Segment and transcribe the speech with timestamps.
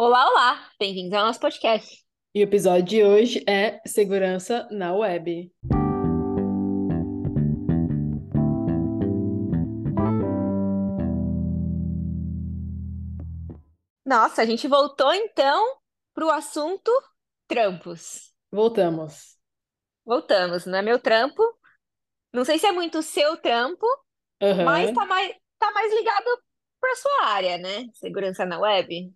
[0.00, 0.70] Olá, olá!
[0.78, 2.04] Bem-vindos ao nosso podcast.
[2.32, 5.52] E o episódio de hoje é Segurança na Web.
[14.06, 15.80] Nossa, a gente voltou então
[16.14, 16.92] para o assunto
[17.48, 18.32] trampos.
[18.52, 19.36] Voltamos.
[20.06, 21.42] Voltamos, não é meu trampo.
[22.32, 23.84] Não sei se é muito seu trampo,
[24.64, 24.94] mas Aham.
[24.94, 26.40] tá mais, tá mais ligado
[26.80, 27.88] para sua área, né?
[27.94, 29.12] Segurança na web.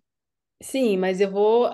[0.63, 1.67] Sim, mas eu vou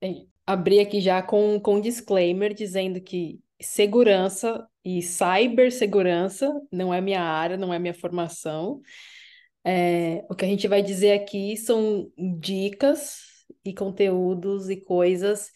[0.00, 7.00] eh, abrir aqui já com, com um disclaimer dizendo que segurança e cibersegurança não é
[7.00, 8.80] minha área, não é minha formação.
[9.64, 13.18] É, o que a gente vai dizer aqui são dicas
[13.64, 15.50] e conteúdos e coisas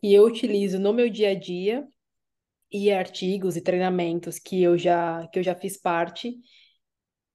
[0.00, 1.84] que eu utilizo no meu dia a dia
[2.70, 6.36] e artigos e treinamentos que eu já, que eu já fiz parte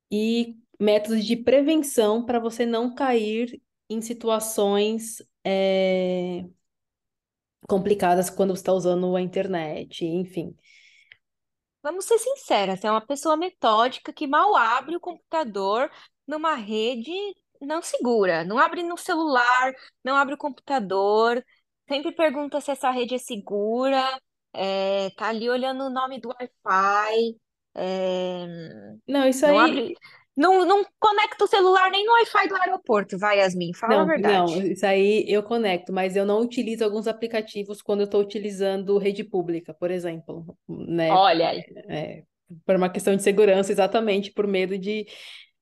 [0.10, 3.62] e métodos de prevenção para você não cair
[3.94, 6.46] em situações é,
[7.68, 10.56] complicadas quando você está usando a internet, enfim.
[11.82, 15.92] Vamos ser sinceras, é uma pessoa metódica que mal abre o computador
[16.26, 17.12] numa rede
[17.62, 18.44] não segura.
[18.44, 21.44] Não abre no celular, não abre o computador,
[21.88, 24.04] sempre pergunta se essa rede é segura,
[24.54, 27.36] é, tá ali olhando o nome do Wi-Fi,
[27.76, 28.46] é,
[29.08, 29.96] Não, isso não aí, abre.
[30.36, 34.06] Não, não conecta o celular nem no Wi-Fi do aeroporto, vai, Yasmin, fala a não,
[34.18, 34.72] não, verdade.
[34.72, 39.24] isso aí eu conecto, mas eu não utilizo alguns aplicativos quando eu estou utilizando rede
[39.24, 41.12] pública, por exemplo, né?
[41.12, 41.64] Olha aí.
[41.88, 42.24] É,
[42.66, 45.06] por uma questão de segurança, exatamente por medo de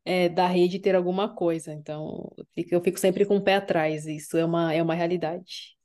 [0.05, 1.73] é, da rede ter alguma coisa.
[1.73, 4.05] Então, eu fico, eu fico sempre com o pé atrás.
[4.05, 5.75] Isso é uma, é uma realidade.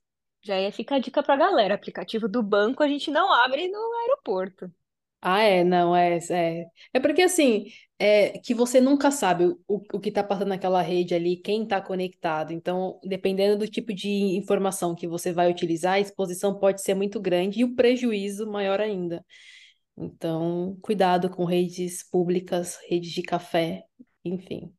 [0.42, 1.74] Já ia ficar a dica pra galera.
[1.74, 4.70] Aplicativo do banco a gente não abre no aeroporto.
[5.28, 6.66] Ah, é, não, é, é.
[6.92, 7.64] É porque assim,
[7.98, 11.80] é que você nunca sabe o, o que está passando naquela rede ali, quem está
[11.80, 12.52] conectado.
[12.52, 17.20] Então, dependendo do tipo de informação que você vai utilizar, a exposição pode ser muito
[17.20, 19.24] grande e o prejuízo maior ainda.
[19.96, 23.82] Então, cuidado com redes públicas, redes de café,
[24.24, 24.72] enfim.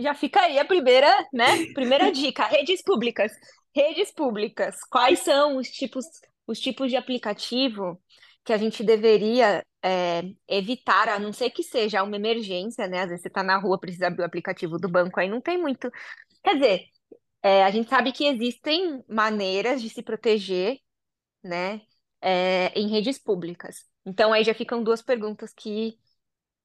[0.00, 1.44] Já fica aí a primeira, né?
[1.74, 3.30] Primeira dica, redes públicas.
[3.76, 4.76] Redes públicas.
[4.90, 6.06] Quais são os tipos,
[6.46, 8.00] os tipos de aplicativo
[8.44, 13.00] que a gente deveria é, evitar, a não ser que seja uma emergência, né?
[13.02, 15.58] Às vezes você está na rua, precisa abrir o aplicativo do banco, aí não tem
[15.58, 15.90] muito.
[16.42, 16.84] Quer dizer,
[17.42, 20.78] é, a gente sabe que existem maneiras de se proteger,
[21.42, 21.82] né?
[22.24, 23.86] é, em redes públicas.
[24.06, 25.98] Então aí já ficam duas perguntas que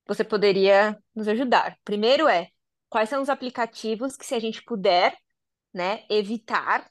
[0.07, 1.77] você poderia nos ajudar.
[1.83, 2.49] Primeiro é,
[2.89, 5.17] quais são os aplicativos que, se a gente puder,
[5.73, 6.89] né, evitar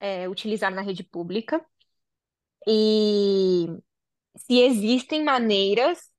[0.00, 1.64] é, utilizar na rede pública?
[2.66, 3.66] E
[4.36, 6.10] se existem maneiras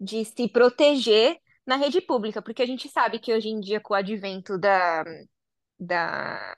[0.00, 3.94] de se proteger na rede pública, porque a gente sabe que hoje em dia, com
[3.94, 5.04] o advento da,
[5.78, 6.54] da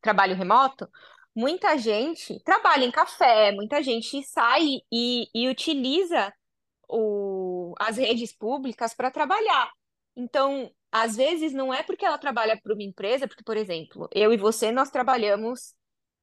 [0.00, 0.88] trabalho remoto,
[1.34, 6.32] muita gente trabalha em café, muita gente sai e, e utiliza
[6.88, 9.70] o, as redes públicas para trabalhar.
[10.16, 14.32] Então, às vezes, não é porque ela trabalha para uma empresa, porque, por exemplo, eu
[14.32, 15.74] e você, nós trabalhamos,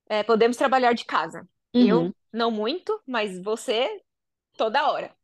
[0.09, 1.48] é, podemos trabalhar de casa.
[1.74, 4.02] Eu, Uhum, não muito, mas você,
[4.58, 5.16] toda hora.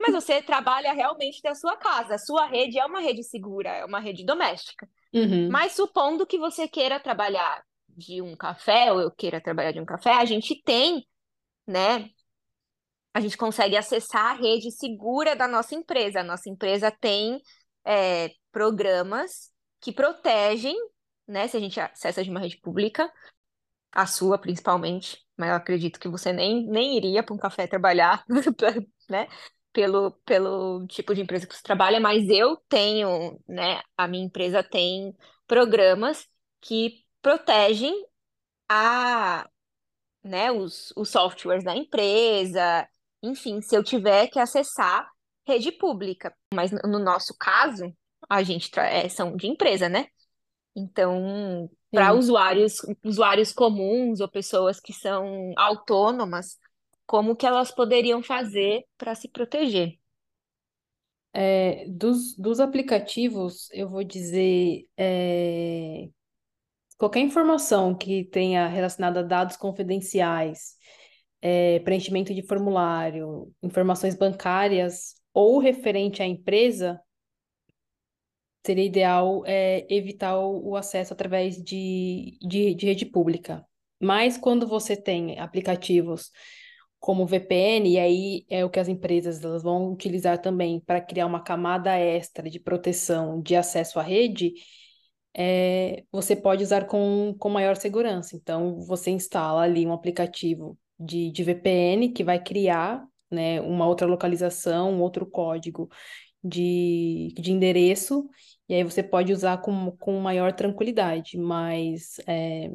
[0.00, 2.14] Mas você trabalha realmente da sua casa.
[2.14, 4.88] A sua rede é uma rede segura, é uma rede doméstica.
[5.12, 9.80] uhum, Mas supondo que você queira trabalhar de um café, ou eu queira trabalhar de
[9.80, 11.06] um café, a gente tem,
[11.66, 12.08] né,
[13.14, 16.20] a gente consegue acessar a rede segura da nossa empresa.
[16.20, 17.40] A nossa empresa tem
[17.84, 19.50] é, programas
[19.80, 20.76] que protegem,
[21.26, 21.46] né?
[21.48, 23.12] Se a gente acessa de uma rede pública,
[23.92, 28.24] a sua principalmente, mas eu acredito que você nem, nem iria para um café trabalhar,
[29.10, 29.26] né?
[29.72, 33.82] Pelo, pelo tipo de empresa que você trabalha, mas eu tenho, né?
[33.96, 35.12] A minha empresa tem
[35.48, 36.28] programas
[36.60, 37.92] que protegem
[38.68, 39.48] a
[40.22, 42.88] né, os, os softwares da empresa,
[43.20, 45.10] enfim, se eu tiver que acessar
[45.44, 46.32] rede pública.
[46.54, 47.92] Mas no no nosso caso,
[48.30, 50.06] a gente é, são de empresa, né?
[50.74, 56.58] Então, para usuários, usuários comuns ou pessoas que são autônomas,
[57.06, 59.98] como que elas poderiam fazer para se proteger?
[61.34, 66.08] É, dos, dos aplicativos, eu vou dizer, é,
[66.98, 70.76] qualquer informação que tenha relacionada a dados confidenciais,
[71.40, 77.00] é, preenchimento de formulário, informações bancárias ou referente à empresa,
[78.64, 83.64] seria ideal, é, evitar o, o acesso através de, de, de rede pública.
[84.00, 86.30] Mas quando você tem aplicativos
[86.98, 91.26] como VPN, e aí é o que as empresas elas vão utilizar também para criar
[91.26, 94.54] uma camada extra de proteção de acesso à rede,
[95.34, 98.36] é, você pode usar com, com maior segurança.
[98.36, 104.06] Então, você instala ali um aplicativo de, de VPN que vai criar né, uma outra
[104.06, 105.88] localização, um outro código
[106.42, 108.28] de, de endereço,
[108.72, 112.70] e aí você pode usar com, com maior tranquilidade, mas é,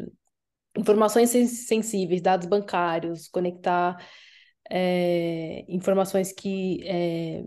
[0.78, 3.98] informações sensíveis, dados bancários, conectar
[4.70, 7.44] é, informações que é,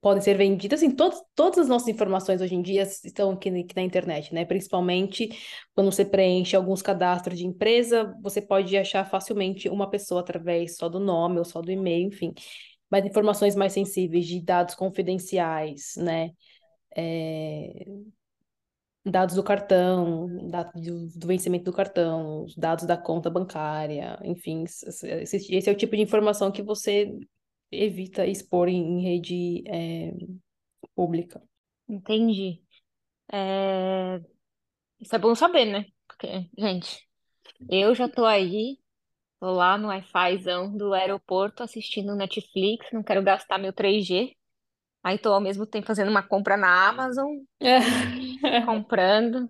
[0.00, 3.74] podem ser vendidas, assim, todos, todas as nossas informações hoje em dia estão aqui, aqui,
[3.74, 4.44] na internet, né?
[4.44, 5.30] Principalmente
[5.74, 10.88] quando você preenche alguns cadastros de empresa, você pode achar facilmente uma pessoa através só
[10.88, 12.32] do nome ou só do e-mail, enfim.
[12.88, 16.30] Mas informações mais sensíveis de dados confidenciais, né?
[16.96, 17.84] É...
[19.04, 25.70] Dados do cartão, dados do, vencimento do cartão, dados da conta bancária, enfim, esse, esse
[25.70, 27.18] é o tipo de informação que você
[27.70, 30.12] evita expor em, rede é,
[30.94, 31.42] pública.
[31.88, 32.62] Entendi.
[33.32, 34.20] É...
[35.00, 35.86] Isso é bom saber, né?
[36.06, 37.08] Porque, gente,
[37.70, 38.78] eu já tô aí,
[39.40, 44.36] tô lá no Wi-Fizão do aeroporto assistindo Netflix, não quero gastar meu 3G.
[45.02, 47.28] Aí tô ao mesmo tempo fazendo uma compra na Amazon,
[48.66, 49.48] comprando,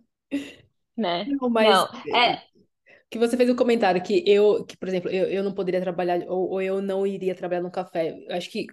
[0.97, 1.25] né?
[1.25, 2.43] Não, mas Não, é,
[3.11, 6.21] que você fez um comentário que eu, que, por exemplo, eu, eu não poderia trabalhar
[6.29, 8.17] ou, ou eu não iria trabalhar no café.
[8.29, 8.67] Eu acho que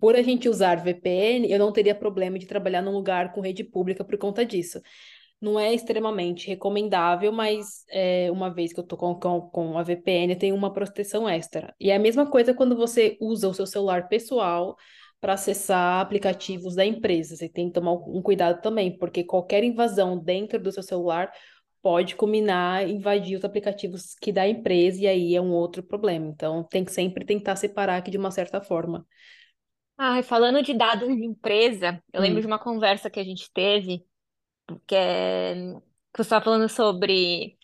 [0.00, 3.62] por a gente usar VPN, eu não teria problema de trabalhar num lugar com rede
[3.62, 4.80] pública por conta disso.
[5.40, 9.82] Não é extremamente recomendável, mas é, uma vez que eu tô com, com, com a
[9.82, 11.74] VPN, tem uma proteção extra.
[11.80, 14.76] E é a mesma coisa quando você usa o seu celular pessoal
[15.22, 17.36] para acessar aplicativos da empresa.
[17.36, 21.32] Você tem que tomar um cuidado também, porque qualquer invasão dentro do seu celular
[21.82, 26.26] pode culminar invadir os aplicativos que da empresa e aí é um outro problema.
[26.28, 29.06] Então, tem que sempre tentar separar aqui de uma certa forma.
[29.96, 33.50] Ah, falando de dados de empresa, eu lembro de Hum, uma conversa que a gente
[33.52, 34.04] teve,
[34.86, 37.58] que, é, que você estava falando sobre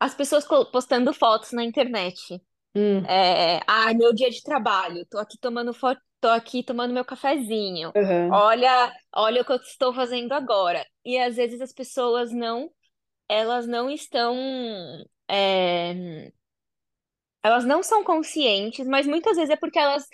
[0.00, 2.42] as pessoas postando fotos na internet.
[2.74, 7.04] hum, É, ah, meu dia de trabalho, tô aqui tomando foto, tô aqui tomando meu
[7.04, 7.92] cafezinho.
[7.94, 10.86] aham, Olha, olha o que eu estou fazendo agora.
[11.04, 12.70] E às vezes as pessoas não,
[13.28, 14.36] elas não estão,
[15.28, 16.32] é,
[17.42, 20.04] elas não são conscientes, mas muitas vezes é porque elas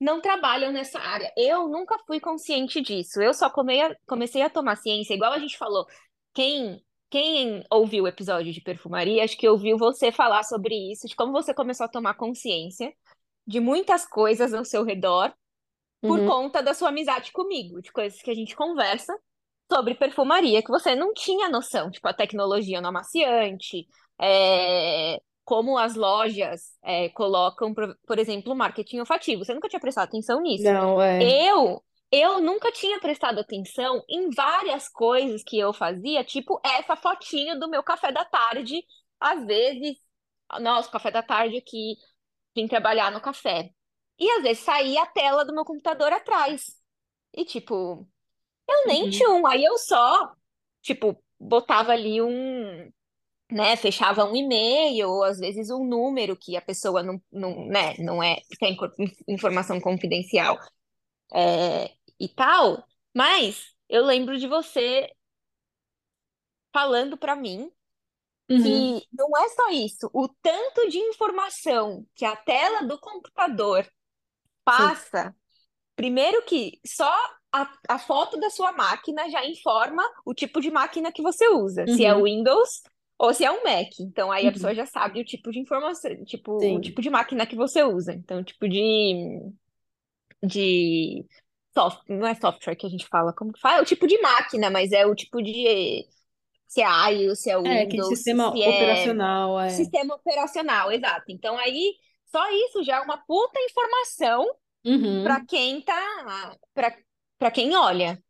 [0.00, 1.30] não trabalham nessa área.
[1.36, 3.20] Eu nunca fui consciente disso.
[3.20, 5.86] Eu só comei a- comecei a tomar ciência, igual a gente falou.
[6.34, 11.14] Quem, quem ouviu o episódio de perfumaria, acho que ouviu você falar sobre isso, de
[11.16, 12.92] como você começou a tomar consciência
[13.46, 15.34] de muitas coisas ao seu redor
[16.00, 16.26] por uhum.
[16.26, 19.14] conta da sua amizade comigo, de coisas que a gente conversa
[19.70, 23.86] sobre perfumaria que você não tinha noção, tipo a tecnologia no amaciante,
[24.20, 29.44] é, como as lojas é, colocam, por, exemplo, o marketing olfativo.
[29.44, 30.64] Você nunca tinha prestado atenção nisso.
[30.64, 31.22] Não, é.
[31.22, 37.58] Eu, eu nunca tinha prestado atenção em várias coisas que eu fazia, tipo essa fotinho
[37.58, 38.82] do meu café da tarde,
[39.20, 39.96] às vezes,
[40.60, 41.96] nossa, café da tarde aqui,
[42.54, 43.70] vim trabalhar no café.
[44.20, 46.78] E às vezes saía a tela do meu computador atrás.
[47.34, 48.08] E tipo,
[48.68, 49.10] eu nem Uhum.
[49.10, 49.46] tinha um.
[49.46, 50.34] Aí eu só,
[50.82, 52.92] tipo, botava ali um,
[53.52, 57.96] né, fechava um e-mail, ou às vezes um número que a pessoa não, não, né,
[57.98, 58.76] não é, tem
[59.28, 60.58] informação confidencial,
[61.34, 61.90] é,
[62.20, 62.84] e tal.
[63.14, 65.10] Mas eu lembro de você
[66.72, 67.70] falando pra mim
[68.50, 68.90] Uhum.
[68.90, 73.86] que não é só isso, o tanto de informação que a tela do computador
[74.68, 74.92] Sim.
[74.92, 75.34] passa
[75.96, 77.10] Primeiro que só
[77.52, 81.86] a, a foto da sua máquina já informa o tipo de máquina que você usa,
[81.88, 82.24] se é o Uhum.
[82.24, 82.82] Windows
[83.18, 83.88] ou se é um Mac.
[84.00, 84.76] Então aí a pessoa Uhum.
[84.76, 86.80] já sabe o tipo de informação, tipo, o Sim.
[86.80, 88.14] tipo de máquina que você usa.
[88.14, 89.52] Então, o tipo de,
[90.42, 91.26] de
[91.74, 93.78] software, não é software que a gente fala, como que fala?
[93.78, 96.06] É o tipo de máquina, mas é o tipo de
[96.68, 99.90] se é iOS, se é É, que Windows, sistema se é operacional é.
[99.90, 101.26] sistema operacional, exato.
[101.30, 101.94] Então aí
[102.30, 104.46] só isso já é uma puta informação
[105.22, 105.46] para Uhum.
[105.46, 106.96] quem tá, para
[107.38, 108.22] para quem olha.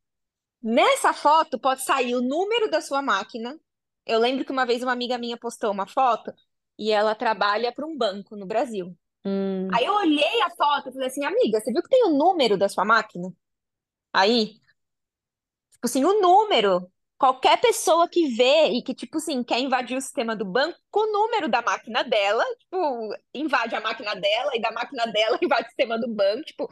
[0.63, 3.59] Nessa foto pode sair o número da sua máquina.
[4.07, 6.33] Eu lembro que uma vez uma amiga minha postou uma foto
[6.79, 8.97] e ela trabalha para um banco no Brasil.
[9.25, 9.69] Hum.
[9.73, 12.57] Aí eu olhei a foto e falei assim, amiga, você viu que tem o número
[12.59, 13.33] da sua máquina?
[14.13, 14.55] Aí,
[15.73, 16.91] tipo assim, o número.
[17.21, 21.01] Qualquer pessoa que vê e que, tipo assim, quer invadir o sistema do banco, com
[21.01, 25.65] o número da máquina dela, tipo, invade a máquina dela e da máquina dela invade
[25.65, 26.67] o sistema do banco, tipo,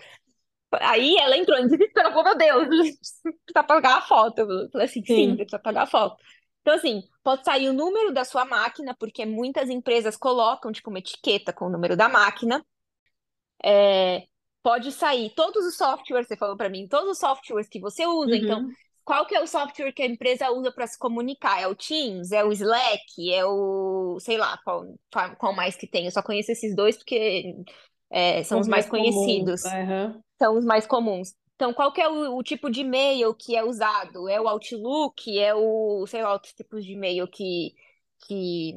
[0.81, 2.69] Aí ela entrou em desespero, falou, meu Deus,
[3.45, 4.39] precisa pagar a foto.
[4.41, 5.37] Eu falei assim, sim, Sim.
[5.37, 6.17] precisa pagar a foto.
[6.61, 10.99] Então, assim, pode sair o número da sua máquina, porque muitas empresas colocam, tipo, uma
[10.99, 12.65] etiqueta com o número da máquina.
[13.65, 14.27] É,
[14.63, 18.37] pode sair todos os softwares, você falou para mim, todos os softwares que você usa.
[18.37, 18.73] Então, Uhum.
[19.09, 21.59] Qual que é o software que a empresa usa para se comunicar?
[21.63, 22.31] É o Teams?
[22.31, 23.33] É o Slack?
[23.33, 24.85] É o, sei lá, qual,
[25.39, 26.05] qual mais que tem?
[26.05, 27.55] Eu só conheço esses dois porque
[28.11, 30.23] é, são Os os mais mais conhecidos, Aham.
[30.39, 31.35] são os mais comuns.
[31.57, 34.29] Então, qual que é o, o tipo de e-mail que é usado?
[34.29, 35.39] É o Outlook?
[35.39, 37.75] É o, sei lá, outros tipos de e-mail que,
[38.27, 38.75] que,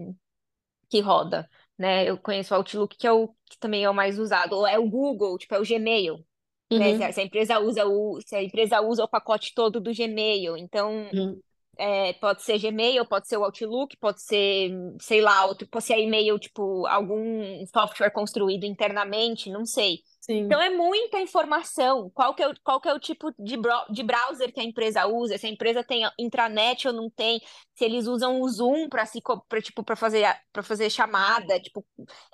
[0.90, 2.10] que roda, né?
[2.10, 4.54] Eu conheço o Outlook, que é o que também é o mais usado.
[4.58, 6.26] Ou é o Google, tipo, é o Gmail,
[6.76, 6.94] né?
[6.94, 7.14] Se a, Uhum.
[7.14, 11.14] se a empresa usa o, se a empresa usa o pacote todo do Gmail, então
[11.14, 11.42] Uhum.
[11.78, 15.98] é, pode ser Gmail, pode ser o Outlook, pode ser, sei lá, outro, pode ser
[16.00, 20.00] e-mail, tipo, algum software construído internamente, não sei.
[20.46, 20.62] Então Sim.
[20.62, 22.10] é muita informação.
[22.14, 24.64] Qual que é o, qual que é o tipo de, bro- de browser que a
[24.64, 25.38] empresa usa?
[25.38, 27.42] Se a empresa tem intranet ou não tem?
[27.74, 31.86] Se eles usam o Zoom para se para tipo para fazer para fazer chamada, tipo,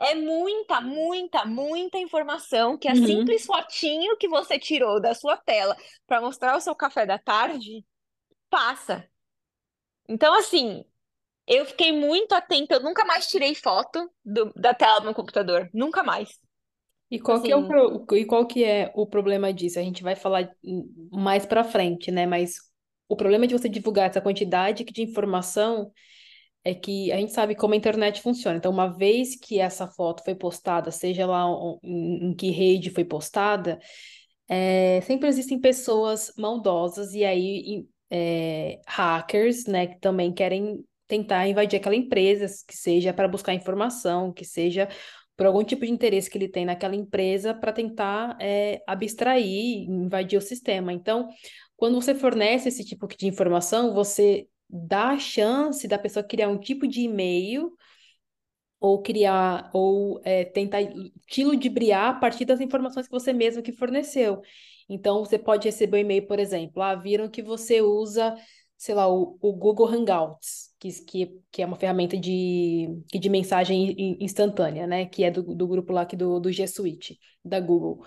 [0.01, 3.05] é muita, muita, muita informação que a Uhum.
[3.05, 5.75] simples fotinho que você tirou da sua tela
[6.07, 7.85] para mostrar o seu café da tarde
[8.49, 9.07] passa.
[10.09, 10.83] Então, assim,
[11.47, 12.75] eu fiquei muito atenta.
[12.75, 15.69] Eu nunca mais tirei foto do- da tela do meu computador.
[15.73, 16.39] Nunca mais.
[17.09, 19.79] E qual que é o, assim, pro- e qual que é o problema disso?
[19.79, 22.25] A gente vai falar hum, mais pra frente, né?
[22.25, 22.57] Mas
[23.07, 25.91] o problema de você divulgar essa quantidade de informação
[26.63, 28.57] é que a gente sabe como a internet funciona.
[28.57, 32.91] Então, uma vez que essa foto foi postada, seja lá o- em, em que rede
[32.91, 33.79] foi postada,
[34.49, 41.47] é, sempre existem pessoas maldosas e aí em- é, hackers, né, que também querem tentar
[41.47, 44.87] invadir aquela empresa, que seja para buscar informação, que seja
[45.37, 50.37] por algum tipo de interesse que ele tem naquela empresa para tentar é, abstrair, invadir
[50.37, 50.91] o sistema.
[50.91, 51.29] Então,
[51.77, 56.59] quando você fornece esse tipo de informação, você dá a chance da pessoa criar um
[56.59, 57.71] tipo de e-mail
[58.79, 60.79] ou criar, ou é, tentar
[61.27, 64.41] te ludibriar a partir das informações que você mesmo que forneceu.
[64.89, 68.35] Então, você pode receber um e-mail, por exemplo, ah, viram que você usa,
[68.77, 73.91] sei lá, o, o Google Hangouts, que, que, que é uma ferramenta de, de mensagem
[73.91, 75.05] in- instantânea, né?
[75.05, 78.05] Que é do, do grupo lá aqui do, do G Suite, da Google.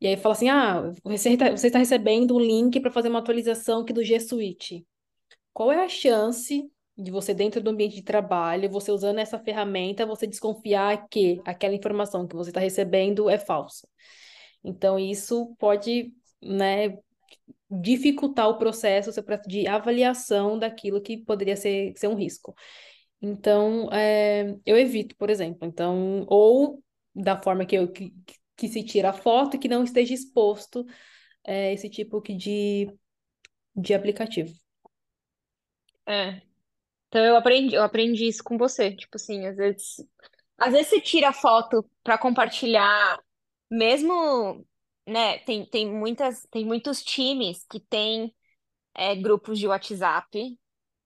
[0.00, 3.20] E aí fala assim, ah, você está, você está recebendo um link para fazer uma
[3.20, 4.86] atualização aqui do G Suite.
[5.52, 10.06] Qual é a chance de você, dentro do ambiente de trabalho, você usando essa ferramenta,
[10.06, 13.88] você desconfiar que aquela informação que você está recebendo é falsa?
[14.62, 16.98] Então, isso pode, né,
[17.70, 22.54] dificultar o processo, o seu processo de avaliação daquilo que poderia ser, ser um risco.
[23.20, 25.66] Então, é, eu evito, por exemplo.
[25.66, 26.82] Então, ou
[27.14, 28.12] da forma que, eu, que,
[28.56, 30.84] que se tira a foto, que não esteja exposto
[31.44, 32.88] é, esse tipo de,
[33.76, 34.52] de aplicativo.
[36.06, 36.42] é.
[37.08, 38.94] Então eu aprendi, eu aprendi isso com você.
[38.96, 39.96] Tipo assim, às vezes,
[40.58, 43.20] às vezes você tira foto para compartilhar,
[43.70, 44.66] mesmo,
[45.06, 45.38] né?
[45.40, 48.34] Tem, tem muitas, tem muitos times que têm
[48.94, 50.58] é, grupos de WhatsApp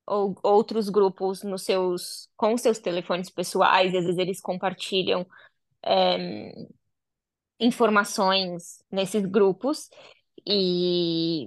[0.07, 3.95] ou outros grupos nos seus, com seus telefones pessoais.
[3.95, 5.27] Às vezes eles compartilham
[7.59, 9.89] informações nesses grupos
[10.47, 11.47] e,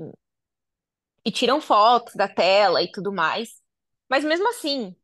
[1.25, 3.50] e tiram fotos da tela e tudo mais.
[4.10, 4.96] Mas mesmo assim,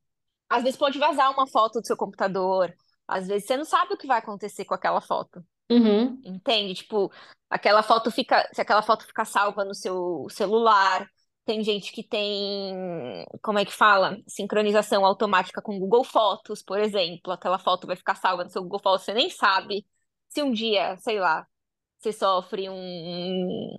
[0.50, 2.74] às vezes pode vazar uma foto do seu computador,
[3.08, 5.44] às vezes você não sabe o que vai acontecer com aquela foto.
[5.70, 6.74] Uhum, Entende?
[6.76, 7.12] Tipo,
[7.50, 11.10] aquela foto fica, se aquela foto ficar salva no seu celular,
[11.46, 14.18] tem gente que tem, como é que fala?
[14.28, 17.32] Sincronização automática com Google Fotos, por exemplo.
[17.34, 19.86] Aquela foto vai ficar salva no seu Google Fotos, você nem sabe
[20.30, 21.46] se um dia, sei lá,
[22.00, 23.78] você sofre um,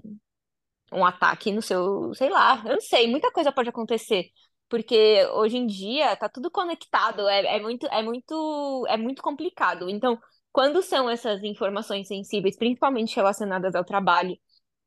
[0.92, 4.30] um ataque no seu, sei lá, eu não sei, muita coisa pode acontecer.
[4.68, 9.88] Porque hoje em dia tá tudo conectado, é, é muito, é muito, é muito complicado.
[9.88, 10.18] Então,
[10.52, 14.36] quando são essas informações sensíveis, principalmente relacionadas ao trabalho,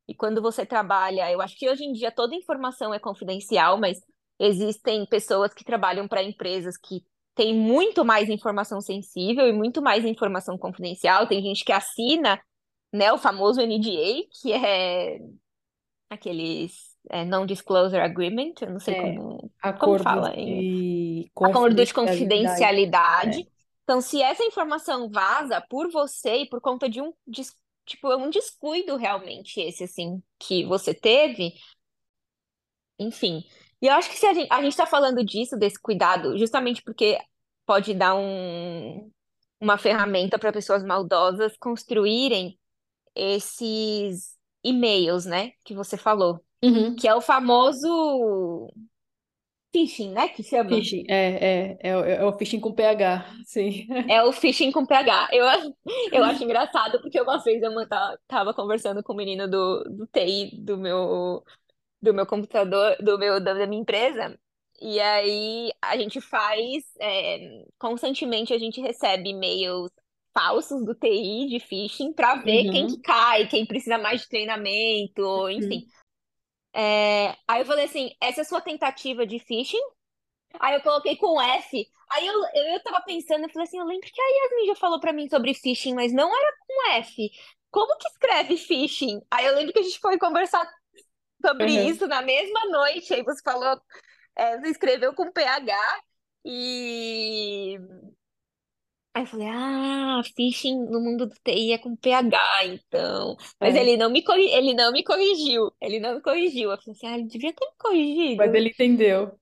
[0.07, 3.99] e quando você trabalha, eu acho que hoje em dia toda informação é confidencial, mas
[4.39, 7.03] existem pessoas que trabalham para empresas que
[7.35, 11.27] têm muito mais informação sensível e muito mais informação confidencial.
[11.27, 12.41] Tem gente que assina,
[12.91, 15.19] né, o famoso NDA, que é
[16.09, 16.73] aqueles
[17.09, 21.93] é, Non-Disclosure Agreement, eu não sei é, como, como fala em de acordo de confidencialidade.
[21.93, 23.41] confidencialidade.
[23.41, 23.50] É.
[23.91, 27.12] Então, se essa informação vaza por você e por conta de um,
[27.86, 31.55] tipo, um descuido realmente esse, assim, que você teve,
[32.98, 33.43] enfim.
[33.81, 36.81] E eu acho que se a gente, a gente tá falando disso, desse cuidado, justamente
[36.81, 37.19] porque
[37.65, 39.12] pode dar um,
[39.60, 42.57] uma ferramenta para pessoas maldosas construírem
[43.13, 46.95] esses e-mails, né, que você falou, Uhum.
[46.95, 48.71] que é o famoso
[49.73, 50.69] phishing, né, que chama.
[50.69, 53.87] Phishing, é, é, é, o é o phishing com PH, sim.
[54.07, 55.29] É o phishing com PH.
[55.31, 55.45] Eu,
[56.11, 60.07] eu acho engraçado porque uma vez eu ta- tava conversando com o menino do, do
[60.07, 61.43] TI do meu.
[62.01, 64.39] do meu computador, do meu, da minha empresa.
[64.81, 69.91] E aí a gente faz, é, constantemente a gente recebe e-mails
[70.33, 74.29] falsos do TI de phishing para ver quem que Uhum, cai, quem precisa mais de
[74.29, 75.83] treinamento, enfim.
[75.83, 75.91] uhum.
[76.73, 79.77] É, aí eu falei assim, essa é a sua tentativa de phishing?
[80.59, 81.87] Aí eu coloquei com F.
[82.11, 84.75] Aí eu, eu, eu tava pensando, eu falei assim, eu lembro que a Yasmin já
[84.75, 87.31] falou pra mim sobre phishing, mas não era com F.
[87.71, 89.21] Como que escreve phishing?
[89.31, 90.65] Aí eu lembro que a gente foi conversar
[91.45, 91.87] sobre Uhum.
[91.89, 93.13] isso na mesma noite.
[93.13, 93.79] Aí você falou,
[94.35, 95.77] é, você escreveu com PH
[96.45, 97.77] e
[99.13, 103.35] aí eu falei, ah, phishing no mundo do TI é com PH, então.
[103.59, 104.49] Mas É, ele não me corri...
[104.53, 105.71] ele não me corrigiu.
[105.81, 106.71] Ele não me corrigiu.
[106.71, 107.73] Eu falei assim, ah, ele devia ter me
[108.35, 108.55] mas corrigido.
[108.55, 109.39] ele entendeu.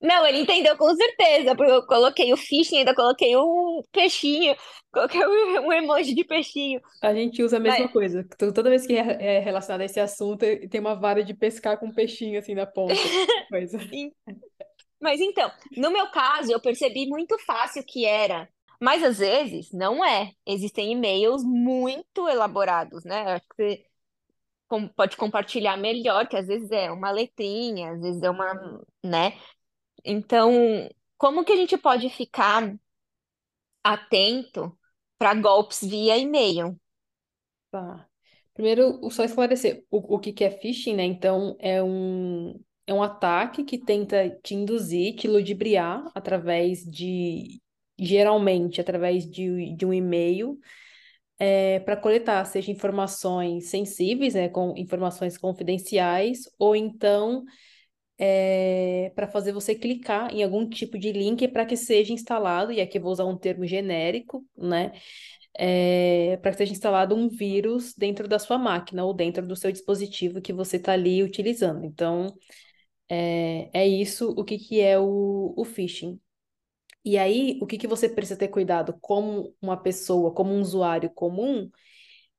[0.00, 4.56] Não, ele entendeu com certeza, porque eu coloquei o phishing, ainda coloquei um peixinho,
[4.92, 6.80] coloquei um um emoji de peixinho.
[7.00, 8.22] A gente usa a Mas, mesma coisa.
[8.38, 11.78] To- Toda vez que é é relacionado a esse assunto, tem uma vara de pescar
[11.78, 13.16] com um peixinho assim na ponta.
[13.48, 13.78] Coisa.
[13.90, 14.12] em-
[15.00, 18.48] mas então, no meu caso, eu percebi muito fácil que era.
[18.82, 20.32] Mas às vezes não é.
[20.44, 23.34] Existem e-mails muito elaborados, né?
[23.34, 23.86] Acho que
[24.68, 29.38] você pode compartilhar melhor, que às vezes é uma letrinha, às vezes é uma, né?
[30.04, 32.74] Então, como que a gente pode ficar
[33.84, 34.76] atento
[35.16, 36.76] para golpes via e-mail?
[37.70, 38.08] Tá.
[38.52, 41.04] Primeiro, só esclarecer o, o que que é phishing, né?
[41.04, 47.62] Então, é um, é um ataque que tenta te induzir, te ludibriar através de,
[47.98, 50.58] geralmente, através de, de um e-mail,
[51.84, 57.44] para coletar, seja informações sensíveis, né, com informações confidenciais, ou então
[59.14, 62.98] para fazer você clicar em algum tipo de link para que seja instalado, e aqui
[62.98, 64.92] eu vou usar um termo genérico, né?
[66.40, 70.40] para que seja instalado um vírus dentro da sua máquina ou dentro do seu dispositivo
[70.40, 71.84] que você está ali utilizando.
[71.84, 72.34] Então,
[73.08, 76.18] é, é isso o que, que é o, o phishing.
[77.04, 81.10] E aí, o que, que você precisa ter cuidado como uma pessoa, como um usuário
[81.10, 81.70] comum,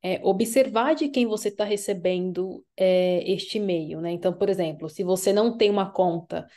[0.04, 4.12] é observar de quem você está recebendo é, este e-mail, né?
[4.12, 6.48] Então, por exemplo, se você não tem uma conta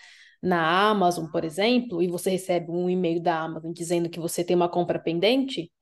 [0.43, 4.57] na Amazon, por exemplo, e você recebe um e-mail da Amazon dizendo que você tem
[4.57, 5.73] uma compra pendente,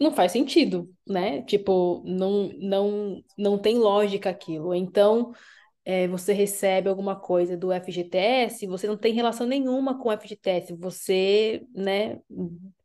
[0.00, 1.42] não faz sentido, né?
[1.42, 4.74] Tipo, não, não, não tem lógica aquilo.
[4.74, 5.32] Então,
[5.84, 10.74] é, você recebe alguma coisa do FGTS, você não tem relação nenhuma com o FGTS,
[10.74, 12.20] você, né,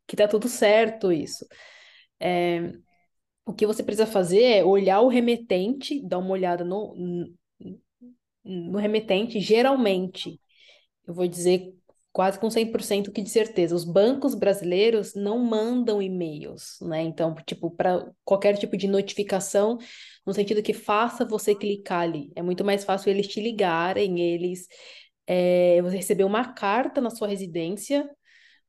[0.06, 1.46] que tá tudo certo isso.
[2.20, 2.72] É,
[3.46, 6.94] o que você precisa fazer é olhar o remetente, dar uma olhada no,
[8.44, 10.40] no remetente, geralmente
[11.06, 11.74] eu vou dizer
[12.12, 17.02] quase com 100% que de certeza, os bancos brasileiros não mandam e-mails, né?
[17.02, 19.78] Então, tipo, para qualquer tipo de notificação,
[20.26, 22.30] no sentido que faça você clicar ali.
[22.36, 24.66] É muito mais fácil eles te ligarem, eles
[25.26, 28.08] é, você receber uma carta na sua residência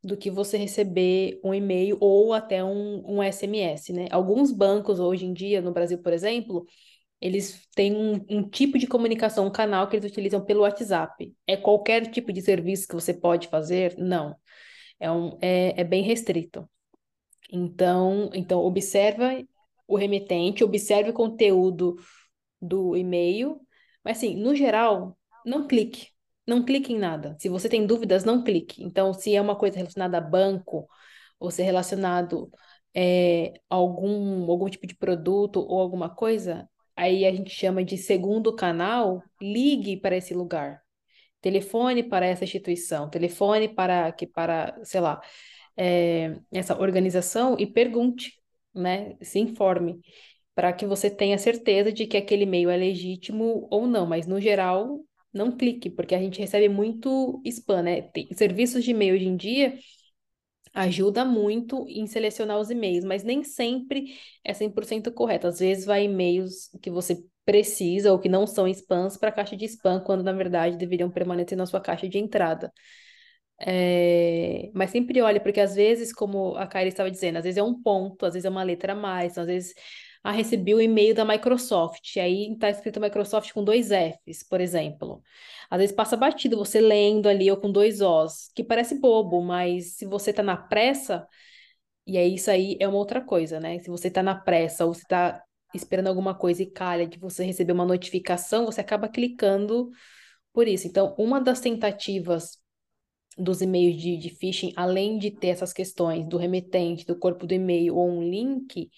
[0.04, 4.08] do que você receber um e-mail ou até um, um SMS, né?
[4.12, 6.66] Alguns bancos hoje em dia, no Brasil, por exemplo,
[7.22, 11.34] eles têm um, um tipo de comunicação, um canal que eles utilizam pelo WhatsApp.
[11.48, 13.96] É qualquer tipo de serviço que você pode fazer?
[13.98, 14.36] Não.
[15.00, 16.70] É, um, é, é bem restrito.
[17.52, 19.32] Então, então, observa
[19.90, 21.96] o remetente, observe o conteúdo
[22.62, 23.60] do e-mail,
[24.04, 26.10] mas assim, no geral, não clique.
[26.48, 27.36] Não clique em nada.
[27.40, 28.84] Se você tem dúvidas, não clique.
[28.84, 30.88] Então, se é uma coisa relacionada a banco,
[31.40, 32.50] ou se é relacionado
[32.94, 37.98] é, a algum, algum tipo de produto ou alguma coisa, aí a gente chama de
[37.98, 40.82] segundo canal, ligue para esse lugar.
[41.42, 45.22] Telefone para essa instituição, telefone para que para, sei lá,
[45.78, 48.39] é, essa organização e pergunte,
[48.74, 49.16] né?
[49.22, 50.02] Se informe
[50.56, 54.42] para que você tenha certeza de que aquele e-mail é legítimo ou não, mas no
[54.42, 55.00] geral,
[55.34, 58.02] não clique, porque a gente recebe muito spam, né?
[58.04, 59.80] Tem serviços de e-mail hoje em dia
[60.74, 65.48] ajuda muito em selecionar os e-mails, mas nem sempre é 100% correto.
[65.48, 69.58] Às vezes vai e-mails que você precisa ou que não são spams para a caixa
[69.58, 72.72] de spam, quando na verdade deveriam permanecer na sua caixa de entrada.
[73.62, 77.64] É, Mas sempre olhe, porque às vezes, como a Kylie estava dizendo, às vezes é
[77.64, 79.74] um ponto, às vezes é uma letra a mais, às vezes,
[80.24, 85.22] ah, recebi o e-mail da Microsoft, aí está escrito Microsoft com dois Fs, por exemplo.
[85.70, 89.96] Às vezes passa batido você lendo ali ou com dois Os, que parece bobo, mas
[89.98, 91.28] se você está na pressa,
[92.06, 93.80] e aí isso aí é uma outra coisa, né?
[93.80, 95.44] Se você está na pressa ou você está
[95.74, 99.92] esperando alguma coisa e calha de você receber uma notificação, você acaba clicando
[100.54, 100.88] por isso.
[100.88, 102.58] Então, uma das tentativas
[103.40, 107.54] dos e-mails de, de phishing, além de ter essas questões do remetente, do corpo do
[107.54, 108.90] e-mail ou um link,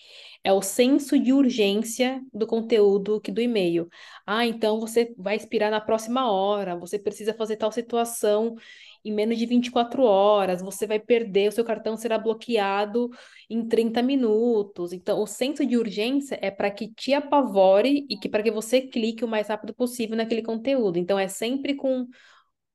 [0.43, 3.88] é o senso de urgência do conteúdo que do e-mail.
[4.25, 8.56] Ah, então você vai expirar na próxima hora, você precisa fazer tal situação
[9.04, 13.10] em menos de 24 horas, você vai perder, o seu cartão será bloqueado
[13.49, 14.93] em 30 minutos.
[14.93, 18.82] Então, o senso de urgência é para que te apavore e que para que você
[18.82, 20.99] clique o mais rápido possível naquele conteúdo.
[20.99, 22.08] Então, é sempre com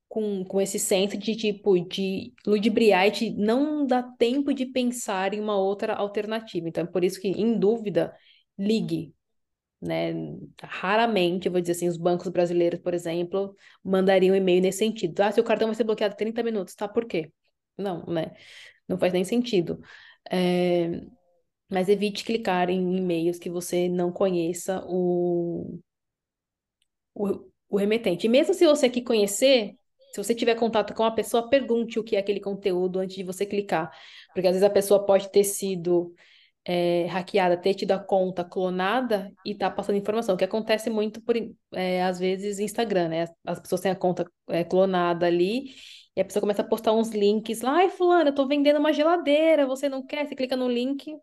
[0.07, 5.33] com, com esse senso de tipo de ludibriar e de não dar tempo de pensar
[5.33, 6.67] em uma outra alternativa.
[6.67, 8.15] Então, é por isso que, em dúvida,
[8.57, 9.13] ligue.
[9.81, 10.13] Né?
[10.63, 15.19] Raramente, eu vou dizer assim, os bancos brasileiros, por exemplo, mandariam um e-mail nesse sentido.
[15.21, 16.87] Ah, seu cartão vai ser bloqueado em 30 minutos, tá?
[16.87, 17.31] Por quê?
[17.77, 18.35] Não, né?
[18.87, 19.79] Não faz nem sentido.
[20.31, 21.01] É...
[21.69, 25.79] Mas evite clicar em e-mails que você não conheça o,
[27.13, 28.25] o, o remetente.
[28.25, 29.75] E mesmo se você aqui conhecer,
[30.17, 33.23] se você tiver contato com a pessoa, pergunte o que é aquele conteúdo antes de
[33.23, 33.91] você clicar.
[34.33, 36.15] Porque às vezes a pessoa pode ter sido
[36.65, 41.21] é, hackeada, ter tido a conta clonada e tá passando informação, o que acontece muito
[41.21, 41.35] por,
[41.71, 43.25] é, às vezes, Instagram, né?
[43.45, 45.75] As pessoas têm a conta é, clonada ali
[46.15, 48.91] e a pessoa começa a postar uns links lá, ai, fulano, eu tô vendendo uma
[48.91, 50.25] geladeira, você não quer?
[50.27, 51.15] Você clica no link,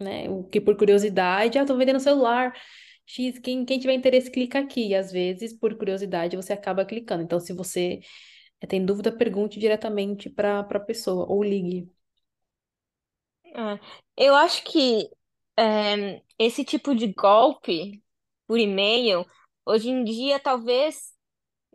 [0.00, 0.28] né?
[0.28, 2.52] O que por curiosidade, ah, tô vendendo celular.
[3.08, 4.88] X, quem, quem tiver interesse, clica aqui.
[4.88, 7.22] E às vezes, por curiosidade, você acaba clicando.
[7.22, 8.00] Então, se você
[8.60, 11.90] eh, tem dúvida, pergunte diretamente para a pessoa ou ligue.
[13.46, 13.80] É,
[14.26, 15.08] eu acho que
[15.56, 18.02] é, esse tipo de golpe
[18.46, 19.24] por e-mail,
[19.64, 21.12] hoje em dia, talvez,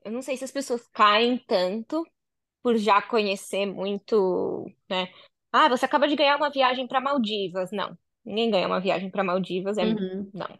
[0.05, 2.05] eu não sei se as pessoas caem tanto
[2.63, 5.07] por já conhecer muito, né?
[5.51, 7.71] Ah, você acaba de ganhar uma viagem para Maldivas.
[7.71, 10.59] Não, ninguém ganha uma viagem para Maldivas, é, Uhum, não.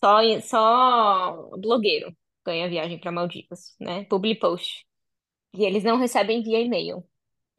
[0.00, 4.04] Só, só blogueiro ganha viagem para Maldivas, né?
[4.04, 4.86] Public post.
[5.54, 7.04] E eles não recebem via e-mail,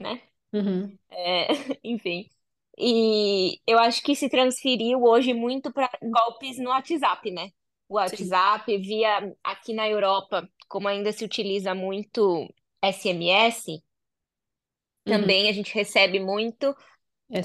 [0.02, 0.22] né?
[0.54, 1.48] uhum, É,
[1.84, 2.30] enfim.
[2.78, 7.52] E eu acho que se transferiu hoje muito para golpes no WhatsApp, né?
[7.90, 8.36] O sim.
[8.36, 12.48] WhatsApp, via aqui na Europa, como ainda se utiliza muito
[12.82, 13.84] SMS,
[15.06, 15.34] Uhum.
[15.34, 16.76] também a gente recebe muito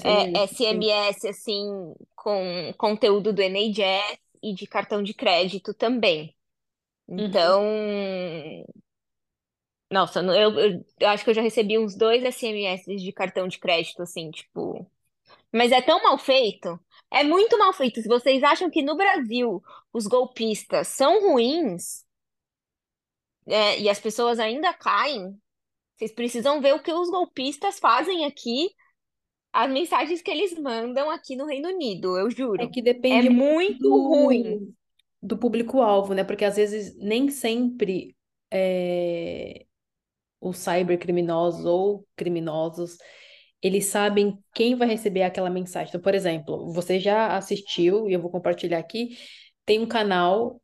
[0.03, 0.91] é, SMS, sim.
[0.93, 6.35] SMS assim com conteúdo do NHS e de cartão de crédito também.
[7.07, 7.19] Uhum.
[7.19, 7.63] Então,
[9.91, 13.59] nossa, eu, eu, eu acho que eu já recebi uns dois SMS de cartão de
[13.59, 14.89] crédito, assim, tipo.
[15.53, 16.79] Mas é tão mal feito.
[17.11, 18.01] É muito mal feito.
[18.01, 22.03] Se vocês acham que no Brasil os golpistas são ruins,
[23.47, 25.39] é, e as pessoas ainda caem,
[25.95, 28.69] vocês precisam ver o que os golpistas fazem aqui,
[29.63, 32.67] as mensagens que eles mandam aqui no Reino Unido, eu É juro.
[32.67, 34.43] que É depende muito muito ruim.
[34.43, 34.73] do,
[35.21, 36.23] do público-alvo, né?
[36.23, 38.15] Porque às vezes nem sempre
[38.51, 39.65] é,
[40.41, 42.97] os cybercriminosos ou criminosos,
[43.61, 45.89] eles sabem quem vai receber aquela mensagem.
[45.89, 49.17] Então, por exemplo, você já assistiu, e eu vou compartilhar aqui,
[49.65, 50.61] tem um canal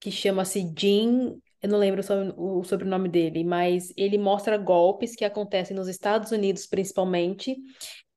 [0.00, 2.02] que chama-se Jim, eu não lembro
[2.36, 7.56] o sobrenome dele, mas ele mostra golpes que acontecem nos Estados Unidos, principalmente,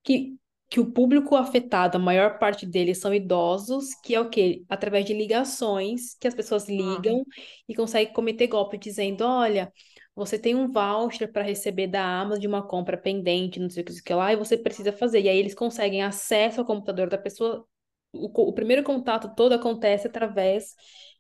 [0.08, 0.38] que,
[0.70, 4.64] que o público afetado, a maior parte deles são idosos, que é o quê?
[4.70, 7.26] Através de ligações que as pessoas ligam
[7.68, 9.72] e conseguem cometer golpe dizendo, olha,
[10.16, 13.86] você tem um voucher para receber da Amazon de uma compra pendente, não sei o
[13.86, 15.22] que, que lá, e você precisa fazer.
[15.22, 17.66] E aí eles conseguem acesso ao computador da pessoa.
[18.14, 20.74] O, o primeiro contato todo acontece através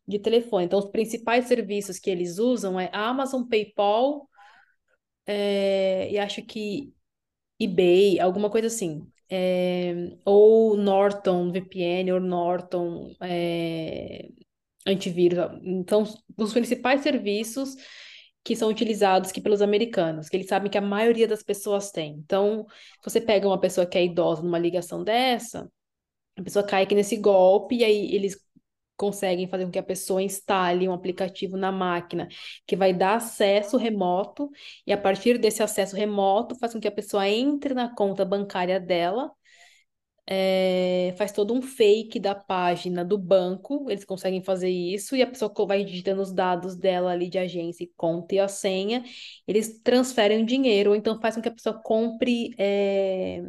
[0.07, 0.65] de telefone.
[0.65, 4.27] Então, os principais serviços que eles usam é Amazon, PayPal,
[5.25, 6.93] é, e acho que
[7.59, 9.07] eBay, alguma coisa assim.
[9.29, 9.93] É,
[10.25, 14.29] ou Norton VPN, ou Norton é,
[14.85, 15.39] antivírus.
[15.63, 16.03] Então,
[16.37, 17.75] os principais serviços
[18.43, 22.13] que são utilizados aqui pelos americanos, que eles sabem que a maioria das pessoas tem.
[22.13, 22.65] Então,
[23.03, 25.69] você pega uma pessoa que é idosa numa ligação dessa,
[26.37, 28.37] a pessoa cai aqui nesse golpe e aí eles
[28.97, 32.27] conseguem fazer com que a pessoa instale um aplicativo na máquina
[32.65, 34.49] que vai dar acesso remoto,
[34.85, 38.79] e a partir desse acesso remoto faz com que a pessoa entre na conta bancária
[38.79, 39.31] dela,
[40.29, 45.27] é, faz todo um fake da página do banco, eles conseguem fazer isso, e a
[45.27, 49.03] pessoa vai digitando os dados dela ali de agência, conta e a senha,
[49.47, 52.53] eles transferem o dinheiro, ou então faz com que a pessoa compre.
[52.57, 53.41] é,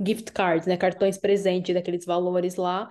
[0.00, 2.88] gift cards, né, cartões presente daqueles valores lá,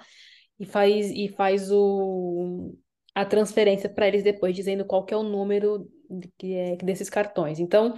[0.59, 2.75] e faz, e faz o,
[3.15, 5.89] a transferência para eles depois, dizendo qual que é o número
[6.37, 7.59] que é, desses cartões.
[7.59, 7.97] Então,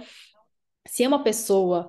[0.86, 1.88] se é uma pessoa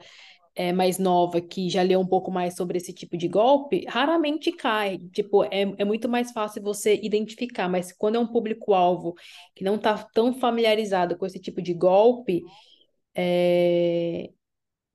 [0.55, 4.51] é, mais nova que já leu um pouco mais sobre esse tipo de golpe, raramente
[4.51, 4.99] cai.
[5.11, 9.15] Tipo, é, é muito mais fácil você identificar, mas quando é um público-alvo
[9.55, 12.43] que não está tão familiarizado com esse tipo de golpe,
[13.15, 14.29] é,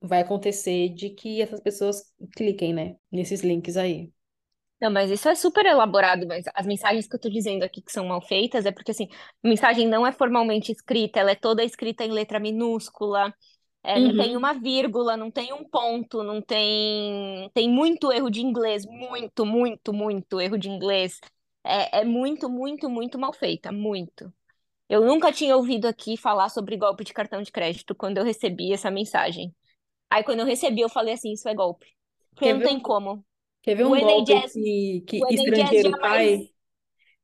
[0.01, 2.03] vai acontecer de que essas pessoas
[2.35, 4.11] cliquem, né, nesses links aí.
[4.81, 7.91] Não, mas isso é super elaborado, mas as mensagens que eu tô dizendo aqui que
[7.91, 9.09] são mal feitas é porque, assim,
[9.43, 13.33] a mensagem não é formalmente escrita, ela é toda escrita em letra minúscula,
[13.83, 14.37] é, não tem Uhum.
[14.37, 17.49] uma vírgula, não tem um ponto, não tem...
[17.53, 21.19] Tem muito erro de inglês, muito, muito, muito erro de inglês.
[21.63, 24.33] É, é muito, muito, muito mal feita, muito.
[24.89, 28.73] Eu nunca tinha ouvido aqui falar sobre golpe de cartão de crédito quando eu recebi
[28.73, 29.55] essa mensagem.
[30.09, 31.87] Aí, quando eu recebi, eu falei assim, isso é golpe.
[32.35, 33.25] Porque não tem como.
[33.61, 34.59] Quer ver O um golpe NHS,
[35.07, 36.49] que, o que NHS estrangeiro jamais cai?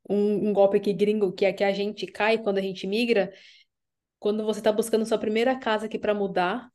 [0.10, 3.34] Um, um golpe que gringo, que é que a gente cai quando a gente migra?
[4.20, 6.72] Quando você está buscando sua primeira casa aqui para mudar,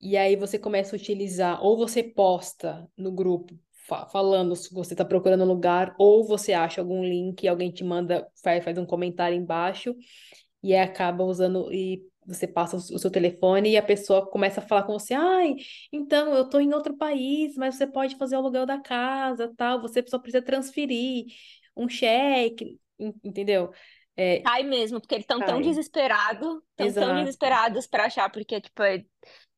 [0.00, 4.94] e aí você começa a utilizar, ou você posta no grupo fa- falando se você
[4.94, 8.86] está procurando um lugar, ou você acha algum link, alguém te manda, faz, faz um
[8.86, 9.94] comentário embaixo,
[10.62, 14.66] e aí acaba usando, e você passa o seu telefone e a pessoa começa a
[14.66, 15.56] falar com você, ai,
[15.92, 19.80] então eu tô em outro país, mas você pode fazer o aluguel da casa, tal,
[19.80, 21.26] você só precisa transferir
[21.76, 23.72] um cheque, en- entendeu?
[24.16, 28.82] É, cai mesmo, porque eles estão tão desesperados, estão tão desesperados para achar, porque, tipo,
[28.82, 29.04] é,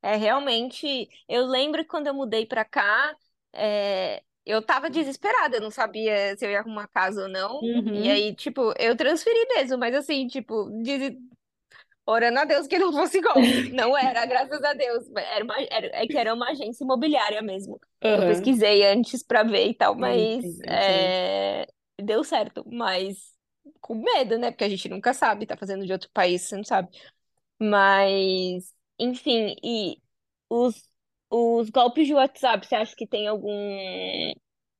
[0.02, 1.08] é realmente.
[1.28, 3.16] Eu lembro que quando eu mudei pra cá,
[3.52, 7.66] é, eu tava desesperada, eu não sabia se eu ia arrumar casa ou não.
[7.92, 8.10] E Uhum.
[8.10, 11.16] aí, tipo, eu transferi mesmo, mas assim, tipo, des-
[12.06, 13.62] orando a Deus que não fosse golpe.
[13.72, 15.04] Não era, graças a Deus.
[15.16, 17.80] Era uma, era, é que era uma agência imobiliária mesmo.
[18.14, 18.24] Eu Aham.
[18.24, 21.66] pesquisei antes pra ver e tal, Sim, mas sim, eu é,
[22.02, 22.64] deu certo.
[22.70, 23.34] Mas
[23.80, 24.50] com medo, né?
[24.50, 26.88] Porque a gente nunca sabe, tá fazendo de outro país, você não sabe.
[27.60, 30.00] Mas, enfim, e
[30.48, 30.88] os,
[31.30, 33.50] os golpes de WhatsApp, você acha que tem algum,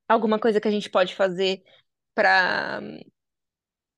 [0.09, 1.63] alguma coisa que a gente pode fazer
[2.15, 2.81] pra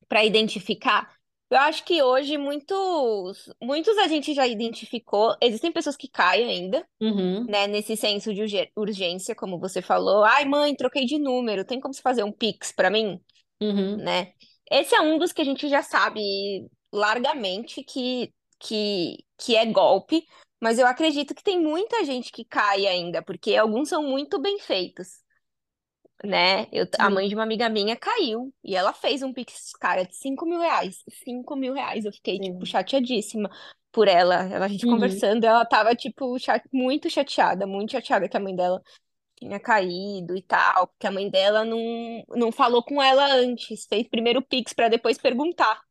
[0.08, 1.17] para identificar?
[1.50, 5.34] Eu acho que hoje muitos, muitos a gente já identificou.
[5.40, 7.44] Existem pessoas que caem ainda, Uhum.
[7.44, 10.24] né, nesse senso de urgê- urgência, como você falou.
[10.24, 13.18] Ai, mãe, troquei de número, tem como você fazer um Pix para mim,
[13.62, 13.96] Uhum.
[13.96, 14.32] né?
[14.70, 16.20] Esse é um dos que a gente já sabe
[16.92, 20.26] largamente que, que, que é golpe,
[20.60, 24.58] mas eu acredito que tem muita gente que cai ainda, porque alguns são muito bem
[24.58, 25.22] feitos
[26.24, 26.66] né?
[26.72, 30.16] Eu, a mãe de uma amiga minha caiu e ela fez um Pix, cara, de
[30.16, 31.02] cinco mil reais.
[31.24, 32.04] cinco mil reais.
[32.04, 32.66] Eu fiquei, tipo, sim.
[32.66, 33.50] chateadíssima
[33.92, 34.36] por ela.
[34.52, 34.86] Ela, a gente Uhum.
[34.86, 38.82] conversando, ela tava, tipo, cha- muito chateada, muito chateada que a mãe dela
[39.36, 41.78] tinha caído e tal, porque a mãe dela não,
[42.36, 45.82] não falou com ela antes, fez primeiro o Pix pra depois perguntar.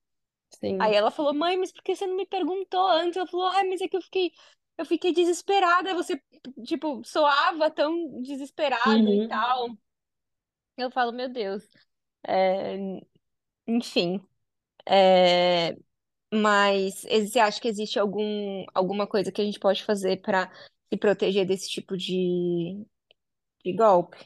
[0.79, 0.95] Aí Sim.
[0.95, 3.17] ela falou, mãe, mas por que você não me perguntou antes?
[3.17, 4.31] Ela falou, ai, mas é que eu fiquei.
[4.77, 6.21] Eu fiquei desesperada, você,
[6.65, 9.27] tipo, soava tão desesperado e Uhum.
[9.27, 9.75] tal.
[10.77, 11.63] Eu falo, meu Deus.
[12.27, 12.77] É,
[13.67, 14.21] enfim,
[14.87, 15.75] é,
[16.33, 20.51] mas você acha que existe algum, alguma coisa que a gente pode fazer para
[20.91, 22.85] se proteger desse tipo de,
[23.65, 24.17] de golpe?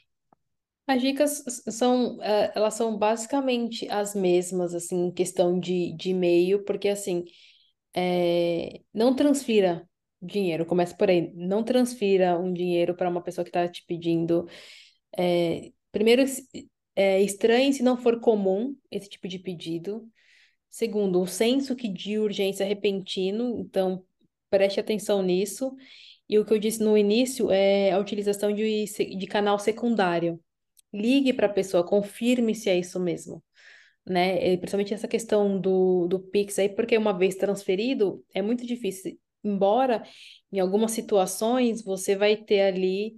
[0.87, 6.65] As dicas são, eh, elas são basicamente as mesmas, assim, em questão de, de e-mail,
[6.65, 7.25] porque, assim,
[8.93, 9.87] não transfira
[10.21, 14.47] dinheiro, começa por aí, não transfira um dinheiro para uma pessoa que está te pedindo.
[15.91, 16.23] Primeiro,
[16.95, 20.07] é estranhe se não for comum esse tipo de pedido.
[20.69, 24.05] Segundo, o senso que de urgência repentino, então
[24.49, 25.75] preste atenção nisso.
[26.29, 30.39] E o que eu disse no início é a utilização de, de canal secundário.
[30.93, 33.43] Ligue para a pessoa, confirme se é isso mesmo,
[34.05, 34.57] né?
[34.57, 39.19] Principalmente essa questão do, do Pix aí, porque uma vez transferido, é muito difícil.
[39.43, 40.03] Embora
[40.51, 43.15] em algumas situações você vai ter ali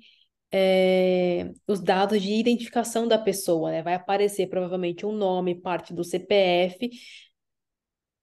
[0.54, 3.82] é, os dados de identificação da pessoa, né?
[3.82, 6.92] Vai aparecer provavelmente um nome, parte do CPF.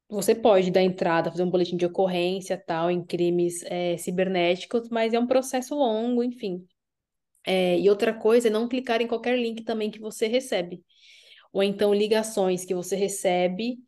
[0.08, 5.12] Você pode dar entrada, fazer um boletim de ocorrência, tal, em crimes é, cibernéticos, mas
[5.12, 6.64] é um processo longo, enfim.
[7.44, 10.84] É, e outra coisa é não clicar em qualquer link também que você recebe.
[11.52, 13.78] Ou então ligações que você recebe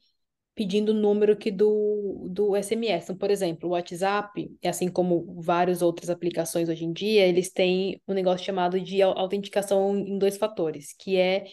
[0.54, 3.04] pedindo o número que do, do SMS.
[3.04, 7.50] Então, por exemplo, o WhatsApp, e assim como várias outras aplicações hoje em dia, eles
[7.52, 11.46] têm um negócio chamado de au- autenticação em dois fatores, que é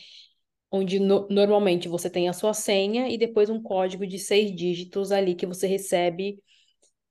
[0.72, 5.12] onde no- normalmente você tem a sua senha e depois um código de seis dígitos
[5.12, 6.40] ali que você recebe.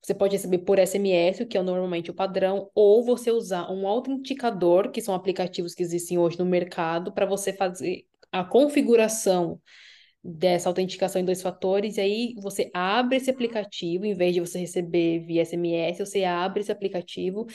[0.03, 3.87] Você pode receber por SMS, o que é normalmente o padrão, ou você usar um
[3.87, 9.61] autenticador, que são aplicativos que existem hoje no mercado, para você fazer a configuração
[10.22, 14.59] dessa autenticação em dois fatores, e aí você abre esse aplicativo, em vez de você
[14.59, 17.46] receber via SMS, você abre esse aplicativo,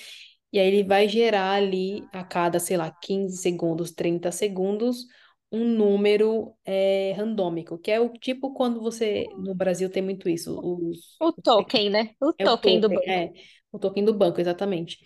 [0.52, 5.06] e aí ele vai gerar ali a cada, sei lá, 15 segundos, 30 segundos,
[5.52, 10.60] um número é, randômico, que é o tipo quando você, no Brasil tem muito isso,
[10.62, 12.16] os, O token, né?
[12.22, 13.08] O é o token do token, banco.
[13.08, 13.34] é,
[13.72, 14.98] o token do banco, exatamente.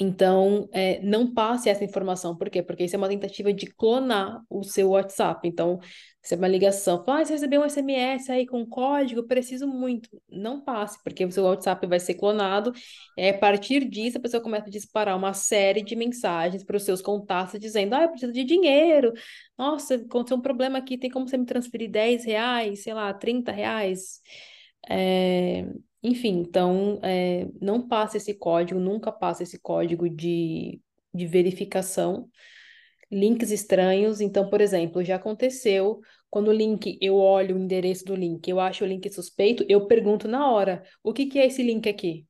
[0.00, 2.36] Então, é, não passe essa informação.
[2.36, 2.62] Por quê?
[2.62, 5.46] Porque isso é uma tentativa de clonar o seu WhatsApp.
[5.48, 5.80] Então,
[6.22, 10.08] se é uma ligação, fala, ah, você recebeu um SMS aí com código, preciso muito.
[10.28, 12.72] Não passe, porque o seu WhatsApp vai ser clonado.
[13.16, 16.84] E a partir disso, a pessoa começa a disparar uma série de mensagens para os
[16.84, 19.12] seus contatos, dizendo, ah, eu preciso de dinheiro.
[19.56, 23.50] Nossa, aconteceu um problema aqui, tem como você me transferir 10 reais, sei lá, 30
[23.50, 24.20] reais?
[24.88, 25.66] É,
[26.02, 30.80] enfim, então, é, não passe esse código, nunca passe esse código de,
[31.14, 32.28] de verificação.
[33.10, 38.14] Links estranhos, então, por exemplo, já aconteceu quando o link, eu olho o endereço do
[38.14, 41.62] link, eu acho o link suspeito, eu pergunto na hora, o que que é esse
[41.62, 42.26] link aqui?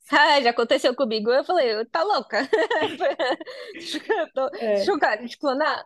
[0.12, 1.30] Ah, já aconteceu comigo.
[1.30, 2.48] Eu falei, tá louca?
[4.34, 4.76] Tô É.
[4.84, 5.84] chocada de clonar.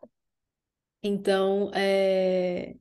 [1.02, 2.76] Então, é...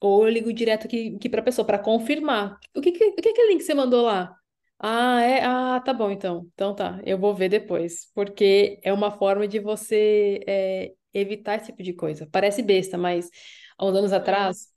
[0.00, 2.58] ou eu ligo direto aqui, aqui para a pessoa para confirmar.
[2.74, 4.34] O que que, o que é link que você mandou lá?
[4.78, 5.42] Ah, é?
[5.44, 6.48] Ah, tá bom, então.
[6.54, 8.10] Então tá, eu vou ver depois.
[8.14, 12.28] Porque é uma forma de você é, evitar esse tipo de coisa.
[12.30, 13.28] Parece besta, mas
[13.76, 14.16] há uns anos Hum.
[14.16, 14.68] atrás,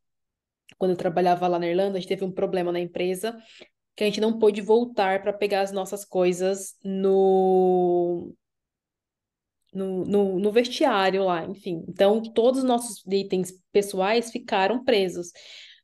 [0.78, 3.38] quando eu trabalhava lá na Irlanda, a gente teve um problema na empresa
[3.96, 8.34] que a gente não pôde voltar para pegar as nossas coisas no,
[9.74, 11.84] no, no, no vestiário lá, enfim.
[11.88, 15.32] Então, todos os nossos itens pessoais ficaram presos.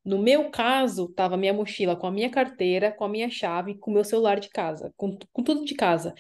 [0.04, 3.76] No meu caso, tava a minha mochila com a minha carteira, com a minha chave,
[3.78, 6.14] com o meu celular de casa, com, com tudo de casa.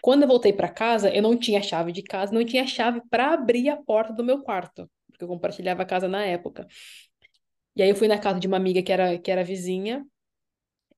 [0.00, 3.34] Quando eu voltei para casa, eu não tinha chave de casa, não tinha chave para
[3.34, 6.66] abrir a porta do meu quarto, porque eu compartilhava a casa na época.
[7.74, 10.04] E aí eu fui na casa de uma amiga que era, que era vizinha,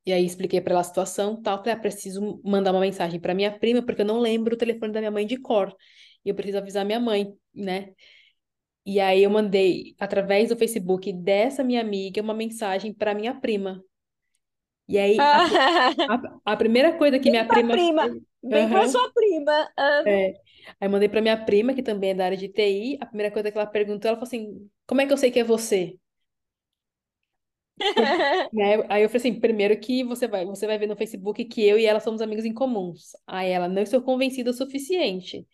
[0.06, 3.34] e aí expliquei para ela a situação, tal, falei, ah, preciso mandar uma mensagem para
[3.34, 5.74] minha prima, porque eu não lembro o telefone da minha mãe de cor.
[6.24, 7.94] E eu preciso avisar minha mãe, né?
[8.86, 13.82] E aí eu mandei, através do Facebook dessa minha amiga, uma mensagem para minha prima.
[14.88, 15.38] E aí a,
[16.14, 19.72] a, a primeira coisa que Bem minha pra prima prima, bem pra Aham, sua prima.
[19.76, 20.28] Ah, é.
[20.80, 23.32] Aí eu mandei para minha prima, que também é da área de TI, a primeira
[23.32, 25.98] coisa que ela perguntou, ela falou assim: "Como é que eu sei que é você?"
[28.52, 28.76] Né?
[28.88, 31.78] Aí eu falei assim, primeiro que você vai, você vai ver no Facebook que eu
[31.78, 33.10] e ela somos amigos em comuns.
[33.26, 35.46] Aí ela, não estou convencida o suficiente.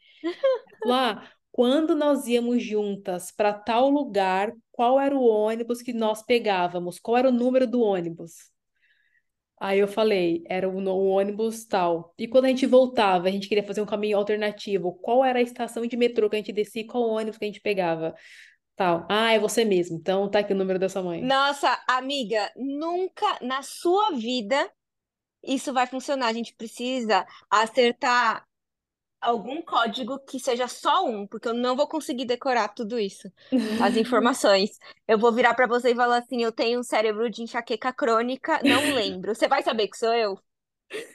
[0.85, 6.98] Lá, quando nós íamos juntas para tal lugar, qual era o ônibus que nós pegávamos?
[6.98, 8.50] Qual era o número do ônibus?
[9.61, 12.14] Aí eu falei, era o, ônibus tal.
[12.18, 14.94] E quando a gente voltava, a gente queria fazer um caminho alternativo.
[15.02, 16.87] Qual era a estação de metrô que a gente descia?
[16.87, 18.14] Qual ônibus que a gente pegava?
[18.74, 19.06] Tal.
[19.11, 19.98] Ah, é você mesmo.
[19.98, 21.20] Então tá aqui o número da sua mãe.
[21.20, 24.70] Nossa, amiga, nunca na sua vida
[25.42, 26.28] isso vai funcionar.
[26.28, 28.46] A gente precisa acertar
[29.20, 33.30] algum código que seja só um, porque eu não vou conseguir decorar tudo isso,
[33.83, 34.78] as informações.
[35.06, 38.61] Eu vou virar pra você e falar assim: eu tenho um cérebro de enxaqueca crônica,
[38.64, 39.35] não lembro.
[39.35, 40.38] Você vai saber que sou eu?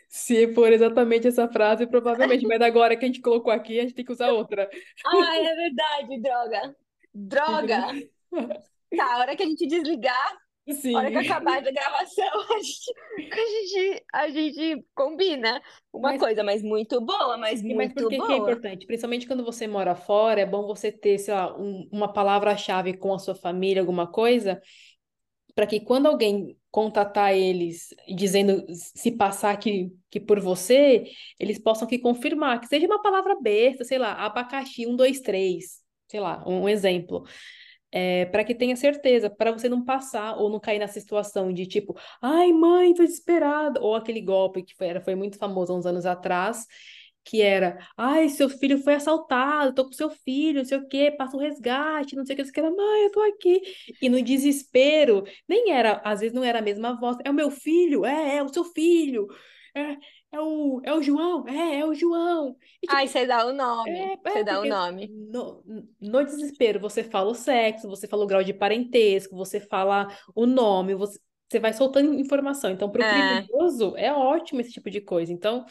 [0.08, 2.48] Se for exatamente essa frase, provavelmente.
[2.48, 4.70] Mas agora que a gente colocou aqui, a gente tem que usar outra.
[5.06, 6.76] Ah, é verdade, droga.
[7.14, 7.88] Droga.
[8.96, 10.38] Tá, a hora que a gente desligar,
[10.94, 11.20] a hora que Sim.
[11.20, 12.26] acabar a gravação,
[12.56, 12.96] a gente,
[13.32, 15.62] a gente, a gente combina
[15.94, 18.86] uma Mas, coisa, mas muito boa, mas e mas por muito que que é importante?
[18.86, 23.14] Principalmente quando você mora fora, é bom você ter, sei lá, um- uma palavra-chave com
[23.14, 24.62] a sua família, alguma coisa,
[25.56, 31.06] para que quando alguém contatar eles dizendo se passar aqui que por você,
[31.40, 35.82] eles possam que confirmar, que seja uma palavra besta, sei lá, abacaxi, um, dois, três,
[36.10, 37.24] sei lá, um exemplo.
[37.98, 41.66] É, para que tenha certeza, para você não passar ou não cair nessa situação de
[41.66, 45.78] tipo, ai, mãe, tô desesperada, ou aquele golpe que foi, era, foi muito famoso há
[45.78, 46.66] uns anos atrás,
[47.24, 51.10] que era, ai, seu filho foi assaltado, tô com seu filho, não sei o quê,
[51.18, 53.22] passa um resgate, não sei o que, não sei o que, era, mãe, eu tô
[53.22, 53.62] aqui.
[54.02, 57.50] E no desespero, nem era, às vezes não era a mesma voz, é o meu
[57.50, 59.28] filho, é, é o seu filho,
[59.74, 59.98] é,
[60.36, 62.58] é o, é o João, é, é o João.
[62.84, 63.92] E Ai, tipo, você dá o nome.
[63.92, 65.08] é, Você é, dá o nome.
[65.32, 65.64] no,
[66.00, 70.46] no desespero você fala o sexo, você fala o grau de parentesco, você fala o
[70.46, 71.20] nome, você,
[71.50, 72.72] você vai soltando informação.
[72.72, 75.32] Então, para o É, criminoso, é ótimo esse tipo de coisa.
[75.32, 75.66] Então,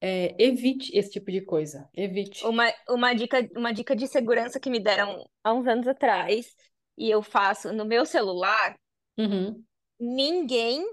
[0.00, 1.88] é, evite esse tipo de coisa.
[1.94, 2.44] Evite.
[2.44, 6.54] uma, uma dica, uma dica de segurança que me deram há uns anos atrás,
[6.96, 8.76] e eu faço no meu celular,
[9.16, 9.64] Uhum.
[9.98, 10.84] ninguém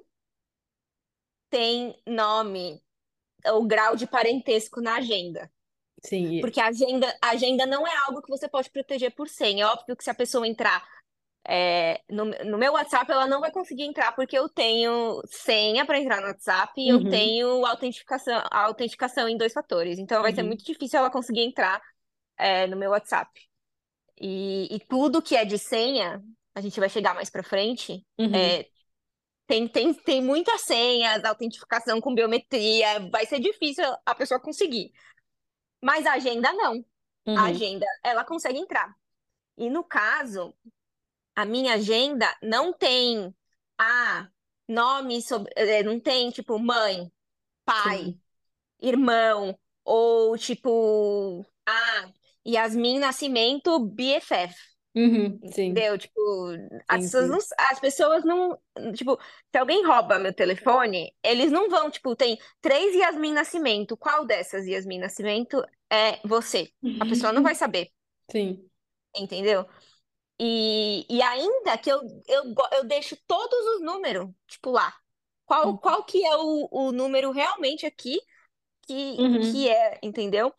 [1.49, 2.81] tem nome
[3.47, 5.51] ou grau de parentesco na agenda.
[6.03, 9.63] Sim, Porque a agenda, a agenda não é algo que você pode proteger por senha.
[9.65, 10.83] É óbvio que se a pessoa entrar
[11.47, 15.99] é, no, no meu WhatsApp, ela não vai conseguir entrar porque eu tenho senha para
[15.99, 19.99] entrar no WhatsApp e eu uhum, tenho autentificação, a autenticação em dois fatores.
[19.99, 20.47] Então vai ser uhum.
[20.47, 21.81] muito difícil ela conseguir entrar
[22.37, 23.29] é, no meu WhatsApp.
[24.19, 26.21] E, e tudo que é de senha,
[26.53, 28.35] a gente vai chegar mais pra frente, Uhum.
[28.35, 28.67] é,
[29.47, 34.91] tem, tem, tem muitas senhas, autentificação com biometria, vai ser difícil a pessoa conseguir.
[35.81, 36.85] Mas a agenda não.
[37.35, 37.45] A Uhum.
[37.45, 38.95] agenda, ela consegue entrar.
[39.57, 40.55] E no caso,
[41.35, 43.35] a minha agenda não tem
[43.77, 44.29] ah,
[44.67, 47.11] nome sobre, eh, não tem tipo mãe,
[47.65, 48.21] pai, Sim.
[48.81, 52.11] irmão, ou tipo, ah,
[52.47, 54.55] Yasmin Nascimento BFF.
[54.95, 55.41] Uhum.
[55.51, 55.83] Sim.
[55.83, 55.97] Entendeu?
[55.97, 56.19] Tipo,
[56.87, 57.37] as pessoas não,
[57.71, 58.59] as pessoas não,
[58.95, 59.17] tipo,
[59.51, 64.67] se alguém rouba meu telefone, eles não vão, tipo, tem três Yasmin Nascimento, qual dessas
[64.67, 66.71] Yasmin Nascimento é você?
[66.99, 67.89] A pessoa não vai saber,
[68.31, 68.69] Sim.
[69.15, 69.65] entendeu?
[70.39, 74.95] E, e ainda que eu, eu, eu deixo todos os números, tipo, lá.
[75.45, 75.79] Qual, Uhum.
[75.79, 78.19] qual que é o, o número realmente aqui
[78.83, 79.39] que, Uhum.
[79.41, 80.53] que é, entendeu?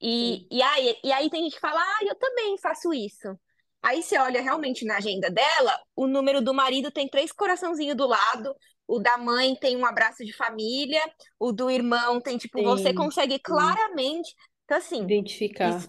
[0.00, 0.46] E, Sim.
[0.50, 3.38] e, aí, e aí tem gente que fala, ah, eu também faço isso.
[3.82, 8.06] Aí você olha realmente na agenda dela, o número do marido tem três coraçãozinhos do
[8.06, 8.54] lado,
[8.86, 11.00] o da mãe tem um abraço de família,
[11.38, 12.94] o do irmão tem, tipo, você Sim.
[12.94, 13.78] consegue Sim.
[13.78, 14.34] claramente.
[14.64, 15.64] Então, assim, Identificar.
[15.64, 15.88] isso,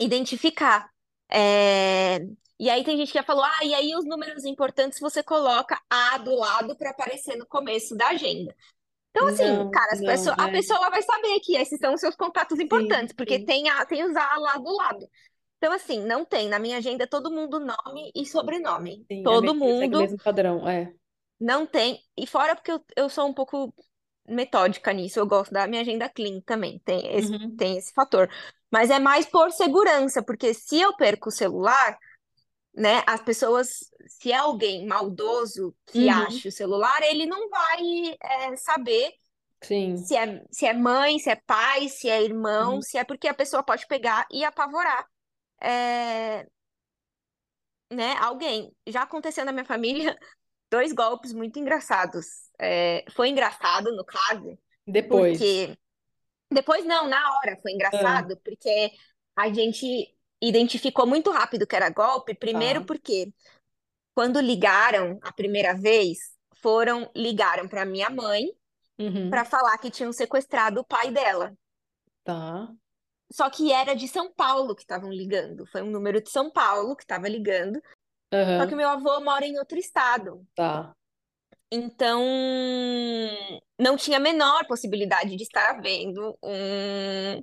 [0.00, 0.90] identificar.
[1.30, 2.20] É,
[2.60, 5.80] E aí tem gente que já falou, ah, e aí os números importantes você coloca
[5.90, 8.54] A do lado para aparecer no começo da agenda.
[9.10, 12.16] Então, assim, Não, cara, não, pessoa- a pessoa vai saber que esses são os seus
[12.16, 15.08] contatos importantes, Sim, porque tem, a, tem os A lá do lado.
[15.58, 16.48] Então, assim, não tem.
[16.48, 19.06] Na minha agenda, todo mundo nome e sobrenome.
[19.10, 20.94] Sim, é Todo mesmo, segue o mundo mesmo padrão, é.
[21.40, 22.00] não tem.
[22.16, 23.74] E fora porque eu, eu sou um pouco
[24.26, 26.78] metódica nisso, eu gosto da minha agenda clean também.
[26.80, 27.56] Tem esse, Uhum.
[27.56, 28.28] tem esse fator.
[28.70, 31.98] Mas é mais por segurança, porque se eu perco o celular,
[32.74, 36.10] né, as pessoas, se é alguém maldoso que Uhum.
[36.10, 39.12] ache o celular, ele não vai é, saber
[39.62, 39.96] Sim.
[39.96, 42.82] se é, se é mãe, se é pai, se é irmão, Uhum.
[42.82, 45.06] se é porque a pessoa pode pegar e apavorar
[45.60, 46.46] é,
[47.90, 48.72] né, alguém.
[48.86, 50.16] Já aconteceu na minha família
[50.70, 52.26] dois golpes muito engraçados.
[52.60, 55.38] É, foi engraçado, no caso, Depois.
[55.38, 55.76] porque
[56.50, 58.92] depois não, na hora foi Ah, engraçado, porque
[59.36, 62.34] a gente identificou muito rápido que era golpe.
[62.34, 62.86] Primeiro tá.
[62.86, 63.32] porque
[64.14, 66.18] quando ligaram a primeira vez,
[66.62, 68.46] foram ligaram para minha mãe
[69.30, 69.46] para Uhum.
[69.46, 71.54] falar que tinham sequestrado o pai dela.
[72.24, 72.76] Tá.
[73.30, 75.66] Só que era de São Paulo que estavam ligando.
[75.66, 77.80] Foi um número de São Paulo que estava ligando.
[78.32, 80.46] Só que meu avô mora em outro estado.
[80.54, 80.94] Tá.
[81.70, 82.22] Então,
[83.78, 87.42] não tinha a menor possibilidade de estar havendo um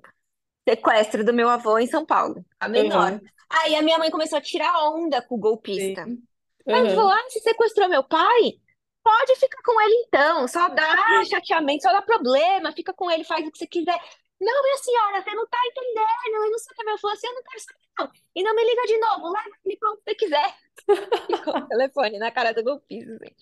[0.68, 2.44] sequestro do meu avô em São Paulo.
[2.60, 3.14] A menor.
[3.14, 3.22] Aham.
[3.50, 6.04] Aí a minha mãe começou a tirar onda com o golpista.
[6.04, 6.24] Sim.
[6.68, 7.12] Aí ele falou.
[7.12, 8.60] Ah, você sequestrou meu pai?
[9.04, 10.48] Pode ficar com ele então.
[10.48, 12.72] Só dá chateamento, só dá problema.
[12.72, 14.00] Fica com ele, faz o que você quiser.
[14.40, 16.36] Não, minha senhora, você não tá entendendo.
[16.36, 18.12] Eu não sei o que eu falou assim, eu não quero saber, não.
[18.36, 20.56] E não me liga de novo, leva pra onde você quiser.
[21.28, 23.14] Ficou o telefone na cara do golpista.
[23.16, 23.36] assim.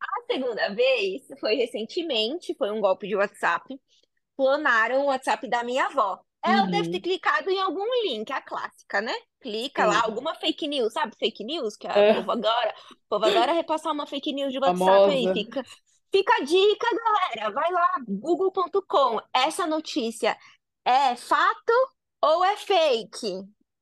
[0.00, 3.80] A segunda vez foi recentemente, foi um golpe de WhatsApp.
[4.36, 6.20] Clonaram o WhatsApp da minha avó.
[6.42, 7.02] Ela deve ter Uhum.
[7.02, 9.12] clicado em algum link, a clássica, né?
[9.40, 10.04] Clica lá, Sim.
[10.04, 11.16] alguma fake news, sabe?
[11.18, 12.74] Fake news, que o Ah, povo agora,
[13.06, 15.28] o povo adora repassar uma fake news de WhatsApp aí.
[15.28, 15.34] famosa.
[15.34, 15.64] Fica,
[16.12, 17.50] fica a dica, galera.
[17.52, 19.20] Vai lá, google.com.
[19.32, 20.36] Essa notícia
[20.84, 21.72] é fato
[22.22, 23.26] ou é fake?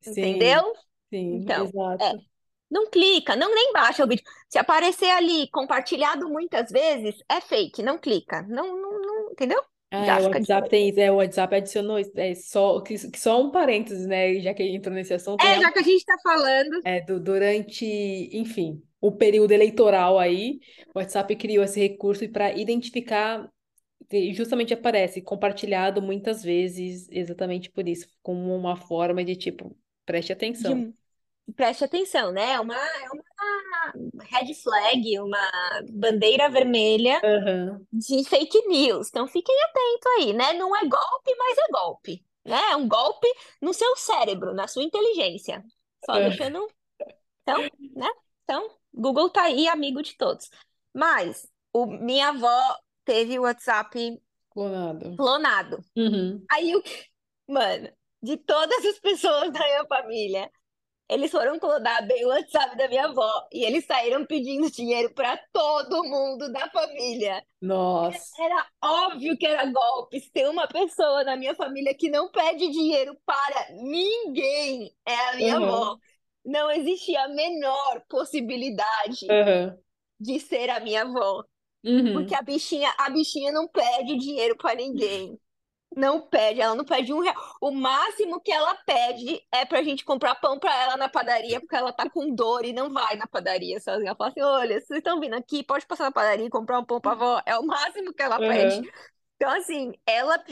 [0.00, 0.72] Sim, Entendeu?
[1.10, 2.12] sim, Então, é.
[2.12, 2.22] exato.
[2.70, 4.24] Não clica, não nem baixa o vídeo.
[4.50, 8.42] Se aparecer ali compartilhado muitas vezes, é fake, não clica.
[8.42, 9.62] Não, não, não, entendeu?
[9.90, 12.98] Ah, Já é, o WhatsApp tem isso, é, o WhatsApp adicionou isso, é só, que,
[13.16, 16.04] só um parênteses, né, já que entrou nesse assunto, É, real- já que a gente
[16.04, 16.76] tá falando.
[16.84, 17.84] é, du- durante,
[18.32, 20.60] enfim, o período eleitoral aí,
[20.94, 23.48] o WhatsApp criou esse recurso para identificar,
[24.10, 29.76] e justamente aparece compartilhado muitas vezes, exatamente por isso, como uma forma de, tipo,
[30.06, 30.86] preste atenção.
[30.86, 32.52] de- preste atenção, né?
[32.54, 39.08] É uma, é uma red flag, uma bandeira vermelha Aham, de fake news.
[39.10, 40.54] Então fiquem atentos aí, né?
[40.54, 42.60] Não é golpe, mas é golpe, né?
[42.72, 43.28] É um golpe
[43.62, 45.64] no seu cérebro, na sua inteligência.
[46.04, 46.68] Só ah, deixando.
[47.42, 48.08] Então, né?
[48.44, 50.50] Então, Google tá aí, amigo de todos.
[50.94, 54.20] Mas o, minha avó teve o WhatsApp
[54.50, 55.16] clonado.
[55.16, 55.78] clonado.
[55.96, 56.44] Uhum.
[56.50, 57.06] Aí o que.
[57.48, 57.88] Mano,
[58.22, 60.50] de todas as pessoas da minha família,
[61.08, 63.46] eles foram clonar bem o WhatsApp da minha avó.
[63.52, 67.44] E eles saíram pedindo dinheiro para todo mundo da família.
[67.60, 68.42] Nossa.
[68.42, 70.18] Era óbvio que era golpe.
[70.20, 75.36] Se tem uma pessoa na minha família que não pede dinheiro para ninguém, é a
[75.36, 75.98] minha Aham, avó.
[76.46, 79.78] Não existia a menor possibilidade aham,
[80.20, 81.44] de ser a minha avó.
[81.84, 82.12] uhum.
[82.12, 85.38] Porque a bichinha, a bichinha não pede dinheiro para ninguém.
[85.96, 87.34] Não pede, ela não pede um real.
[87.60, 91.76] O máximo que ela pede é pra gente comprar pão pra ela na padaria, porque
[91.76, 94.08] ela tá com dor e não vai na padaria sozinha.
[94.10, 96.84] Ela fala assim: olha, vocês estão vindo aqui, pode passar na padaria e comprar um
[96.84, 97.42] pão pra avó.
[97.46, 98.80] É o máximo que ela pede.
[98.80, 98.90] Aham.
[99.36, 100.42] Então, assim, ela.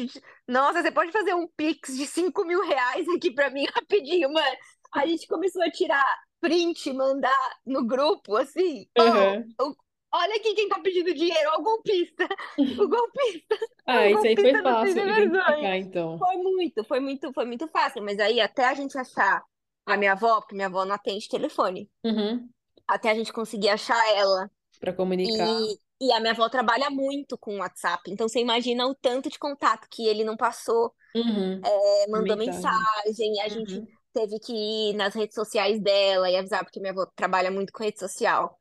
[0.49, 4.57] Nossa, você pode fazer um Pix de 5 mil reais aqui pra mim rapidinho, mano.
[4.95, 6.05] A gente começou a tirar
[6.41, 8.89] print, mandar no grupo, assim.
[8.97, 9.45] Aham.
[9.61, 9.75] Oh,
[10.13, 12.29] olha aqui quem tá pedindo dinheiro, o golpista.
[12.79, 13.57] O golpista.
[13.87, 16.19] Ah, O isso aí foi golpista fácil identificar, então.
[16.19, 18.03] Foi muito, foi muito, foi muito fácil.
[18.03, 19.43] Mas aí, até a gente achar
[19.87, 22.51] a minha avó, porque minha avó não atende telefone, Uhum.
[22.87, 24.51] até a gente conseguir achar ela.
[24.81, 25.49] Para comunicar.
[26.01, 28.11] E, e a minha avó trabalha muito com o WhatsApp.
[28.11, 31.63] Então, você imagina o tanto de contato que ele não passou, Uhum.
[31.65, 32.71] é, mandou Mensagem.
[33.07, 33.87] mensagem, a gente Uhum.
[34.15, 37.85] Teve que ir nas redes sociais dela e avisar, porque minha avó trabalha muito com
[37.85, 38.59] rede social.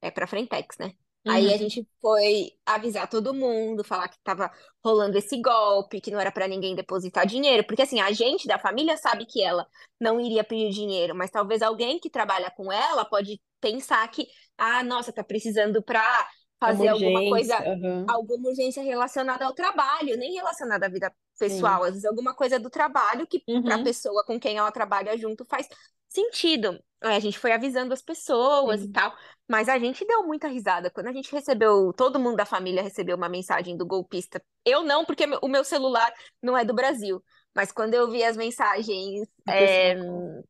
[0.00, 0.92] É pra Frentex, né?
[1.28, 1.58] Aí a Uhum.
[1.58, 4.50] gente foi avisar todo mundo, falar que tava
[4.84, 8.58] rolando esse golpe, que não era pra ninguém depositar dinheiro, porque assim, a gente da
[8.58, 9.66] família sabe que ela
[10.00, 14.84] não iria pedir dinheiro, mas talvez alguém que trabalha com ela pode pensar que, ah,
[14.84, 16.28] nossa, tá precisando pra
[16.60, 18.06] fazer alguma coisa, Aham.
[18.06, 21.86] alguma urgência relacionada ao trabalho, nem relacionada à vida pessoal, Sim.
[21.88, 23.84] às vezes alguma coisa do trabalho que Uhum.
[23.84, 25.68] pessoa com quem ela trabalha junto faz
[26.08, 26.82] sentido.
[27.00, 28.92] Aí a gente foi avisando as pessoas e Sim.
[28.92, 29.14] tal.
[29.48, 30.90] Mas a gente deu muita risada.
[30.90, 34.42] Quando a gente recebeu, todo mundo da família recebeu uma mensagem do golpista.
[34.64, 36.12] Eu não, porque o meu celular
[36.42, 37.22] não é do Brasil.
[37.54, 40.44] Mas quando eu vi as mensagens Do é, pessoal.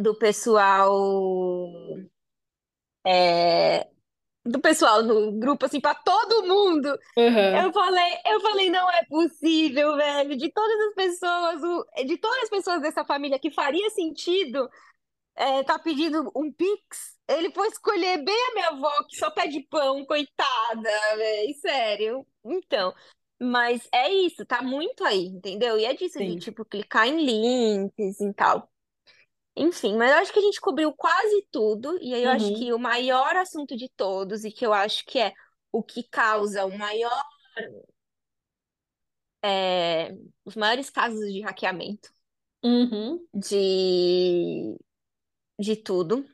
[0.00, 0.88] do pessoal,
[3.04, 3.88] é,
[4.44, 7.66] do pessoal no grupo, assim, para todo mundo, Aham.
[7.66, 10.36] eu falei, eu falei, não é possível, velho.
[10.36, 14.68] De todas as pessoas, o- de todas as pessoas dessa família que faria sentido
[15.34, 19.60] é, tá pedindo um Pix, ele foi escolher bem a minha avó, que só pede
[19.70, 22.26] pão, coitada, véi, sério.
[22.44, 22.94] Então,
[23.40, 25.78] mas é isso, tá muito aí, entendeu?
[25.78, 28.71] E é disso de, tipo, clicar em links e tal.
[29.56, 32.72] Enfim, mas eu acho que a gente cobriu quase tudo, e aí eu acho que
[32.72, 32.76] Uhum.
[32.76, 35.32] o maior assunto de todos, e que eu acho que é
[35.70, 37.22] o que causa o maior,
[39.42, 42.10] é, os maiores casos de hackeamento
[42.64, 43.26] Uhum.
[43.34, 44.76] de,
[45.60, 46.24] de tudo,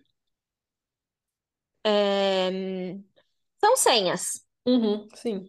[1.85, 2.51] é,
[3.61, 4.45] são senhas.
[4.66, 5.09] Uhum.
[5.14, 5.49] Sim.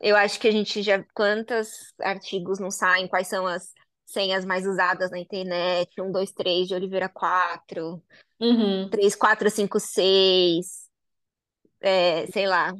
[0.00, 1.02] Eu acho que a gente já.
[1.14, 1.68] Quantos
[2.00, 3.08] artigos não saem?
[3.08, 3.72] Quais são as
[4.06, 6.00] senhas mais usadas na internet?
[6.00, 8.02] Um, dois, três de Oliveira 4,
[8.40, 8.90] Uhum.
[8.90, 10.88] 3, 4, 5, 6,
[11.80, 12.74] é, sei lá,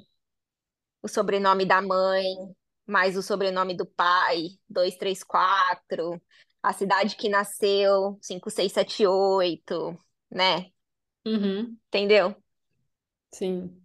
[1.02, 2.24] o sobrenome da mãe,
[2.86, 6.20] mais o sobrenome do pai, 2, 3, 4,
[6.62, 9.96] a cidade que nasceu, 5, 6, 7, 8,
[10.30, 10.70] né?
[11.26, 11.76] Uhum.
[11.88, 12.34] Entendeu?
[13.30, 13.80] Sim.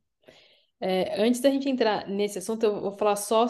[0.79, 3.47] É, antes da gente entrar nesse assunto, eu vou falar só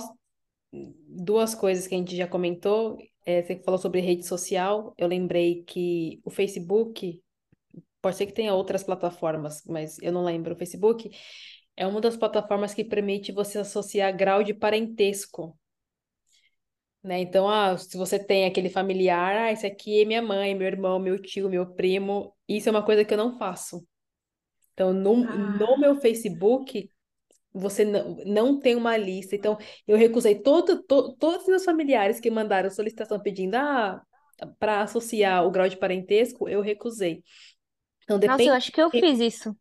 [0.71, 2.97] duas coisas que a gente já comentou.
[3.25, 4.93] É, você falou sobre rede social.
[4.97, 7.21] Eu lembrei que o Facebook,
[8.01, 10.53] pode ser que tenha outras plataformas, mas eu não lembro.
[10.53, 11.11] O Facebook
[11.75, 15.57] é uma das plataformas que permite você associar grau de parentesco.
[17.01, 17.21] Né?
[17.21, 20.99] Então, ah, se você tem aquele familiar, ah, esse aqui é minha mãe, meu irmão,
[20.99, 23.85] meu tio, meu primo, isso é uma coisa que eu não faço.
[24.73, 26.89] Então, no, no Ah, meu Facebook,
[27.53, 29.35] você não, não tem uma lista.
[29.35, 34.01] Então, eu recusei todo, to- todos os meus familiares que mandaram solicitação pedindo ah,
[34.59, 37.23] para associar o grau de parentesco, eu recusei.
[38.03, 39.55] Então, nossa, eu depende, acho que eu fiz isso.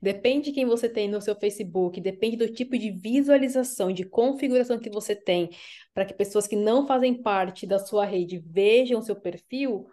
[0.00, 4.78] depende de quem você tem no seu Facebook, depende do tipo de visualização, de configuração
[4.78, 5.50] que você tem,
[5.94, 9.86] para que pessoas que não fazem parte da sua rede vejam o seu perfil.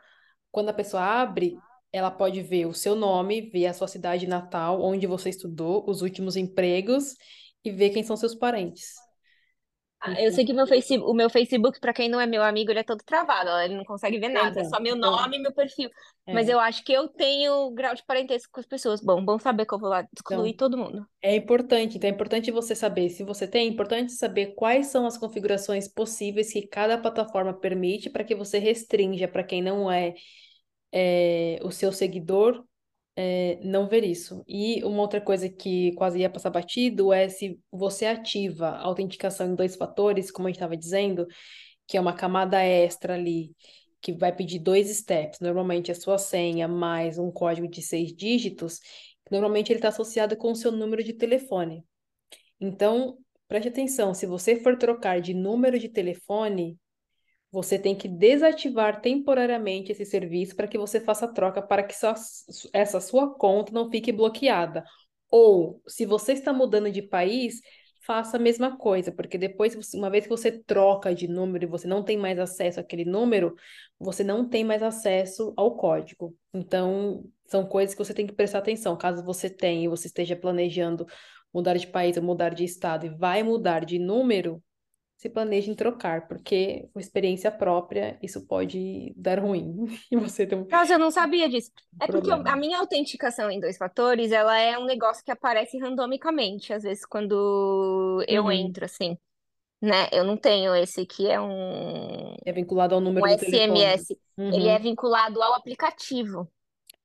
[0.51, 1.57] Quando a pessoa abre,
[1.91, 6.01] ela pode ver o seu nome, ver a sua cidade natal, onde você estudou, os
[6.01, 7.15] últimos empregos
[7.63, 8.95] e ver quem são seus parentes.
[10.01, 12.41] Ah, Eu sei que o meu Face, o meu Facebook, pra quem não é meu
[12.41, 15.11] amigo, ele é todo travado, ele não consegue ver nada, é então, só meu então,
[15.11, 15.89] nome e meu perfil.
[16.31, 19.01] Mas é, eu acho que eu tenho grau de parentesco com as pessoas.
[19.01, 21.05] Bom, bom saber que eu vou lá excluir então, todo mundo.
[21.21, 25.05] é importante, então é importante você saber, se você tem, é importante saber quais são
[25.05, 30.15] as configurações possíveis que cada plataforma permite para que você restrinja para quem não é,
[30.91, 32.63] é, o seu seguidor
[33.15, 34.43] é, não ver isso.
[34.47, 39.47] E uma outra coisa que quase ia passar batido é se você ativa a autenticação
[39.51, 41.27] em dois fatores, como a gente estava dizendo,
[41.87, 43.53] que é uma camada extra ali,
[44.01, 48.79] que vai pedir dois steps, normalmente a sua senha mais um código de seis dígitos,
[49.29, 51.83] normalmente ele está associado com o seu número de telefone.
[52.59, 53.17] Então,
[53.47, 56.77] preste atenção, se você for trocar de número de telefone,
[57.51, 61.95] você tem que desativar temporariamente esse serviço para que você faça a troca para que
[61.95, 62.15] sua-
[62.73, 64.83] essa sua conta não fique bloqueada.
[65.31, 67.61] Ou, se você está mudando de país,
[68.05, 71.87] faça a mesma coisa, porque depois, uma vez que você troca de número e você
[71.87, 73.55] não tem mais acesso àquele número,
[73.99, 76.35] você não tem mais acesso ao código.
[76.53, 78.97] Então, são coisas que você tem que prestar atenção.
[78.97, 81.05] Caso você tenha e você esteja planejando
[81.53, 84.63] mudar de país ou mudar de estado e vai mudar de número,
[85.19, 90.59] se planeje em trocar, porque com experiência própria isso pode dar ruim e você tem
[90.59, 91.71] um Nossa, eu não sabia disso.
[91.99, 92.45] É porque problema.
[92.45, 97.05] a minha autenticação em dois fatores, ela é um negócio que aparece randomicamente, às vezes
[97.05, 98.51] quando eu Uhum.
[98.51, 99.17] entro, assim,
[99.81, 100.09] né?
[100.13, 103.95] Eu não tenho esse que é um, É vinculado ao um número do telefone.
[103.95, 104.19] SMS.
[104.49, 104.79] Ele é Uhum.
[104.79, 106.51] vinculado ao aplicativo.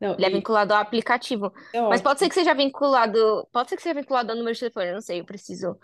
[0.00, 1.52] Não, Ele é e vinculado ao aplicativo.
[1.72, 4.60] é Mas pode ser que seja vinculado, pode ser que seja vinculado ao número de
[4.60, 5.78] telefone, eu não sei, eu preciso.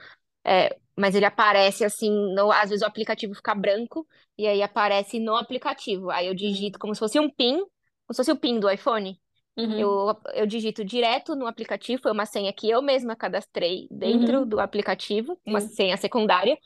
[0.45, 4.07] É, mas ele aparece assim, no- às vezes o aplicativo fica branco
[4.39, 6.11] e aí aparece no aplicativo.
[6.11, 6.81] Aí eu digito Uhum.
[6.81, 9.21] como se fosse um PIN, como se fosse o PIN do iPhone.
[9.57, 9.79] Uhum.
[9.79, 14.49] Eu, eu digito direto no aplicativo, foi uma senha que eu mesma cadastrei dentro Uhum.
[14.49, 15.69] do aplicativo, uma Sim.
[15.69, 16.59] senha secundária.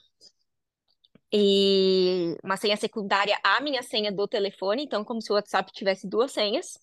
[1.32, 6.08] E uma senha secundária à minha senha do telefone, então como se o WhatsApp tivesse
[6.08, 6.78] duas senhas.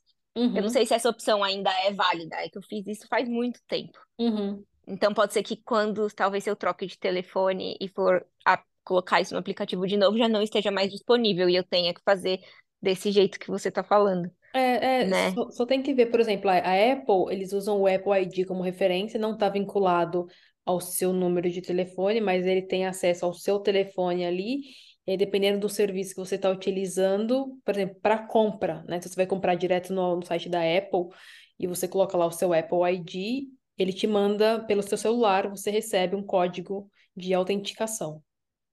[0.54, 0.70] Eu não Uhum.
[0.70, 3.98] sei se essa opção ainda é válida, é que eu fiz isso faz muito tempo.
[4.18, 4.66] Uhum.
[4.88, 9.34] Então pode ser que quando talvez eu troque de telefone e for a- colocar isso
[9.34, 12.40] no aplicativo de novo, já não esteja mais disponível e eu tenha que fazer
[12.82, 15.34] desse jeito que você tá falando, É, é, né?
[15.34, 18.46] só, só tem que ver, por exemplo, a, a Apple, eles usam o Apple ID
[18.46, 20.28] como referência, não está vinculado
[20.66, 24.60] ao seu número de telefone, mas ele tem acesso ao seu telefone ali,
[25.08, 29.00] e dependendo do serviço que você está utilizando, por exemplo, para compra, né?
[29.02, 31.08] Se você vai comprar direto no, no site da Apple
[31.58, 33.48] e você coloca lá o seu Apple ID,
[33.82, 38.24] ele te manda pelo seu celular, você recebe um código de autenticação,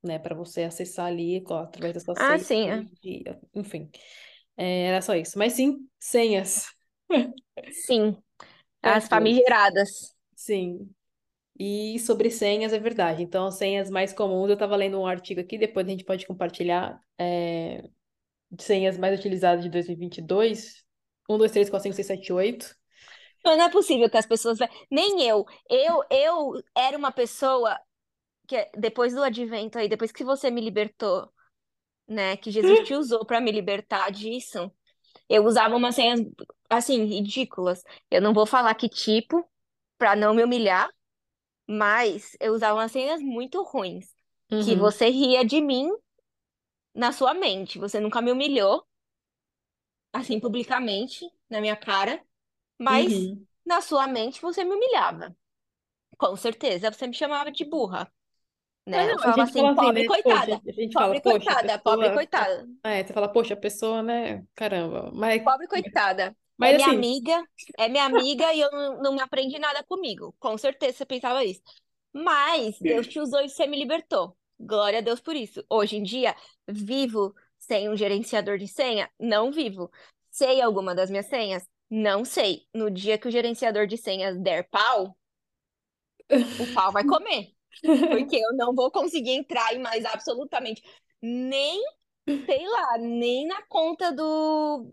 [0.02, 0.18] né?
[0.18, 2.86] Para você acessar ali, ó, através da sua Ah, senha, sim, é.
[3.02, 3.90] de- enfim.
[4.56, 5.38] É, era só isso.
[5.38, 6.66] Mas sim, senhas.
[7.70, 8.16] sim,
[8.82, 10.14] as famigeradas.
[10.34, 10.94] Sim.
[11.58, 13.22] E sobre senhas é verdade.
[13.22, 16.26] Então, as senhas mais comuns, eu estava lendo um artigo aqui, depois a gente pode
[16.26, 17.84] compartilhar, é,
[18.60, 20.84] senhas mais utilizadas de 2022.
[21.30, 22.76] 1, 2, 3, 4, 5, 6, 7, 8.
[23.44, 24.58] Mas Não é possível que as pessoas.
[24.90, 25.46] Nem eu.
[25.68, 27.78] Eu, eu era uma pessoa
[28.46, 31.32] que depois do advento aí, depois que você me libertou,
[32.08, 32.36] né?
[32.36, 34.72] Que Jesus te usou para me libertar disso.
[35.28, 36.20] Eu usava umas senhas,
[36.70, 37.82] assim, ridículas.
[38.10, 39.48] Eu não vou falar que tipo,
[39.98, 40.90] pra não me humilhar,
[41.68, 44.14] mas eu usava umas senhas muito ruins.
[44.58, 45.90] Que Uhum, você ria de mim
[46.94, 47.78] na sua mente.
[47.78, 48.86] Você nunca me humilhou,
[50.12, 52.22] assim, publicamente, na minha cara,
[52.78, 53.46] mas uhum.
[53.66, 55.36] na sua mente você me humilhava.
[56.18, 58.12] Com certeza, você me chamava de burra,
[58.90, 59.12] É, né?
[59.12, 60.10] Eu não, a falava gente assim, fala assim, pobre né?
[60.22, 62.12] Poxa, coitada, a gente fala, pobre poxa, a coitada, pobre pessoa.
[62.12, 62.68] coitada.
[62.84, 64.44] É, você fala, poxa, a pessoa, né?
[64.54, 65.10] Caramba.
[65.12, 66.36] Mas, Pobre coitada.
[66.60, 66.90] É mas minha assim.
[66.90, 67.44] amiga,
[67.78, 70.34] é minha amiga e eu não, não me aprendi nada comigo.
[70.38, 71.62] Com certeza você pensava isso.
[72.12, 74.36] Mas Deus te usou e você me libertou.
[74.58, 75.64] Glória a Deus por isso.
[75.70, 76.34] Hoje em dia,
[76.66, 79.10] vivo sem um gerenciador de senha?
[79.18, 79.90] Não vivo.
[80.30, 81.64] Sei alguma das minhas senhas?
[81.90, 82.66] Não sei.
[82.74, 85.16] No dia que o gerenciador de senhas der pau,
[86.56, 87.54] o pau vai comer.
[88.08, 90.82] Porque eu não vou conseguir entrar em mais absolutamente
[91.22, 91.82] nem,
[92.48, 94.92] sei lá, nem na conta do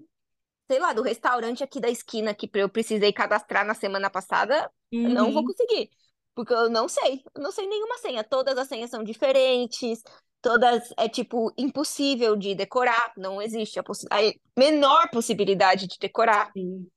[0.70, 4.72] sei lá, do restaurante aqui da esquina que eu precisei cadastrar na semana passada,
[5.04, 5.46] não vou Uhum.
[5.46, 5.92] conseguir,
[6.36, 8.24] porque eu não sei, eu não sei nenhuma senha.
[8.24, 10.04] Todas as senhas são diferentes,
[10.46, 14.18] todas é tipo impossível de decorar, não existe a, possi- a
[14.56, 16.52] menor possibilidade de decorar.
[16.54, 16.88] Sim.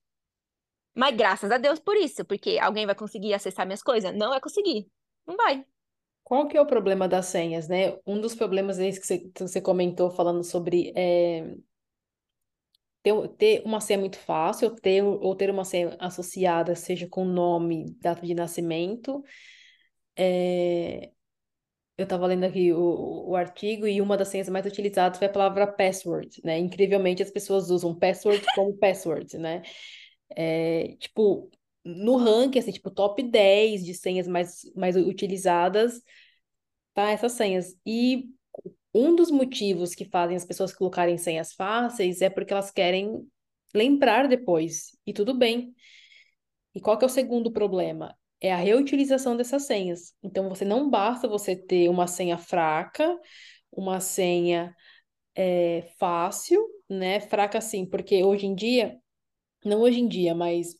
[0.94, 4.14] Mas graças a Deus por isso, porque alguém vai conseguir acessar minhas coisas?
[4.14, 4.86] Não vai conseguir.
[5.26, 5.64] Não vai.
[6.22, 7.96] Qual que é o problema das senhas, né?
[8.06, 11.56] Um dos problemas é esse que você, você comentou falando sobre é,
[13.02, 17.24] ter, ter uma senha muito fácil, ou ter, ou ter uma senha associada, seja com
[17.24, 19.24] nome, data de nascimento.
[20.16, 21.12] É,
[21.98, 25.30] eu estava lendo aqui o, o artigo e uma das senhas mais utilizadas foi a
[25.32, 26.56] palavra password, né?
[26.58, 29.62] Incrivelmente as pessoas usam password como password, né?
[30.36, 31.50] É, tipo,
[31.84, 36.00] no ranking, assim, tipo, top 10 de senhas mais, mais utilizadas,
[36.94, 37.10] tá?
[37.10, 37.76] Essas senhas.
[37.84, 38.26] E
[38.94, 43.26] um dos motivos que fazem as pessoas colocarem senhas fáceis é porque elas querem
[43.74, 44.96] lembrar depois.
[45.06, 45.74] E tudo bem.
[46.74, 48.16] E qual que é o segundo problema?
[48.40, 50.14] É a reutilização dessas senhas.
[50.22, 53.18] Então, você não basta você ter uma senha fraca,
[53.72, 54.74] uma senha
[55.34, 57.20] é, fácil, né?
[57.20, 58.96] Fraca assim, porque hoje em dia,
[59.64, 60.76] não hoje em dia, mas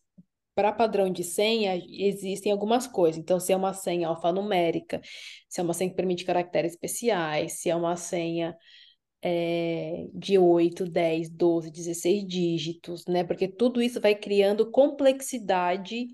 [0.54, 3.16] para padrão de senha, existem algumas coisas.
[3.20, 5.00] Então, se é uma senha alfanumérica,
[5.48, 8.56] se é uma senha que permite caracteres especiais, se é uma senha
[9.22, 13.24] é, de 8, 10, 12, 16 dígitos, né?
[13.24, 16.08] Porque tudo isso vai criando complexidade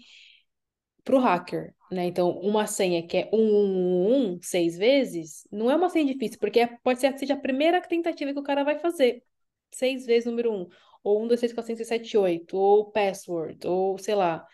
[1.05, 2.07] para o hacker, né?
[2.07, 6.67] Então, uma senha que é 1111 seis vezes, não é uma senha difícil, porque é,
[6.83, 9.23] pode ser que seja a primeira tentativa que o cara vai fazer.
[9.71, 10.69] Seis vezes número um.
[11.03, 12.57] Ou 1, 2, 3, 4, 5, 6, 7, 8.
[12.57, 13.67] Ou password.
[13.67, 14.47] Ou, sei lá,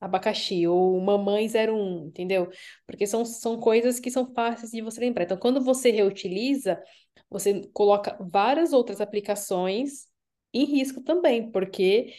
[0.00, 0.66] abacaxi.
[0.66, 2.50] Ou mamãe 01, entendeu?
[2.86, 5.24] Porque são, são coisas que são fáceis de você lembrar.
[5.24, 6.82] Então, quando você reutiliza,
[7.30, 10.08] você coloca várias outras aplicações
[10.52, 12.12] em risco também, porque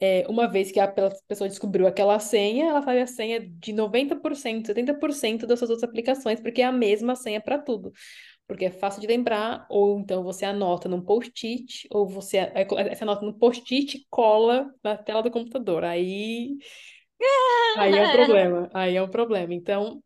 [0.00, 0.88] é, uma vez que a
[1.28, 6.40] pessoa descobriu aquela senha, ela sabe a senha de 90%, 70% das suas outras aplicações,
[6.40, 7.92] porque é a mesma senha para tudo.
[8.46, 12.52] Porque é fácil de lembrar, ou então você anota num post-it, ou você,
[12.90, 15.84] você anota no post-it e cola na tela do computador.
[15.84, 16.56] Aí,
[17.78, 18.70] aí é o problema.
[18.74, 19.54] Aí é o problema.
[19.54, 20.02] Então,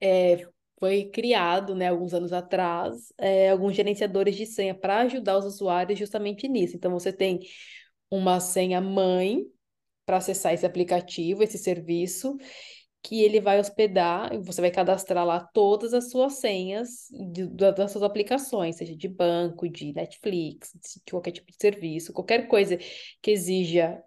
[0.00, 0.46] é,
[0.78, 5.98] foi criado, né, alguns anos atrás, é, alguns gerenciadores de senha para ajudar os usuários
[5.98, 6.76] justamente nisso.
[6.76, 7.40] Então, você tem
[8.12, 9.46] uma senha mãe
[10.04, 12.36] para acessar esse aplicativo, esse serviço,
[13.02, 18.04] que ele vai hospedar, você vai cadastrar lá todas as suas senhas de, das suas
[18.04, 20.72] aplicações, seja de banco, de Netflix,
[21.04, 22.76] de qualquer tipo de serviço, qualquer coisa
[23.22, 24.00] que exija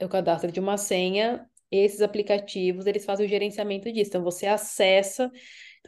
[0.00, 4.10] o cadastro de uma senha, esses aplicativos, eles fazem o gerenciamento disso.
[4.10, 5.30] Então, você acessa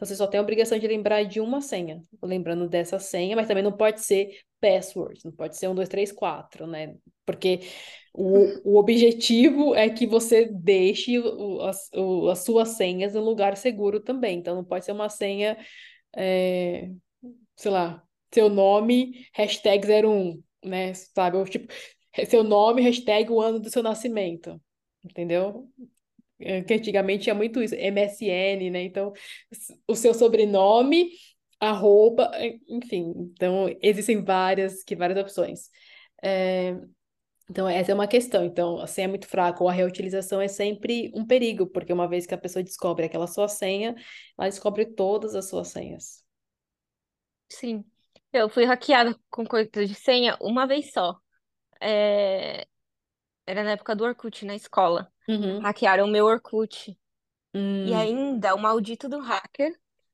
[0.01, 3.47] então você só tem a obrigação de lembrar de uma senha, lembrando dessa senha, mas
[3.47, 6.95] também não pode ser password, não pode ser um, dois, três, quatro, né?
[7.23, 7.59] Porque
[8.11, 13.55] o, o objetivo é que você deixe o, as, o, as suas senhas em lugar
[13.55, 14.39] seguro também.
[14.39, 15.55] Então não pode ser uma senha,
[16.15, 16.89] é,
[17.55, 20.95] sei lá, seu nome, hashtag 01, né?
[20.95, 21.37] Sabe?
[21.37, 21.71] Ou, tipo,
[22.27, 24.59] seu nome, hashtag o ano do seu nascimento.
[25.05, 25.69] Entendeu?
[26.41, 28.83] É, que antigamente tinha muito isso, MSN, né?
[28.83, 29.13] Então,
[29.87, 31.11] o seu sobrenome,
[31.59, 32.31] arroba,
[32.67, 33.13] enfim.
[33.33, 35.69] Então, existem várias, que várias opções.
[36.23, 36.75] É,
[37.49, 38.45] então, essa é uma questão.
[38.45, 42.07] Então, a senha é muito fraca ou a reutilização é sempre um perigo, porque uma
[42.07, 43.93] vez que a pessoa descobre aquela sua senha,
[44.37, 46.23] ela descobre todas as suas senhas.
[47.49, 47.83] Sim.
[48.31, 51.19] Eu fui hackeada com coisa de senha uma vez só.
[51.81, 52.65] É,
[53.45, 55.11] Era na época do Orkut, na escola.
[55.27, 56.97] Uhum, Hackearam o meu Orkut.
[57.83, 59.73] E hum, ainda, o maldito do hacker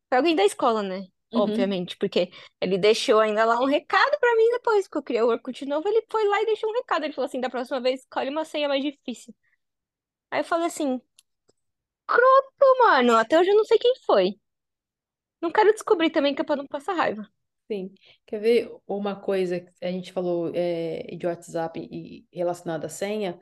[0.10, 1.08] foi alguém da escola, né?
[1.32, 5.22] uhum, Obviamente, porque ele deixou ainda lá um recado pra mim depois que eu criei
[5.24, 5.88] o Orkut novo.
[5.88, 7.06] Ele foi lá e deixou um recado.
[7.06, 9.36] Ele falou assim: da próxima vez, escolhe uma senha mais difícil.
[10.32, 11.02] Aí eu falei assim:
[12.06, 14.38] croto, mano, até hoje eu não sei quem foi.
[15.42, 17.28] Não quero descobrir também, que é pra não passar raiva.
[17.68, 17.94] Sim.
[18.26, 23.40] Quer ver uma coisa que a gente falou é, de WhatsApp e relacionada à senha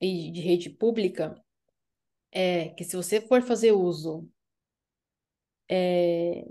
[0.00, 1.40] e de rede pública?
[2.32, 4.28] É que se você for fazer uso
[5.68, 6.44] é,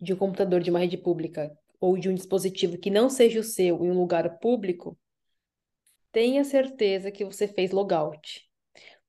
[0.00, 3.44] de um computador de uma rede pública ou de um dispositivo que não seja o
[3.44, 4.98] seu em um lugar público,
[6.12, 8.48] tenha certeza que você fez logout.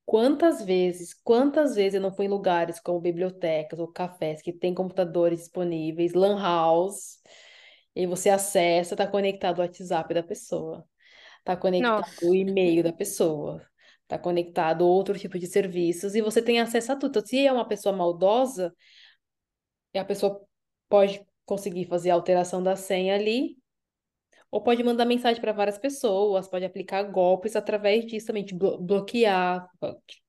[0.06, 4.74] Quantas vezes, quantas vezes eu não fui em lugares como bibliotecas ou cafés que tem
[4.74, 7.18] computadores disponíveis, lan house,
[7.96, 10.86] e você acessa, está conectado ao WhatsApp da pessoa,
[11.40, 13.62] está conectado o Nossa, e-mail da pessoa,
[14.02, 17.10] está conectado outro tipo de serviços e você tem acesso a tudo.
[17.10, 18.74] Então, se é uma pessoa maldosa,
[19.94, 20.40] a pessoa
[20.88, 23.56] pode conseguir fazer a alteração da senha ali
[24.54, 28.78] ou pode mandar mensagem para várias pessoas, pode aplicar golpes através disso também, te blo
[28.78, 29.68] bloquear,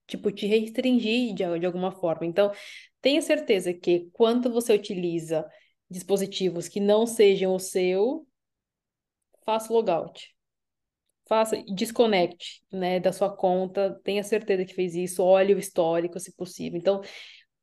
[0.08, 2.26] tipo, te restringir de, de alguma forma.
[2.26, 2.52] Então,
[3.00, 5.48] tenha certeza que quando você utiliza
[5.88, 8.26] dispositivos que não sejam o seu,
[9.46, 10.36] faça logout.
[11.30, 16.36] Faça, desconecte, né, da sua conta, tenha certeza que fez isso, olhe o histórico, se
[16.36, 16.80] possível.
[16.80, 17.00] Então,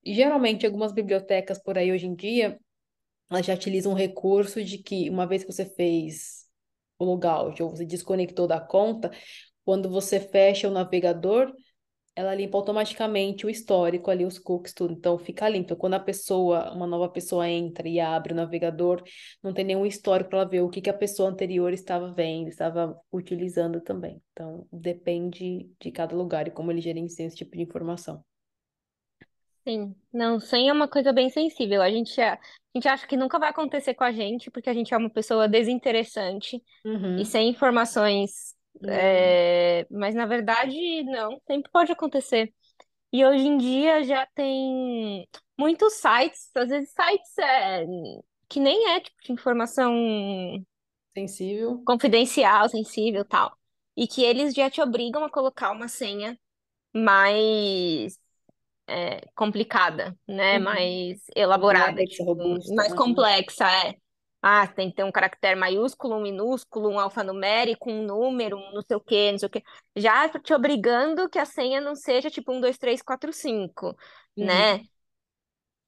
[0.07, 2.57] geralmente, algumas bibliotecas por aí hoje em dia,
[3.29, 6.42] elas já utilizam um recurso de que, uma vez que você fez
[7.05, 9.11] o logout ou você desconectou da conta,
[9.65, 11.53] quando você fecha o navegador,
[12.15, 14.93] ela limpa automaticamente o histórico ali, os cookies, tudo.
[14.93, 15.77] Então fica limpo.
[15.77, 19.03] Quando a pessoa, uma nova pessoa entra e abre o navegador,
[19.43, 22.49] não tem nenhum histórico para ela ver o que, que a pessoa anterior estava vendo,
[22.49, 24.21] estava utilizando também.
[24.33, 28.23] Então depende de cada lugar e como ele gerencia esse tipo de informação.
[29.67, 29.95] Sim.
[30.13, 31.83] Não, senha é uma coisa bem sensível.
[31.83, 32.39] A gente, a
[32.75, 35.49] gente acha que nunca vai acontecer com a gente, porque a gente é uma pessoa
[35.49, 36.63] desinteressante
[37.17, 37.25] e Uhum.
[37.25, 38.55] sem informações.
[38.87, 42.53] É, Mas na verdade, não, sempre pode acontecer.
[43.13, 47.87] E hoje em dia já tem muitos sites, às vezes sites é,
[48.49, 49.95] que nem é tipo de informação
[51.15, 51.83] sensível.
[51.85, 53.57] confidencial, sensível, tal.
[53.97, 56.39] E que eles já te obrigam a colocar uma senha
[56.95, 58.19] mais
[58.93, 60.59] é, complicada, né?
[60.59, 60.61] Uhum.
[60.61, 62.73] Mais elaborada, Complexa, tipo, robusta.
[62.75, 62.95] mais Uhum.
[62.95, 63.95] complexa, é.
[64.45, 68.83] Ah, tem que ter um caractere maiúsculo, um minúsculo, um alfanumérico, um número, um não
[68.83, 69.63] sei o quê, não sei o quê.
[69.97, 73.97] Já te obrigando que a senha não seja tipo um, dois, três, quatro, cinco,
[74.37, 74.81] né?
[74.81, 74.89] Uhum.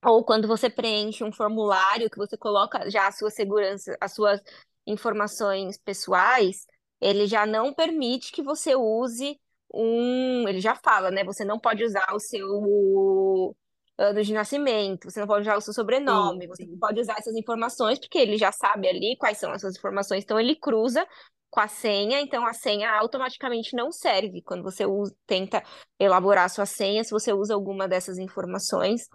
[0.05, 4.41] Ou quando você preenche um formulário que você coloca já a sua segurança, as suas
[4.87, 6.67] informações pessoais,
[7.01, 9.41] ele já não permite que você use
[9.75, 10.49] um.
[10.49, 11.25] Ele já fala, né?
[11.25, 13.57] Você não pode usar o seu
[13.99, 15.73] ano de nascimento, você não pode usar o seu
[16.07, 16.81] Sim, sobrenome, você não sim.
[16.81, 20.57] pode usar essas informações, porque ele já sabe ali quais são essas informações, então ele
[20.57, 21.07] cruza
[21.49, 25.63] com a senha, então a senha automaticamente não serve quando você usa, tenta
[25.99, 29.09] elaborar a sua senha, se você usa alguma dessas informações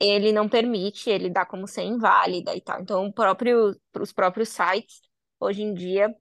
[0.00, 2.80] ele não permite, ele dá como senha inválida e tal.
[2.80, 5.00] Então, o próprio, os próprios sites,
[5.40, 6.14] hoje em dia,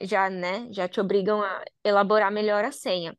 [0.00, 3.16] já, né, já te obrigam a elaborar melhor a senha.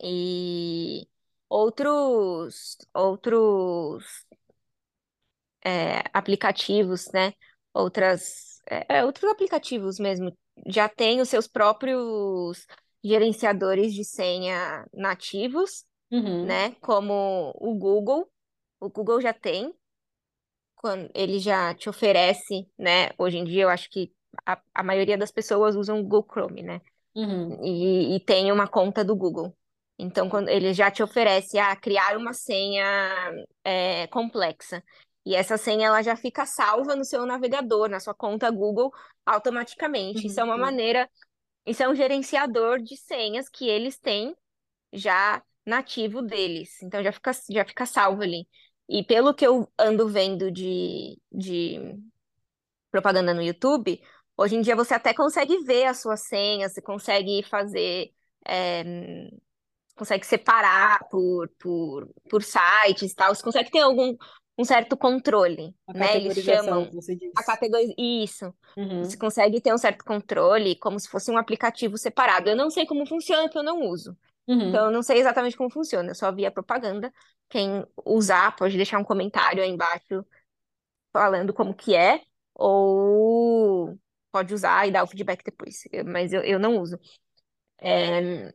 [0.00, 1.08] E
[1.48, 4.04] outros, outros
[5.64, 7.32] é, aplicativos, né,
[7.72, 10.36] outras, é, é, outros aplicativos mesmo,
[10.66, 12.66] já têm os seus próprios
[13.04, 16.46] gerenciadores de senha nativos, Uhum.
[16.46, 18.30] né, como o Google.
[18.80, 19.74] O Google já tem,
[20.76, 23.10] quando ele já te oferece, né?
[23.18, 24.12] Hoje em dia eu acho que
[24.46, 26.80] a, a maioria das pessoas usam o Google Chrome, né?
[27.14, 27.62] Uhum.
[27.64, 29.56] E, e tem uma conta do Google.
[29.98, 32.84] Então, quando ele já te oferece a criar uma senha
[33.62, 34.82] é, complexa.
[35.24, 38.92] E essa senha ela já fica salva no seu navegador, na sua conta Google,
[39.24, 40.26] automaticamente.
[40.26, 40.48] Isso é Uhum.
[40.50, 40.62] uma Sim.
[40.62, 41.08] maneira,
[41.66, 44.34] isso é um gerenciador de senhas que eles têm
[44.92, 46.82] já nativo deles.
[46.82, 48.48] Então já fica, já fica salvo ali.
[48.88, 51.78] E pelo que eu ando vendo de, de
[52.90, 54.00] propaganda no YouTube,
[54.36, 58.12] hoje em dia você até consegue ver a sua senha, você consegue fazer,
[58.46, 58.84] é,
[59.96, 64.16] consegue separar por, por, por sites e tal, você consegue ter algum
[64.58, 66.16] um certo controle, A né?
[66.16, 67.94] Eles chamam você a categoria.
[67.98, 68.52] Isso.
[68.98, 69.16] Você Uhum.
[69.16, 72.48] consegue ter um certo controle, como se fosse um aplicativo separado.
[72.50, 74.16] Eu não sei como funciona, porque eu não uso.
[74.60, 74.92] Então, eu Uhum.
[74.92, 77.12] não sei exatamente como funciona, eu só vi a propaganda.
[77.48, 80.24] Quem usar pode deixar um comentário aí embaixo
[81.12, 82.22] falando como que é,
[82.54, 83.98] ou
[84.32, 85.84] pode usar e dar o feedback depois.
[86.06, 86.98] Mas eu, eu não uso.
[87.78, 88.52] É,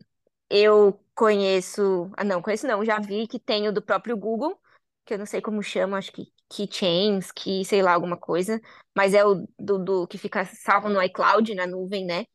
[0.50, 2.10] eu conheço.
[2.18, 4.60] Ah, não, conheço não, já vi que tem o do próprio Google,
[5.06, 8.62] que eu não sei como chama, acho que Keychains, que sei lá, alguma coisa,
[8.96, 12.26] mas é o do, do que fica salvo no iCloud, na nuvem, né?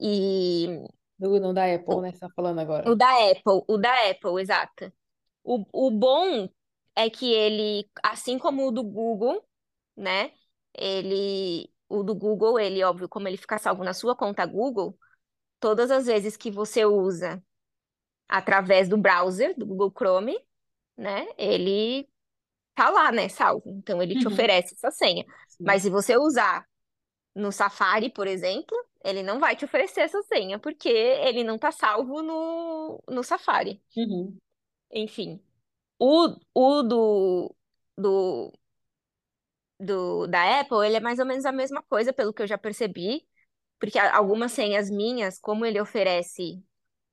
[0.00, 0.68] E
[1.18, 2.12] Do, não da Apple, o, né?
[2.12, 2.96] Você tá falando o agora.
[2.96, 4.92] da Apple, o da Apple, exato.
[5.44, 6.48] O, o bom
[6.96, 9.44] é que ele, assim como o do Google,
[9.96, 10.32] né?
[10.74, 14.98] Ele, o do Google, ele, óbvio, como ele fica salvo na sua conta Google,
[15.60, 17.42] todas as vezes que você usa
[18.28, 20.38] através do browser, do Google Chrome,
[20.96, 21.26] né?
[21.38, 22.08] Ele
[22.74, 23.28] tá lá, né?
[23.28, 23.64] Salvo.
[23.78, 24.32] Então ele te Uhum.
[24.32, 25.24] oferece essa senha.
[25.64, 25.88] Mas Sim.
[25.88, 26.66] se você usar
[27.34, 31.72] no Safari, por exemplo, ele não vai te oferecer essa senha, porque ele não tá
[31.72, 33.82] salvo no, no Safari.
[33.96, 34.38] Uhum.
[34.90, 35.40] Enfim.
[35.98, 37.54] O, o do,
[37.96, 38.52] do,
[39.82, 42.58] do, da Apple, ele é mais ou menos a mesma coisa, pelo que eu já
[42.58, 43.26] percebi,
[43.78, 46.62] porque algumas senhas minhas, como ele oferece,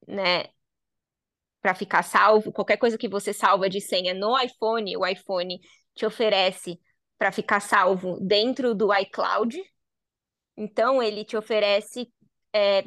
[0.07, 0.45] né,
[1.61, 5.59] para ficar salvo, qualquer coisa que você salva de senha no iPhone, o iPhone
[5.93, 6.79] te oferece
[7.17, 9.61] para ficar salvo dentro do iCloud.
[10.55, 12.11] Então, ele te oferece
[12.53, 12.83] é,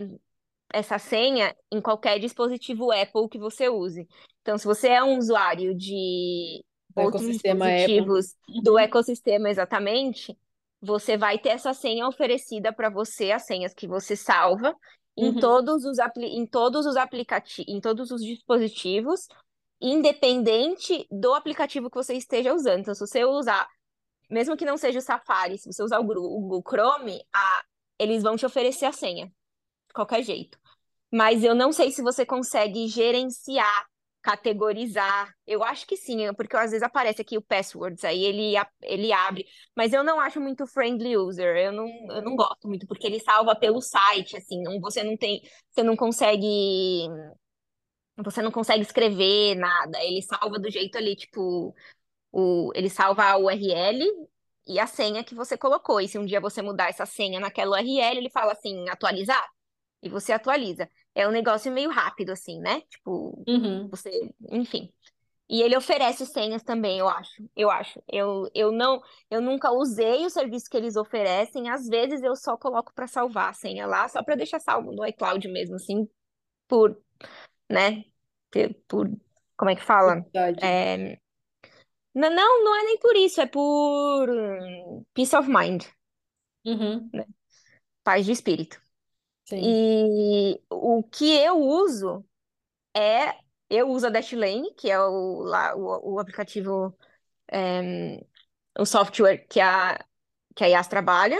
[0.72, 4.08] essa senha em qualquer dispositivo Apple que você use.
[4.40, 6.64] Então, se você é um usuário de
[6.94, 7.96] outros ecossistema Apple.
[7.96, 10.36] dispositivos do ecossistema exatamente,
[10.80, 14.74] você vai ter essa senha oferecida para você, as senhas que você salva
[15.16, 15.40] em Uhum.
[15.40, 19.28] todos os em todos os aplicativos, em todos os dispositivos,
[19.80, 22.80] independente do aplicativo que você esteja usando.
[22.80, 23.68] Então, se você usar,
[24.30, 27.62] mesmo que não seja o Safari, se você usar o Google Chrome, a-
[27.98, 30.58] eles vão te oferecer a senha, de qualquer jeito.
[31.12, 33.86] Mas eu não sei se você consegue gerenciar,
[34.22, 35.34] categorizar.
[35.46, 39.46] Eu acho que sim, porque às vezes aparece aqui o passwords, aí ele, ele abre.
[39.76, 41.56] Mas eu não acho muito friendly user.
[41.56, 45.16] Eu não, eu não gosto muito, porque ele salva pelo site, assim, não, você não
[45.16, 47.08] tem, você não consegue,
[48.24, 50.02] você não consegue escrever nada.
[50.02, 51.74] Ele salva do jeito ali, tipo,
[52.32, 54.04] o, ele salva a URL
[54.66, 56.00] e a senha que você colocou.
[56.00, 59.48] E se um dia você mudar essa senha naquela URL, ele fala assim, atualizar
[60.02, 60.88] e você atualiza.
[61.14, 62.80] É um negócio meio rápido, assim, né?
[62.82, 63.88] Tipo, Uhum.
[63.88, 64.10] você,
[64.50, 64.92] enfim.
[65.48, 67.44] E ele oferece senhas também, eu acho.
[67.54, 68.02] Eu acho.
[68.08, 71.68] Eu, eu não, eu nunca usei o serviço que eles oferecem.
[71.68, 75.06] Às vezes eu só coloco para salvar a senha lá, só para deixar salvo no
[75.06, 76.08] iCloud mesmo, assim,
[76.66, 76.98] por,
[77.70, 78.04] né?
[78.88, 79.10] Por,
[79.56, 80.24] como é que fala?
[80.62, 81.18] É,
[82.14, 85.84] não, não, não é nem por isso, é por hum, peace of mind.
[86.64, 87.26] Uhum, né?
[88.04, 88.80] Paz de espírito.
[89.52, 89.76] Sim.
[90.54, 92.24] E o que eu uso
[92.96, 93.36] é,
[93.70, 96.96] eu uso a Dashlane, que é o, lá, o, o aplicativo,
[97.52, 98.24] é,
[98.78, 99.98] o software que a,
[100.56, 101.38] que a Yas trabalha,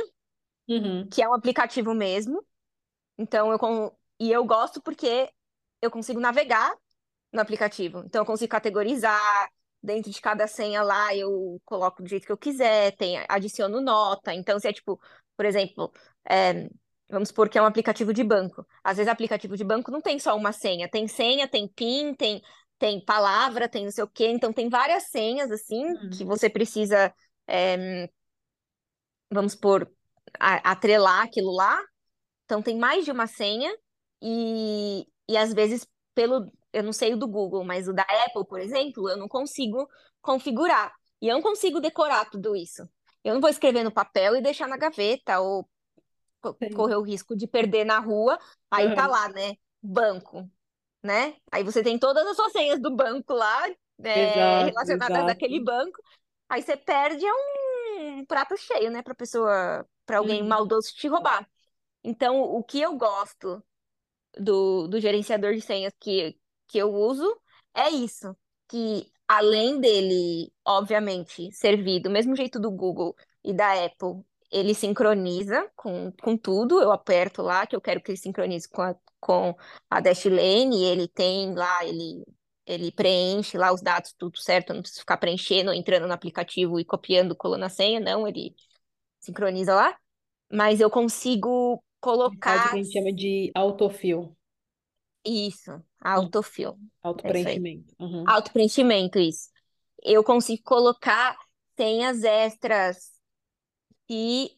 [0.69, 2.45] Uhum, que é um aplicativo mesmo.
[3.19, 5.31] Então eu e eu gosto porque
[5.83, 6.75] eu consigo navegar
[7.33, 8.01] no aplicativo.
[8.07, 9.51] Então eu consigo categorizar
[9.83, 14.35] dentro de cada senha lá, eu coloco do jeito que eu quiser, tem, adiciono nota.
[14.35, 15.01] Então se é tipo,
[15.37, 15.93] por exemplo,
[16.29, 16.69] é,
[17.13, 18.67] vamos supor que é um aplicativo de banco.
[18.83, 22.43] Às vezes aplicativo de banco não tem só uma senha, tem senha, tem PIN, tem
[22.79, 24.27] tem palavra, tem não sei o quê.
[24.27, 27.15] Então tem várias senhas assim que uhum, você precisa,
[27.47, 28.09] é,
[29.31, 29.89] vamos supor,
[30.41, 31.81] atrelar aquilo lá.
[32.45, 33.73] Então tem mais de uma senha
[34.21, 38.47] e, e às vezes pelo, eu não sei o do Google, mas o da Apple,
[38.49, 39.89] por exemplo, eu não consigo
[40.21, 40.93] configurar.
[41.21, 42.83] E eu não consigo decorar tudo isso.
[43.23, 45.69] Eu não vou escrever no papel e deixar na gaveta ou.
[46.75, 48.39] Correr o risco de perder na rua.
[48.71, 49.09] Aí tá Uhum.
[49.09, 49.55] lá, né?
[49.83, 50.51] Banco,
[51.03, 51.37] né?
[51.53, 53.69] Aí você tem todas as suas senhas do banco lá,
[53.99, 56.03] né, Exato, relacionadas àquele banco.
[56.49, 57.33] Aí você perde é
[58.21, 61.49] um prato cheio, né, para pessoa, para alguém Uhum, maldoso te roubar.
[62.05, 63.63] Então, o que eu gosto
[64.39, 66.39] do, do gerenciador de senhas que,
[66.69, 67.25] que eu uso
[67.75, 68.37] é isso,
[68.69, 75.67] que além dele, obviamente, servir do mesmo jeito do Google e da Apple, ele sincroniza
[75.75, 79.57] com, com tudo, eu aperto lá que eu quero que ele sincronize com a, com
[79.89, 82.23] a Dashlane, e ele tem lá, ele,
[82.67, 86.79] ele preenche lá os dados, tudo certo, eu não preciso ficar preenchendo, entrando no aplicativo
[86.79, 88.55] e copiando, colando a senha, não, ele
[89.21, 89.97] sincroniza lá,
[90.53, 94.37] mas eu consigo o que colocar a gente chama de autofill,
[95.25, 96.73] isso, autofill.
[97.03, 97.95] É autopreenchimento.
[97.99, 99.49] Uhum, Autopreenchimento, isso.
[100.03, 101.37] Eu consigo colocar
[101.77, 103.12] senhas extras
[104.13, 104.51] se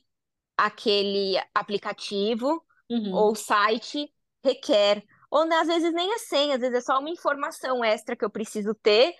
[0.56, 2.64] aquele aplicativo
[3.10, 4.12] ou uhum, site
[4.44, 5.04] requer.
[5.30, 8.24] Ou né, às vezes nem é senha, às vezes é só uma informação extra que
[8.24, 9.14] eu preciso ter,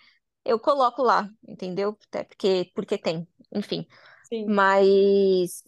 [0.45, 1.99] eu coloco lá, entendeu?
[2.09, 3.87] Até porque, porque tem, enfim.
[4.23, 4.55] sim.
[4.55, 5.65] Mas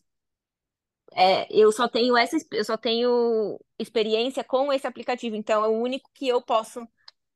[1.12, 5.72] é, eu só tenho essa, eu só tenho experiência com esse aplicativo, então é o
[5.80, 6.86] único que eu posso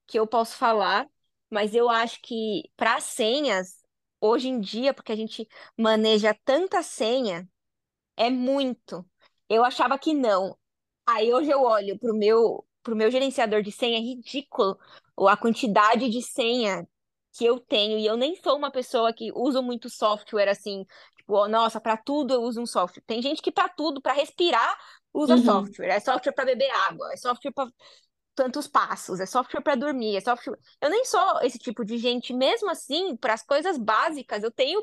[0.07, 1.09] que eu posso falar,
[1.51, 3.80] mas eu acho que para senhas,
[4.21, 5.49] hoje em dia, porque a gente
[5.79, 7.49] maneja tanta senha,
[8.17, 9.07] é muito.
[9.49, 10.57] Eu achava que não.
[11.07, 14.79] Aí hoje eu olho pro meu, pro meu gerenciador de senha, é ridículo
[15.29, 16.89] a quantidade de senha
[17.33, 20.85] que eu tenho, e eu nem sou uma pessoa que usa muito software assim,
[21.17, 23.03] tipo, nossa, para tudo eu uso um software.
[23.07, 24.77] Tem gente que para tudo, para respirar,
[25.15, 25.89] usa Uhum, software.
[25.89, 27.71] É software para beber água, é software para
[28.41, 30.59] tantos passos, é software para dormir, é software.
[30.81, 34.81] Eu nem sou esse tipo de gente, mesmo assim, para as coisas básicas, eu tenho,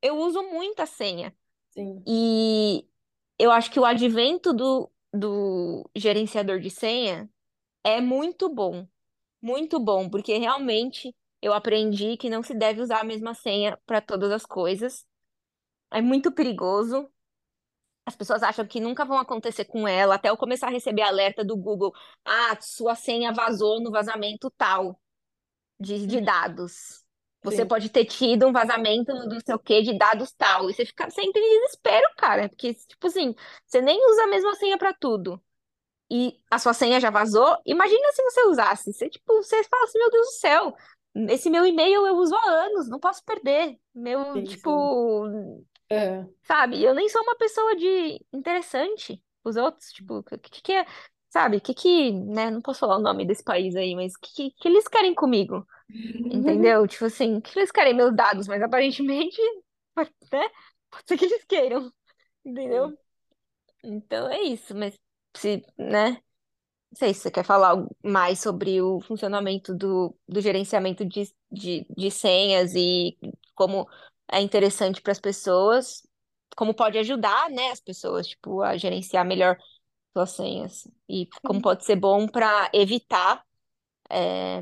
[0.00, 1.36] eu uso muita senha.
[1.70, 2.08] sim.
[2.08, 2.86] E
[3.38, 7.30] eu acho que o advento do, do gerenciador de senha
[7.84, 8.88] é muito bom,
[9.42, 14.00] muito bom, porque realmente eu aprendi que não se deve usar a mesma senha para
[14.02, 15.06] todas as coisas.
[15.92, 17.10] É muito perigoso.
[18.08, 21.44] As pessoas acham que nunca vão acontecer com ela, até eu começar a receber alerta
[21.44, 21.92] do Google.
[22.24, 25.00] Ah, sua senha vazou no vazamento tal
[25.80, 27.04] de, de Uhum, dados.
[27.42, 30.68] Você sim, pode ter tido um vazamento do o quê de dados tal.
[30.70, 32.48] E você fica sempre em desespero, cara.
[32.48, 33.34] Porque, tipo assim,
[33.66, 35.42] você nem usa a mesma senha pra tudo.
[36.10, 37.58] E a sua senha já vazou.
[37.66, 38.92] Imagina se você usasse.
[38.92, 40.76] Você, tipo, você fala assim, meu Deus do céu.
[41.30, 43.78] Esse meu e-mail eu uso há anos, não posso perder.
[43.94, 44.44] Meu, sim.
[44.44, 46.82] tipo, Uhum, sabe?
[46.82, 50.84] Eu nem sou uma pessoa de interessante os outros, tipo, o que, que é,
[51.30, 51.56] sabe?
[51.56, 52.50] O que que, né?
[52.50, 55.66] Não posso falar o nome desse país aí, mas o que, que, eles querem comigo?
[56.32, 56.86] Entendeu?
[56.86, 59.40] Tipo assim, o que eles querem meus dados, mas aparentemente,
[60.32, 60.48] né?
[60.90, 61.92] Pode ser que eles queiram,
[62.44, 62.98] entendeu?
[63.82, 64.98] Então é isso, mas
[65.36, 66.20] se, né?
[66.90, 71.86] Não sei se você quer falar mais sobre o funcionamento do, do gerenciamento de, de,
[71.96, 73.18] de senhas e
[73.54, 73.86] como
[74.32, 76.06] é interessante para as pessoas,
[76.56, 79.58] como pode ajudar, né, as pessoas, tipo, a gerenciar melhor
[80.14, 80.88] suas senhas.
[81.08, 83.44] E como pode ser bom para evitar
[84.10, 84.60] é,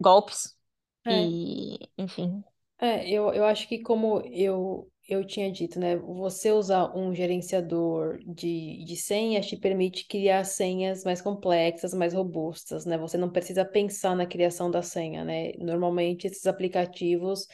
[0.00, 0.56] golpes
[1.04, 2.44] É, e, enfim.
[2.78, 5.96] É, eu, eu acho que como eu, eu tinha dito, né?
[5.96, 12.84] Você usar um gerenciador de, de senhas te permite criar senhas mais complexas, mais robustas,
[12.84, 12.98] né?
[12.98, 15.52] Você não precisa pensar na criação da senha, né?
[15.58, 17.46] Normalmente esses aplicativos,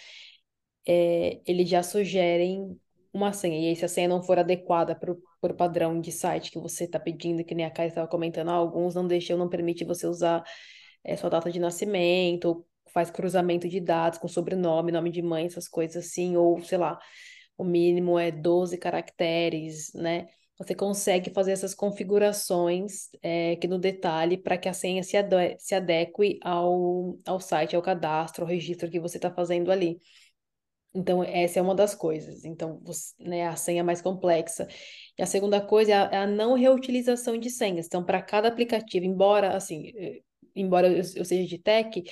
[0.87, 2.79] é, eles já sugerem
[3.13, 6.51] uma senha, e aí se a senha não for adequada para o padrão de site
[6.51, 9.51] que você está pedindo, que nem a Kai estava comentando, ah, alguns não deixam, não
[9.51, 10.43] permite você usar
[11.05, 15.47] é, sua data de nascimento, ou faz cruzamento de dados com sobrenome, nome de mãe,
[15.47, 16.99] essas coisas assim, ou sei lá,
[17.63, 20.29] o mínimo é 12 caracteres, né?
[20.59, 25.57] Você consegue fazer essas configurações é, aqui no detalhe para que a senha se, ade
[25.59, 29.99] se adeque ao, ao site, ao cadastro, ao registro que você está fazendo ali.
[30.95, 32.45] Então, essa é uma das coisas.
[32.45, 34.69] Então, você, né, a senha mais complexa.
[35.19, 37.87] E a segunda coisa é a, é a não reutilização de senhas.
[37.87, 40.21] Então, para cada aplicativo, embora, assim, eh,
[40.55, 42.03] embora eu, eu seja de tech,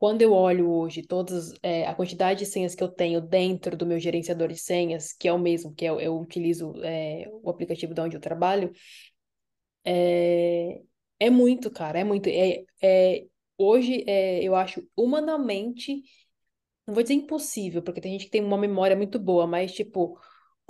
[0.00, 3.84] quando eu olho hoje todas é, a quantidade de senhas que eu tenho dentro do
[3.84, 7.92] meu gerenciador de senhas, que é o mesmo que eu, eu utilizo é, o aplicativo
[7.92, 8.72] de onde eu trabalho,
[9.84, 10.80] é,
[11.18, 12.28] é muito, cara, é muito.
[12.28, 13.26] É, é,
[13.58, 16.02] hoje é, eu acho humanamente,
[16.86, 20.18] não vou dizer impossível, porque tem gente que tem uma memória muito boa, mas tipo,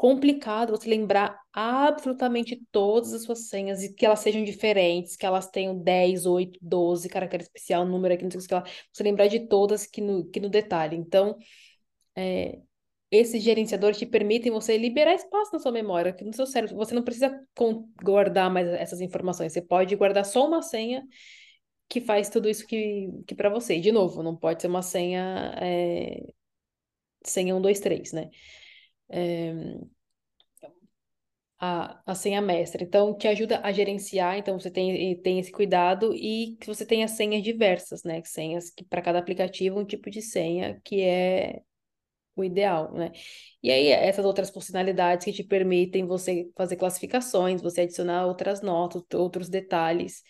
[0.01, 5.51] complicado você lembrar absolutamente todas as suas senhas e que elas sejam diferentes, que elas
[5.51, 8.65] tenham 10, 8, 12, caractere especial, número aqui, não sei o que lá.
[8.91, 10.97] Você lembrar de todas que no, que no detalhe.
[10.97, 11.37] Então,
[12.17, 12.61] é,
[13.11, 16.77] esses gerenciadores te permitem você liberar espaço na sua memória, no seu cérebro.
[16.77, 17.39] Você não precisa
[18.03, 19.53] guardar mais essas informações.
[19.53, 21.07] Você pode guardar só uma senha
[21.91, 23.79] que faz tudo isso que, que para você.
[23.79, 26.25] De novo, não pode ser uma senha é,
[27.23, 28.31] senha 1, 2, 3, né?
[29.11, 29.53] É,
[31.59, 32.83] a, a senha mestra.
[32.83, 37.07] Então, te ajuda a gerenciar, então você tem, tem esse cuidado e que você tenha
[37.07, 38.23] senhas diversas, né?
[38.25, 41.61] Senhas que para cada aplicativo um tipo de senha que é
[42.37, 43.13] o ideal, né?
[43.63, 49.03] E aí, essas outras funcionalidades que te permitem você fazer classificações, você adicionar outras notas,
[49.15, 50.23] outros detalhes,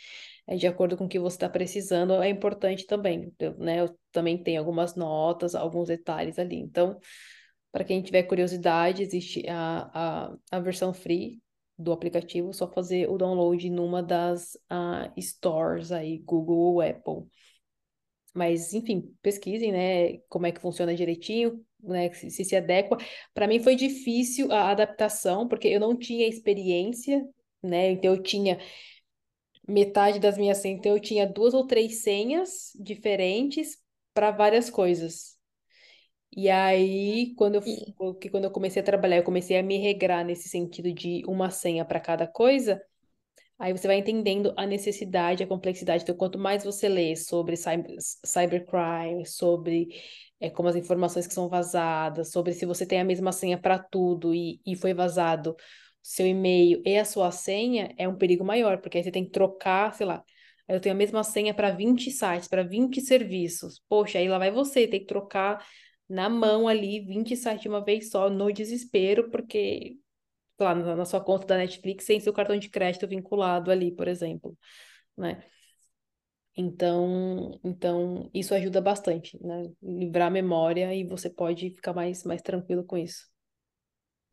[0.49, 3.81] é, de acordo com o que você está precisando, é importante também, né?
[3.81, 6.57] Eu também tenho algumas notas, alguns detalhes ali.
[6.57, 6.99] Então,
[7.73, 11.41] para quem tiver curiosidade, existe a, a, a versão free
[11.79, 17.27] do aplicativo, só fazer o download numa das uh, stores aí, Google ou Apple.
[18.35, 22.99] Mas, enfim, pesquisem, né, como é que funciona direitinho, né, se se, adequa.
[23.35, 27.27] Para mim foi difícil a adaptação, porque eu não tinha experiência,
[27.63, 28.59] né, então eu tinha
[29.67, 33.79] metade das minhas senhas, então eu tinha duas ou três senhas diferentes
[34.13, 35.40] para várias coisas.
[36.37, 40.25] E aí, quando eu, que quando eu comecei a trabalhar, eu comecei a me regrar
[40.25, 42.81] nesse sentido de uma senha para cada coisa,
[43.59, 46.03] aí você vai entendendo a necessidade, a complexidade.
[46.05, 49.89] Então, quanto mais você lê sobre cyber, cybercrime, sobre
[50.41, 53.79] é, como as informações que são vazadas, sobre se você tem a mesma senha para
[53.79, 55.57] tudo e, e foi vazado
[56.03, 59.31] seu e-mail e a sua senha, é um perigo maior, porque aí você tem que
[59.31, 60.25] trocar, sei lá.
[60.67, 63.83] Eu tenho a mesma senha para 20 sites, para 20 serviços.
[63.89, 65.65] Poxa, aí lá vai você, tem que trocar
[66.11, 69.99] na mão ali 20 sites de uma vez só, no desespero, porque
[70.61, 74.09] lá na, na sua conta da Netflix sem seu cartão de crédito vinculado ali, por
[74.09, 74.57] exemplo,
[75.17, 75.45] né?
[76.57, 79.71] Então, então isso ajuda bastante, né?
[79.83, 83.29] Livrar a memória e você pode ficar mais, mais tranquilo com isso.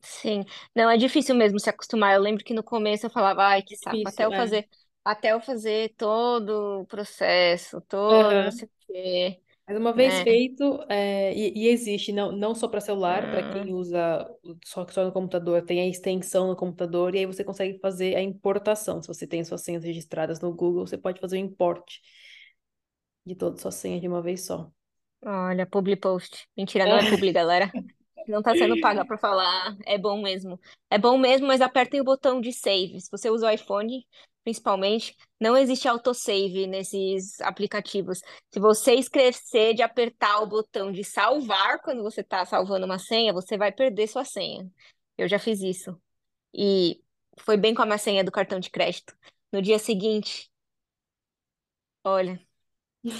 [0.02, 0.44] Sim,
[0.76, 2.16] não é difícil mesmo se acostumar.
[2.16, 4.34] Eu lembro que no começo eu falava, ai, que saco, até Difícil, eu é.
[4.34, 4.70] fazer,
[5.04, 8.52] até eu fazer todo o processo, todo não Aham.
[8.52, 10.22] sei o quê, Mas uma vez né?
[10.22, 14.26] feito, é, e, e existe, não, não só para celular, para Ah, quem usa
[14.66, 18.22] só, só no computador, tem a extensão no computador, e aí você consegue fazer a
[18.22, 19.02] importação.
[19.02, 21.98] Se você tem suas senhas registradas no Google, você pode fazer o import
[23.26, 24.72] de todas as suas senhas de uma vez só.
[25.26, 26.48] olha, publi post.
[26.56, 27.76] Mentira, não é publi, galera.
[28.28, 29.76] Não tá sendo paga pra falar.
[29.86, 30.60] É bom mesmo.
[30.90, 33.00] É bom mesmo, mas apertem o botão de save.
[33.02, 34.06] Se você usa o iPhone,
[34.48, 38.22] principalmente, não existe autosave nesses aplicativos.
[38.50, 43.34] Se você esquecer de apertar o botão de salvar quando você tá salvando uma senha,
[43.34, 44.72] você vai perder sua senha.
[45.18, 46.02] Eu já fiz isso.
[46.54, 47.04] E
[47.42, 49.16] foi bem com a minha senha do cartão de crédito.
[49.52, 50.50] No dia seguinte,
[52.04, 52.47] olha.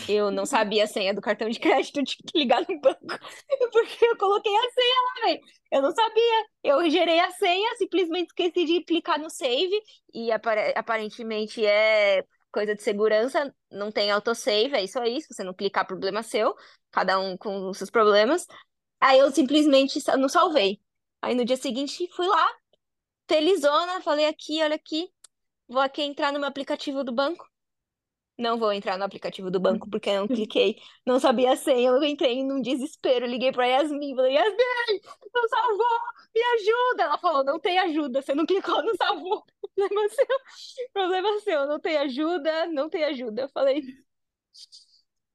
[0.08, 3.00] Eu não sabia a senha do cartão de crédito, eu tinha que ligar no banco,
[3.72, 5.42] porque eu coloquei a senha lá, velho.
[5.72, 6.46] Eu não sabia.
[6.64, 9.80] Eu gerei a senha, simplesmente esqueci de clicar no save,
[10.14, 15.22] e apare- aparentemente é coisa de segurança, não tem autosave, é isso aí.
[15.22, 16.56] Se você não clicar, problema seu,
[16.92, 18.46] cada um com os seus problemas.
[19.00, 20.82] Aí eu simplesmente não salvei.
[21.22, 22.48] Aí no dia seguinte fui lá,
[23.30, 25.10] felizona, falei aqui, olha aqui,
[25.68, 27.46] vou aqui entrar no meu aplicativo do banco.
[28.38, 31.90] Não vou entrar no aplicativo do banco porque eu não cliquei, não sabia a senha,
[31.90, 35.02] eu entrei num desespero, liguei pra Yasmin, falei, Yasmin,
[35.34, 36.00] não salvou,
[36.36, 37.04] me ajuda.
[37.04, 39.44] Ela falou, não tem ajuda, você não clicou, não salvou.
[39.76, 40.28] Problema seu,
[40.94, 43.44] problema seu, não tem ajuda, não tem ajuda.
[43.44, 43.82] Eu falei,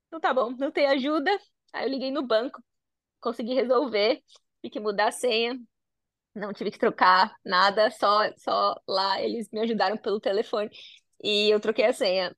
[0.06, 1.30] então tá bom, não tem ajuda.
[1.72, 2.62] Aí eu liguei no banco,
[3.20, 4.22] consegui resolver,
[4.62, 5.58] tive que mudar a senha,
[6.34, 10.70] não tive que trocar nada, só, só lá eles me ajudaram pelo telefone
[11.22, 12.34] e eu troquei a senha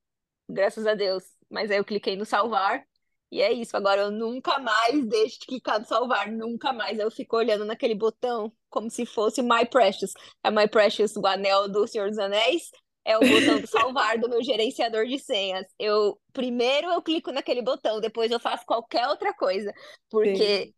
[0.49, 1.25] graças a Deus.
[1.51, 2.85] Mas aí eu cliquei no salvar
[3.31, 3.77] E é isso.
[3.77, 6.99] Agora eu nunca mais deixo de clicar no salvar, nunca mais.
[6.99, 10.13] Eu fico olhando naquele botão como se fosse My Precious.
[10.43, 12.71] É My Precious, o anel do Senhor dos Anéis.
[13.05, 15.67] É o botão do salvar do meu gerenciador de senhas.
[15.79, 19.73] Eu primeiro eu clico naquele botão, depois eu faço qualquer outra coisa,
[20.09, 20.75] porque Sim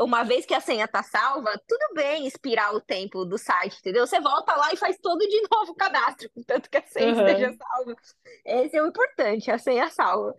[0.00, 4.06] uma vez que a senha tá salva, tudo bem expirar o tempo do site, entendeu?
[4.06, 7.26] Você volta lá e faz todo de novo o cadastro, contanto que a senha uhum.
[7.26, 7.96] esteja salva.
[8.44, 10.34] Esse é o importante, a senha salva.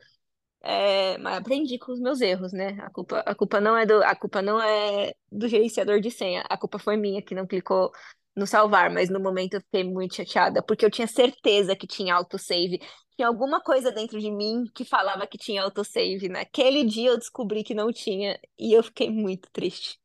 [0.62, 2.78] É, mas aprendi com os meus erros, né?
[2.82, 6.44] A culpa, a culpa não é do, a culpa não é do gerenciador de senha.
[6.50, 7.92] A culpa foi minha que não clicou
[8.38, 12.14] no salvar, mas no momento eu fiquei muito chateada, porque eu tinha certeza que tinha
[12.16, 12.80] autosave.
[13.16, 16.30] Tinha alguma coisa dentro de mim que falava que tinha autosave.
[16.30, 20.00] Naquele dia eu descobri que não tinha e eu fiquei muito triste.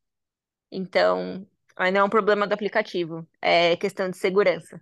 [0.71, 1.47] Então,
[1.77, 4.81] não é um problema do aplicativo, é questão de segurança.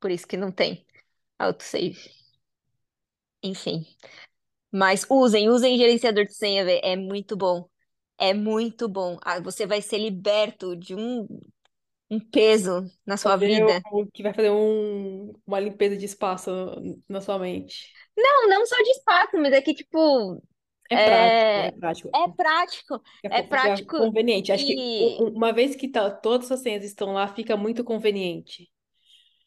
[0.00, 0.86] Por isso que não tem
[1.38, 1.98] autosave.
[3.42, 3.86] Enfim.
[4.72, 6.80] Mas usem, usem gerenciador de senha, véio.
[6.84, 7.68] é muito bom.
[8.18, 9.18] É muito bom.
[9.22, 11.26] Ah, você vai ser liberto de um
[12.10, 13.84] um peso na sua Fazer vida.
[13.90, 16.50] o que vai fazer um, uma limpeza de espaço
[17.08, 17.96] na sua mente.
[18.16, 20.42] Não, não só de espaço, mas é que, tipo,
[20.90, 21.72] É é, prático,
[22.12, 23.02] é prático.
[23.22, 23.58] é É prático.
[23.60, 24.52] Fica prático conveniente.
[24.52, 27.84] Acho que e u- uma vez que tá, todas as senhas estão lá, fica muito
[27.84, 28.70] conveniente.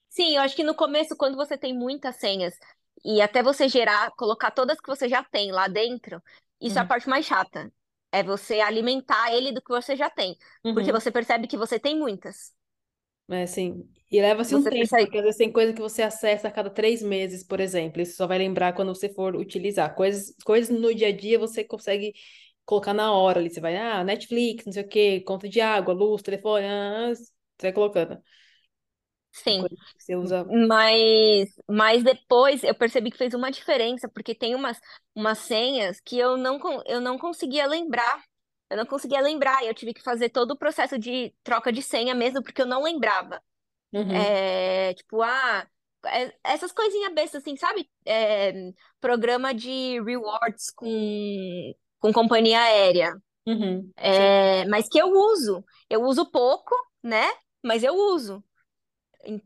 [0.10, 2.58] sim, eu acho que no começo, quando você tem muitas senhas
[3.04, 6.22] e até você gerar, colocar todas que você já tem lá dentro,
[6.62, 6.88] isso é a Uhum.
[6.88, 7.72] parte mais chata.
[8.12, 10.38] É você alimentar ele do que você já tem.
[10.74, 10.94] Porque Uhum.
[10.94, 12.54] você percebe que você tem muitas.
[13.30, 13.88] É assim.
[14.10, 15.08] E leva-se um Você tempo, percebe.
[15.08, 18.02] porque às vezes tem coisa que você acessa a cada três meses, por exemplo.
[18.02, 19.94] E você só vai lembrar quando você for utilizar.
[19.96, 22.14] Coisas, coisas no dia a dia você consegue
[22.66, 23.50] colocar na hora ali.
[23.50, 27.32] Você vai, ah, Netflix, não sei o quê, conta de água, luz, telefone, ah, você
[27.64, 28.22] vai colocando.
[29.44, 29.66] Sim.
[29.98, 30.46] você usa.
[30.68, 34.80] Mas, mas depois eu percebi que fez uma diferença, porque tem umas,
[35.16, 38.24] umas senhas que eu não, eu não conseguia lembrar.
[38.70, 41.82] Eu não conseguia lembrar, e eu tive que fazer todo o processo de troca de
[41.82, 43.42] senha mesmo, porque eu não lembrava.
[43.94, 45.68] Uhum, É, tipo, ah,
[46.06, 47.90] é- essas coisinhas bestas, assim, sabe?
[48.06, 48.54] É,
[49.02, 53.16] programa de rewards com, com companhia aérea.
[53.46, 55.64] uhum, É, mas que eu uso.
[55.90, 57.26] Eu uso pouco, né?
[57.64, 58.44] Mas eu uso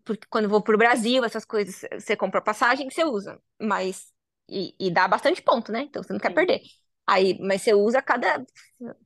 [0.05, 4.11] porque quando eu vou pro Brasil, essas coisas, você compra passagem, você usa, mas
[4.49, 5.81] e, e dá bastante ponto, né?
[5.83, 6.61] Então você não quer perder.
[7.07, 8.45] Aí, mas você usa a cada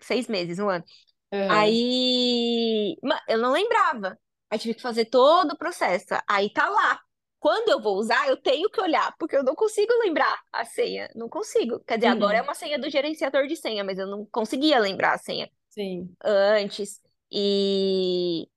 [0.01, 0.83] seis meses, um ano.
[1.31, 2.97] Aham, Aí,
[3.27, 4.17] eu não lembrava.
[4.49, 6.07] Aí tive que fazer todo o processo.
[6.27, 6.99] Aí tá lá.
[7.39, 11.09] Quando eu vou usar, eu tenho que olhar, porque eu não consigo lembrar a senha.
[11.15, 11.79] Não consigo.
[11.81, 14.79] Quer dizer, agora é uhum, uma senha do gerenciador de senha, mas eu não conseguia
[14.79, 17.01] lembrar a senha sim, antes.
[17.31, 18.47] E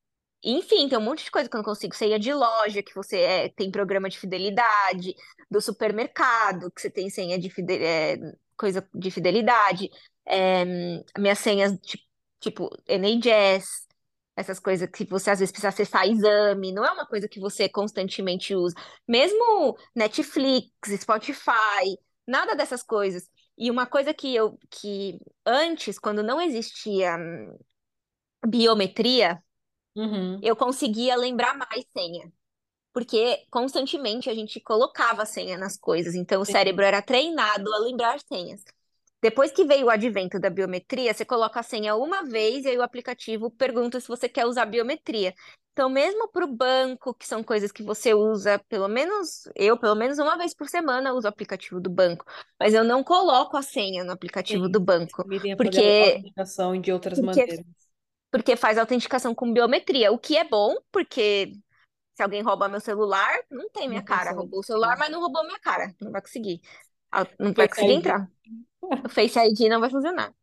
[0.43, 1.94] enfim, tem um monte de coisa que eu não consigo.
[1.94, 5.15] Você ia de loja, que você é, tem programa de fidelidade,
[5.51, 8.16] do supermercado, que você tem senha de é,
[8.56, 9.90] coisa de fidelidade,
[10.27, 10.65] é,
[11.19, 12.06] minhas senhas ti-
[12.40, 13.86] tipo NHS,
[14.36, 17.69] essas coisas que você às vezes precisa acessar exame, não é uma coisa que você
[17.69, 18.74] constantemente usa.
[19.09, 20.70] Mesmo Netflix,
[21.01, 23.28] Spotify, nada dessas coisas.
[23.56, 27.59] E uma coisa que eu que antes, quando não existia hum,
[28.47, 29.43] biometria,
[29.98, 32.32] uhum, eu conseguia lembrar mais senha,
[32.92, 37.78] porque constantemente a gente colocava senha nas coisas, então o sim, cérebro era treinado a
[37.78, 38.64] lembrar senhas.
[39.22, 42.78] Depois que veio o advento da biometria, você coloca a senha uma vez e aí
[42.78, 45.34] o aplicativo pergunta se você quer usar biometria.
[45.72, 49.94] Então, mesmo para o banco, que são coisas que você usa, pelo menos eu, pelo
[49.96, 52.24] menos uma vez por semana, uso o aplicativo do banco,
[52.60, 54.80] mas eu não coloco a senha no aplicativo do sim.
[54.80, 57.88] banco, a fazer a porque autenticação de outras porque maneiras.
[58.30, 61.52] Porque faz autenticação com biometria, o que é bom, porque
[62.14, 64.32] se alguém rouba meu celular, não tem minha Não cara.
[64.32, 65.94] Roubou o celular, mas não roubou minha cara.
[66.00, 66.60] Não vai conseguir.
[67.38, 67.98] Não vai conseguir ID.
[67.98, 68.30] entrar.
[68.82, 70.34] O Face ID não vai funcionar.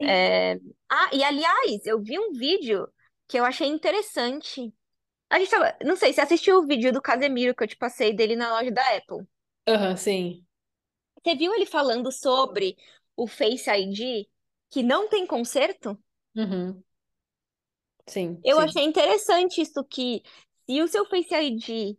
[0.00, 0.58] É,
[0.88, 2.88] Ah, e aliás, eu vi um vídeo
[3.28, 4.72] que eu achei interessante.
[5.30, 5.76] A gente tava...
[5.84, 8.70] Não sei, você assistiu o vídeo do Casemiro que eu te passei dele na loja
[8.70, 9.26] da Apple?
[9.66, 10.46] Aham, sim.
[11.22, 12.76] Você viu ele falando sobre
[13.16, 14.26] o Face ID
[14.70, 15.98] que não tem conserto?
[16.34, 16.82] Uhum,
[18.06, 18.60] sim, Eu sim.
[18.60, 20.22] achei interessante isso que
[20.66, 21.96] se o seu Face ID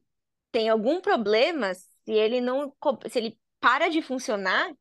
[0.51, 2.73] tem algum problema, se ele não,
[3.09, 4.71] se ele para de funcionar,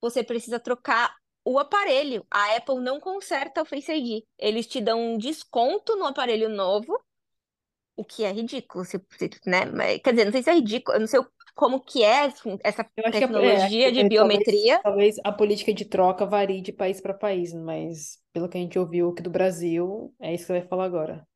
[0.00, 2.26] você precisa trocar o aparelho.
[2.30, 4.24] A Apple não conserta o Face ID.
[4.38, 6.98] Eles te dão um desconto no aparelho novo,
[7.96, 8.98] o que é ridículo, se-
[9.46, 9.98] né?
[10.00, 12.26] Quer dizer, não sei se é ridículo, eu não sei o- como que é
[12.62, 14.82] essa a- é, tecnologia que, de é, talvez, biometria.
[14.82, 18.78] talvez a política de troca varie de país para país, mas pelo que a gente
[18.78, 21.26] ouviu aqui do Brasil, é isso que você vai falar agora.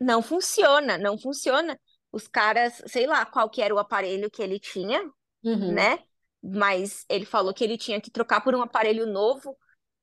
[0.00, 1.78] Não funciona, não funciona.
[2.12, 5.00] Os caras, sei lá qual que era o aparelho que ele tinha,
[5.44, 5.98] Uhum, né?
[6.42, 9.56] mas ele falou que ele tinha que trocar por um aparelho novo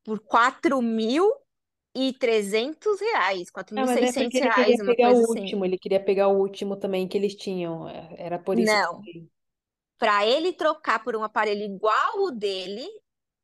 [0.03, 5.21] por 4.300 reais, Ah, mas é porque 4.600 ele reais, queria uma pegar o coisa
[5.23, 5.29] assim.
[5.29, 7.87] último, ele queria pegar o último também que eles tinham.
[7.87, 9.29] é, Era por isso Não, que.
[9.97, 12.87] Para ele trocar por um aparelho igual o dele,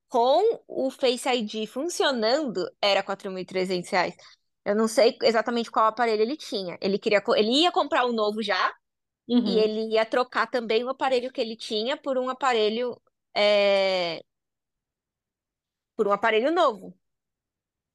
[0.10, 4.16] com o Face ID funcionando, era 4.300 reais.
[4.66, 6.78] Eu não sei exatamente qual aparelho ele tinha.
[6.82, 8.74] Ele queria, ele ia comprar um novo já
[9.42, 9.60] e Uhum.
[9.60, 13.02] ele ia trocar também o aparelho que ele tinha por um aparelho,
[13.36, 14.22] é,
[15.96, 16.96] por um aparelho novo.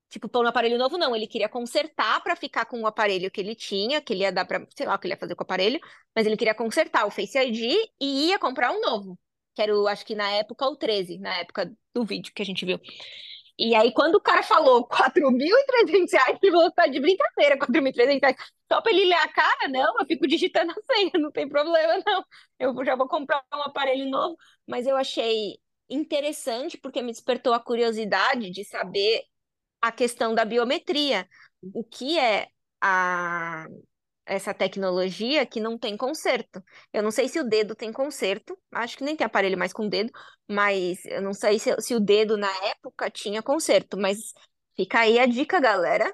[0.09, 1.14] Tipo, por um aparelho novo, não.
[1.14, 4.44] Ele queria consertar para ficar com o aparelho que ele tinha, que ele ia dar
[4.47, 5.78] para, sei lá, o que ele ia fazer com o aparelho,
[6.14, 9.18] mas ele queria consertar o Face ID e ia comprar um novo.
[9.55, 12.44] Que era, o, acho que na época, o 13, na época do vídeo que a
[12.44, 12.80] gente viu.
[13.59, 18.36] E aí, quando o cara falou 4.300 reais, ele falou, tá de brincadeira, 4.300 reais.
[18.72, 22.02] Só pra ele ler a cara, não, eu fico digitando a senha, não tem problema,
[22.06, 22.24] não.
[22.59, 24.36] Eu já vou comprar um aparelho novo,
[24.66, 25.59] mas eu achei
[25.90, 29.22] interessante porque me despertou a curiosidade de saber
[29.80, 31.28] a questão da biometria.
[31.74, 32.48] O que é
[32.80, 33.66] a,
[34.26, 36.62] essa tecnologia que não tem conserto?
[36.92, 39.88] Eu não sei se o dedo tem conserto, acho que nem tem aparelho mais com
[39.88, 40.12] dedo,
[40.48, 43.96] mas eu não sei se, se o dedo na época tinha conserto.
[43.98, 44.34] Mas
[44.76, 46.12] fica aí a dica, galera.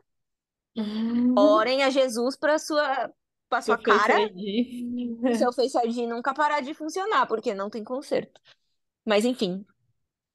[1.36, 3.10] Orem a Jesus para sua,
[3.48, 5.24] para Seu sua Face cara, ID.
[5.30, 8.40] seu Face ID nunca parar de funcionar, porque não tem conserto.
[9.06, 9.64] Mas enfim,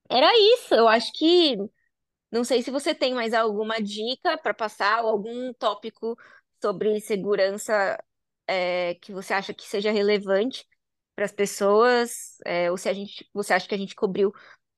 [0.09, 0.73] era isso.
[0.75, 1.57] Eu acho que
[2.31, 6.17] Não sei se você tem mais alguma dica para passar ou algum tópico
[6.61, 7.97] sobre segurança
[8.47, 10.67] é, que você acha que seja relevante
[11.15, 14.33] para as pessoas, é, ou se a gente, você acha que a gente cobriu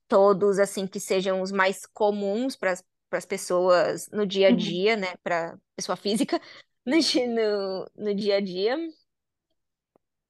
[0.07, 2.73] todos assim que sejam os mais comuns para
[3.13, 4.57] as pessoas no dia a Uhum.
[4.57, 5.15] dia, né?
[5.23, 6.39] Para pessoa física
[6.85, 6.95] no,
[7.35, 8.77] no, no dia a dia.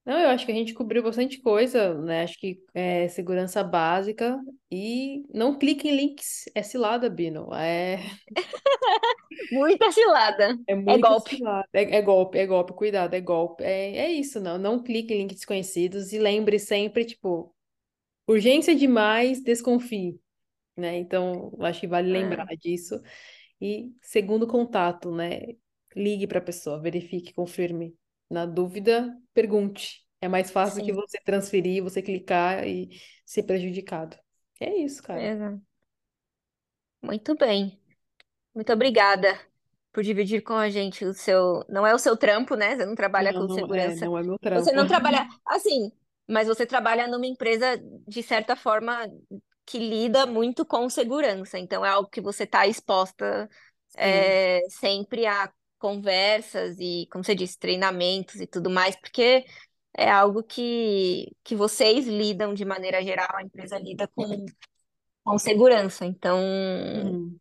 [0.03, 2.23] Não, eu acho que a gente cobriu bastante coisa, né?
[2.23, 4.39] Acho que é segurança básica
[4.71, 6.45] e não clique em links.
[6.55, 7.53] É cilada, Bino.
[7.53, 7.99] É,
[9.51, 10.57] Muita cilada.
[10.67, 11.37] é É muita golpe.
[11.37, 11.67] cilada.
[11.73, 13.63] É, é golpe, é golpe, cuidado, é golpe.
[13.63, 14.57] É, é isso, não.
[14.57, 17.55] Não clique em links desconhecidos e lembre sempre, tipo,
[18.27, 20.19] urgência demais, desconfie,
[20.77, 20.97] né?
[20.97, 23.01] Então, acho que vale lembrar É, disso.
[23.61, 25.41] E segundo contato, né?
[25.95, 27.95] Ligue para a pessoa, verifique, confirme.
[28.31, 30.07] Na dúvida, pergunte.
[30.21, 30.95] É mais fácil que sim.
[30.95, 32.89] você transferir, você clicar e
[33.25, 34.17] ser prejudicado.
[34.59, 35.59] É isso, cara.
[37.01, 37.77] Muito bem.
[38.55, 39.37] Muito obrigada
[39.91, 41.65] por dividir com a gente o seu.
[41.67, 42.77] Não é o seu trampo, né?
[42.77, 44.05] Você não trabalha Não, com não é, segurança.
[44.05, 44.71] não é meu Você trampo.
[44.73, 45.91] não trabalha assim,
[46.27, 47.77] mas você trabalha numa empresa,
[48.07, 49.05] de certa forma,
[49.65, 51.59] que lida muito com segurança.
[51.59, 53.49] Então, é algo que você está exposta
[53.97, 55.51] é, sempre a
[55.81, 59.43] conversas e, como você disse, treinamentos e tudo mais, porque
[59.97, 64.45] é algo que, que vocês lidam de maneira geral, a empresa lida com
[65.23, 66.05] com segurança.
[66.05, 66.39] Então,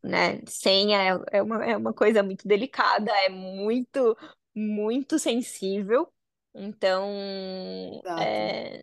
[0.02, 4.16] né, senha é, é uma, é uma coisa muito delicada, é muito,
[4.54, 6.12] muito sensível.
[6.54, 7.08] Então,
[8.04, 8.22] Exato.
[8.22, 8.82] é,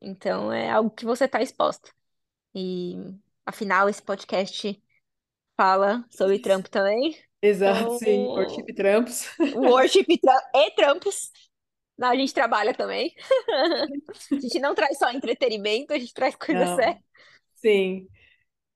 [0.00, 1.92] então é algo que você está exposto.
[2.54, 2.96] E,
[3.44, 4.80] afinal, esse podcast
[5.56, 7.16] fala sobre trampo também.
[7.42, 8.30] Exato, Então, sim.
[8.34, 9.26] Worship Trampos.
[9.52, 11.30] worship e tra- e trampos,
[12.02, 13.14] a gente trabalha também.
[14.36, 17.02] A gente não traz só entretenimento, a gente traz coisa Não, séria.
[17.56, 18.08] sim.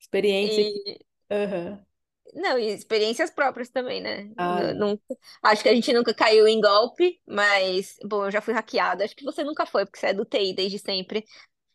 [0.00, 0.64] Experiência.
[0.64, 1.00] E
[1.30, 1.86] Aham.
[2.34, 4.30] Não, e experiências próprias também, né?
[4.36, 4.76] Ah, não.
[4.76, 5.02] Nunca,
[5.42, 9.04] acho que a gente nunca caiu em golpe, mas, bom, eu já fui hackeada.
[9.04, 11.24] Acho que você nunca foi, porque você é do TI desde sempre.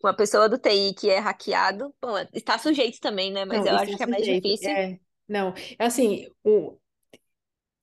[0.04, 3.44] Uma pessoa do TI que é hackeado, bom, está sujeito também, né?
[3.46, 4.26] Mas Não, eu acho é que é mais sujeito.
[4.26, 4.70] difícil.
[4.70, 5.00] É.
[5.28, 6.78] Não, é assim, o-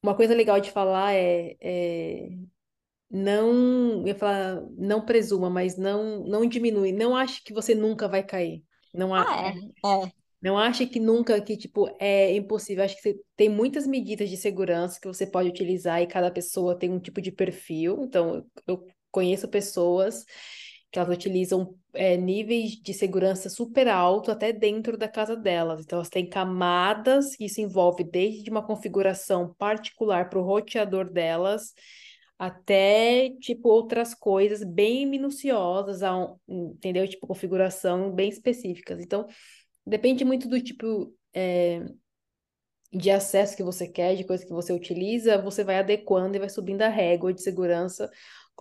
[0.03, 2.29] uma coisa legal de falar é, é
[3.11, 6.93] não, eu ia falar, não presuma, mas não, não diminui.
[6.93, 8.65] Não ache que você nunca vai cair.
[8.95, 10.13] Não, a- Ah, é, é.
[10.41, 12.85] não ache que nunca, que tipo, é impossível.
[12.85, 16.77] Acho que você tem muitas medidas de segurança que você pode utilizar e cada pessoa
[16.79, 18.05] tem um tipo de perfil.
[18.05, 20.25] Então, eu conheço pessoas
[20.93, 25.81] que elas utilizam é, níveis de segurança super alto até dentro da casa delas.
[25.81, 31.73] Então, elas têm camadas, isso envolve desde uma configuração particular para o roteador delas
[32.39, 36.01] até, tipo, outras coisas bem minuciosas,
[36.47, 37.09] entendeu?
[37.09, 39.01] Tipo, configuração bem específicas.
[39.01, 39.27] Então,
[39.87, 41.85] depende muito do tipo é,
[42.93, 46.49] de acesso que você quer, de coisa que você utiliza, você vai adequando e vai
[46.49, 48.11] subindo a régua de segurança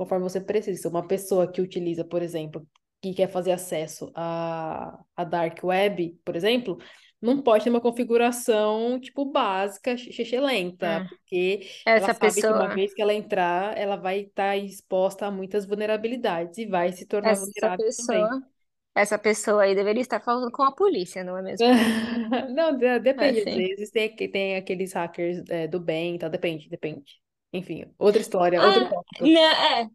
[0.03, 0.89] conforme você precisa.
[0.89, 2.67] Uma pessoa que utiliza, por exemplo,
[3.01, 6.77] que quer fazer acesso à, à Dark Web, por exemplo,
[7.21, 9.95] não pode ter uma configuração, tipo, básica,
[10.39, 11.09] lenta, Hum.
[11.09, 15.27] porque ela Essa sabe que uma pessoa, vez que ela entrar, ela vai estar exposta
[15.27, 18.29] a muitas vulnerabilidades e vai se tornar essa vulnerável também.
[18.29, 18.41] pessoa.
[18.95, 21.67] essa pessoa aí deveria estar falando com a polícia, não é mesmo?
[22.55, 23.55] Não, de- depende, às Assim.
[23.55, 27.21] vezes tem, tem aqueles hackers é, do bem tal, depende, depende.
[27.53, 29.25] Enfim, outra história, outro Ah, tópico.
[29.25, 29.39] né,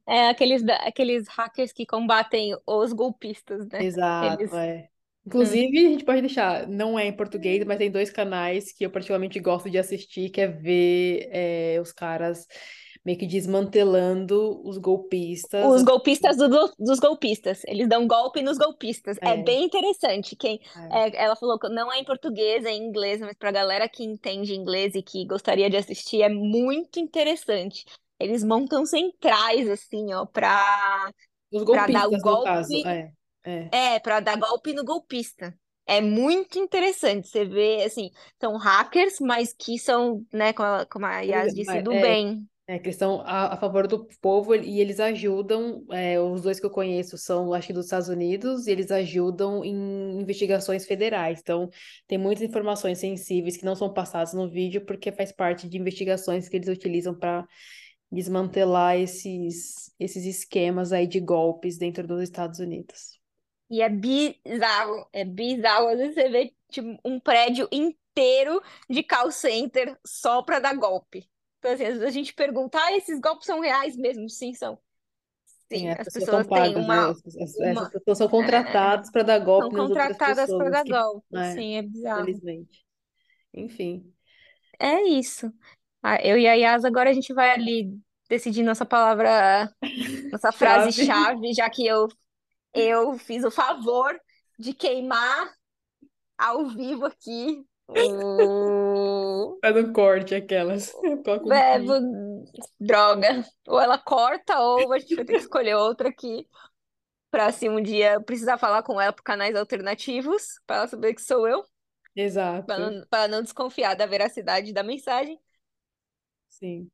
[0.06, 3.84] é, é aqueles, aqueles hackers que combatem os golpistas, né?
[3.84, 4.52] Exato, Eles.
[4.54, 4.88] é.
[5.26, 5.28] hum.
[5.28, 8.90] Inclusive, a gente pode deixar, não é em português, mas tem dois canais que eu
[8.90, 12.46] particularmente gosto de assistir, que é ver é, os caras
[13.06, 15.64] meio que desmantelando os golpistas.
[15.64, 17.62] Os golpistas do- do- dos golpistas.
[17.68, 19.16] Eles dão golpe nos golpistas.
[19.20, 20.34] É É, bem interessante.
[20.34, 20.60] Quem,
[20.90, 21.08] é.
[21.10, 24.02] é, ela falou que não é em português, é em inglês, mas pra galera que
[24.02, 27.84] entende inglês e que gostaria de assistir, é muito interessante.
[28.18, 31.10] Eles montam centrais, assim, ó, pra
[31.92, 32.88] dar o no caso, golpe.
[32.88, 33.10] é,
[33.44, 33.68] é.
[33.94, 35.54] É, pra dar golpe no golpista.
[35.86, 37.28] É muito interessante.
[37.28, 38.10] Você vê, assim,
[38.40, 42.02] são hackers, mas que são, né, como a, como a Yas Eles- disse, do é,
[42.02, 42.44] bem.
[42.68, 45.86] É, que eles estão a, a favor do povo e eles ajudam.
[45.92, 49.64] é, os dois que eu conheço são, acho que dos Estados Unidos, e eles ajudam
[49.64, 51.38] em investigações federais.
[51.40, 51.70] Então,
[52.08, 56.48] tem muitas informações sensíveis que não são passadas no vídeo, porque faz parte de investigações
[56.48, 57.46] que eles utilizam para
[58.10, 63.20] desmantelar esses, esses esquemas aí de golpes dentro dos Estados Unidos.
[63.70, 65.96] E é bizarro, é bizarro.
[65.96, 71.28] Você vê tipo, um prédio inteiro de call center só pra dar golpe.
[71.66, 74.28] Então, assim, às vezes a gente pergunta, ah, esses golpes são reais mesmo?
[74.30, 74.78] Sim, são.
[75.72, 77.08] Sim, Sim, as as pessoas são pessoas têm pagas, né?
[77.08, 80.54] uma, Essas, essas uma, pessoas são é, contratadas para dar são golpe nas outras contratadas
[80.54, 81.26] para dar golpe.
[81.30, 82.42] né, Sim, é bizarro.
[82.44, 82.84] infelizmente.
[83.54, 84.12] Enfim.
[84.78, 85.52] É isso.
[86.02, 87.98] Ah, eu e a Yas, agora a gente vai ali
[88.28, 89.72] decidir nossa palavra,
[90.32, 91.06] nossa Chave.
[91.06, 92.08] frase-chave, já que eu,
[92.74, 94.18] eu fiz o favor
[94.58, 95.54] de queimar
[96.38, 100.92] ao vivo aqui o Faz um corte aquelas.
[101.24, 102.62] Pi.
[102.80, 103.44] droga.
[103.66, 106.46] Ou ela corta, ou a gente vai ter que escolher outra aqui
[107.30, 111.22] pra se um dia precisar falar com ela por canais alternativos, pra ela saber que
[111.22, 112.78] sou eu, pra Exato.
[112.78, 115.38] não, pra não desconfiar da veracidade da mensagem.
[116.48, 116.88] Sim.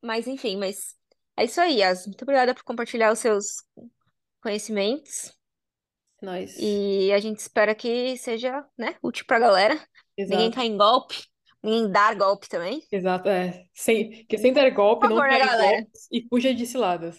[0.00, 0.96] Mas enfim, mas
[1.36, 2.06] é isso aí, Yas.
[2.06, 3.64] Muito obrigada por compartilhar os seus
[4.40, 5.36] conhecimentos.
[6.22, 6.56] Nós.
[6.58, 9.74] E a gente espera que seja, né, útil pra galera.
[10.16, 10.54] Ninguém Exato.
[10.56, 11.24] cai em golpe,
[11.62, 12.80] ninguém dar golpe também.
[12.92, 13.28] Exato.
[13.28, 13.66] É.
[13.74, 15.76] Sem, que sem dar golpe, Por não favor, né, caia galera?
[15.82, 17.18] golpes e fuja de ciladas.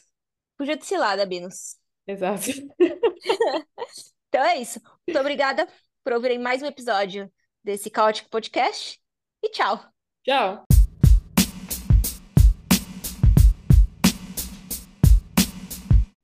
[0.57, 1.75] Fuja de cilada, Binos.
[2.07, 2.45] Exato.
[4.29, 4.81] Então é isso.
[5.07, 5.67] Muito obrigada
[6.03, 7.31] por ouvirem mais um episódio
[7.63, 8.99] desse Caótico Podcast.
[9.43, 9.79] E tchau.
[10.25, 10.63] Tchau.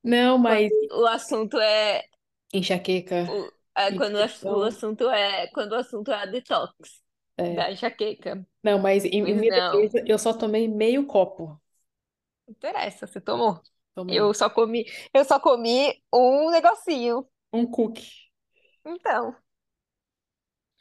[0.04, 2.04] Não, mas O assunto é,
[2.54, 7.02] enxaqueca, o, é quando o assunto é quando o assunto é a detox
[7.38, 7.54] é.
[7.54, 8.46] da enxaqueca.
[8.64, 11.60] Não, mas em, Mas minha não, defesa, eu só tomei meio copo.
[12.48, 13.62] não interessa, você tomou.
[13.96, 14.20] Tomei.
[14.20, 17.28] Eu só comi, eu só comi um negocinho.
[17.52, 18.30] Um cookie.
[18.86, 19.36] Então,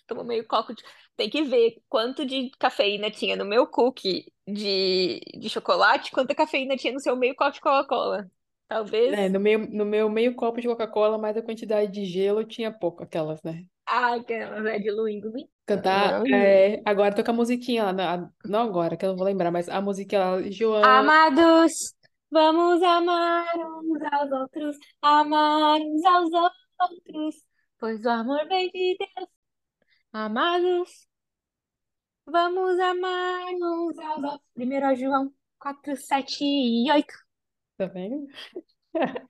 [0.06, 0.82] tomou meio copo de...
[1.16, 6.76] Tem que ver quanto de cafeína tinha no meu cookie de, de chocolate, quanta cafeína
[6.76, 8.30] tinha no seu meio copo de Coca-Cola.
[8.68, 9.14] Talvez.
[9.14, 12.70] É, no meu, no meu meio copo de Coca-Cola, mas a quantidade de gelo tinha
[12.70, 13.64] pouco, aquelas, né?
[13.86, 15.30] Ah, aquelas é diluindo.
[15.32, 15.42] né?
[15.66, 19.50] Cantar, é, agora toca a musiquinha lá, na- não agora, que eu não vou lembrar,
[19.50, 21.94] mas a musiquinha lá, Joana, Amados,
[22.30, 27.44] vamos amar uns aos outros, amar uns aos outros,
[27.78, 29.28] pois o amor vem de Deus.
[30.12, 31.08] Amados,
[32.26, 34.40] vamos amar uns aos outros.
[34.56, 37.14] 1 João 4, 7 e 8.
[37.78, 38.26] Tá vendo?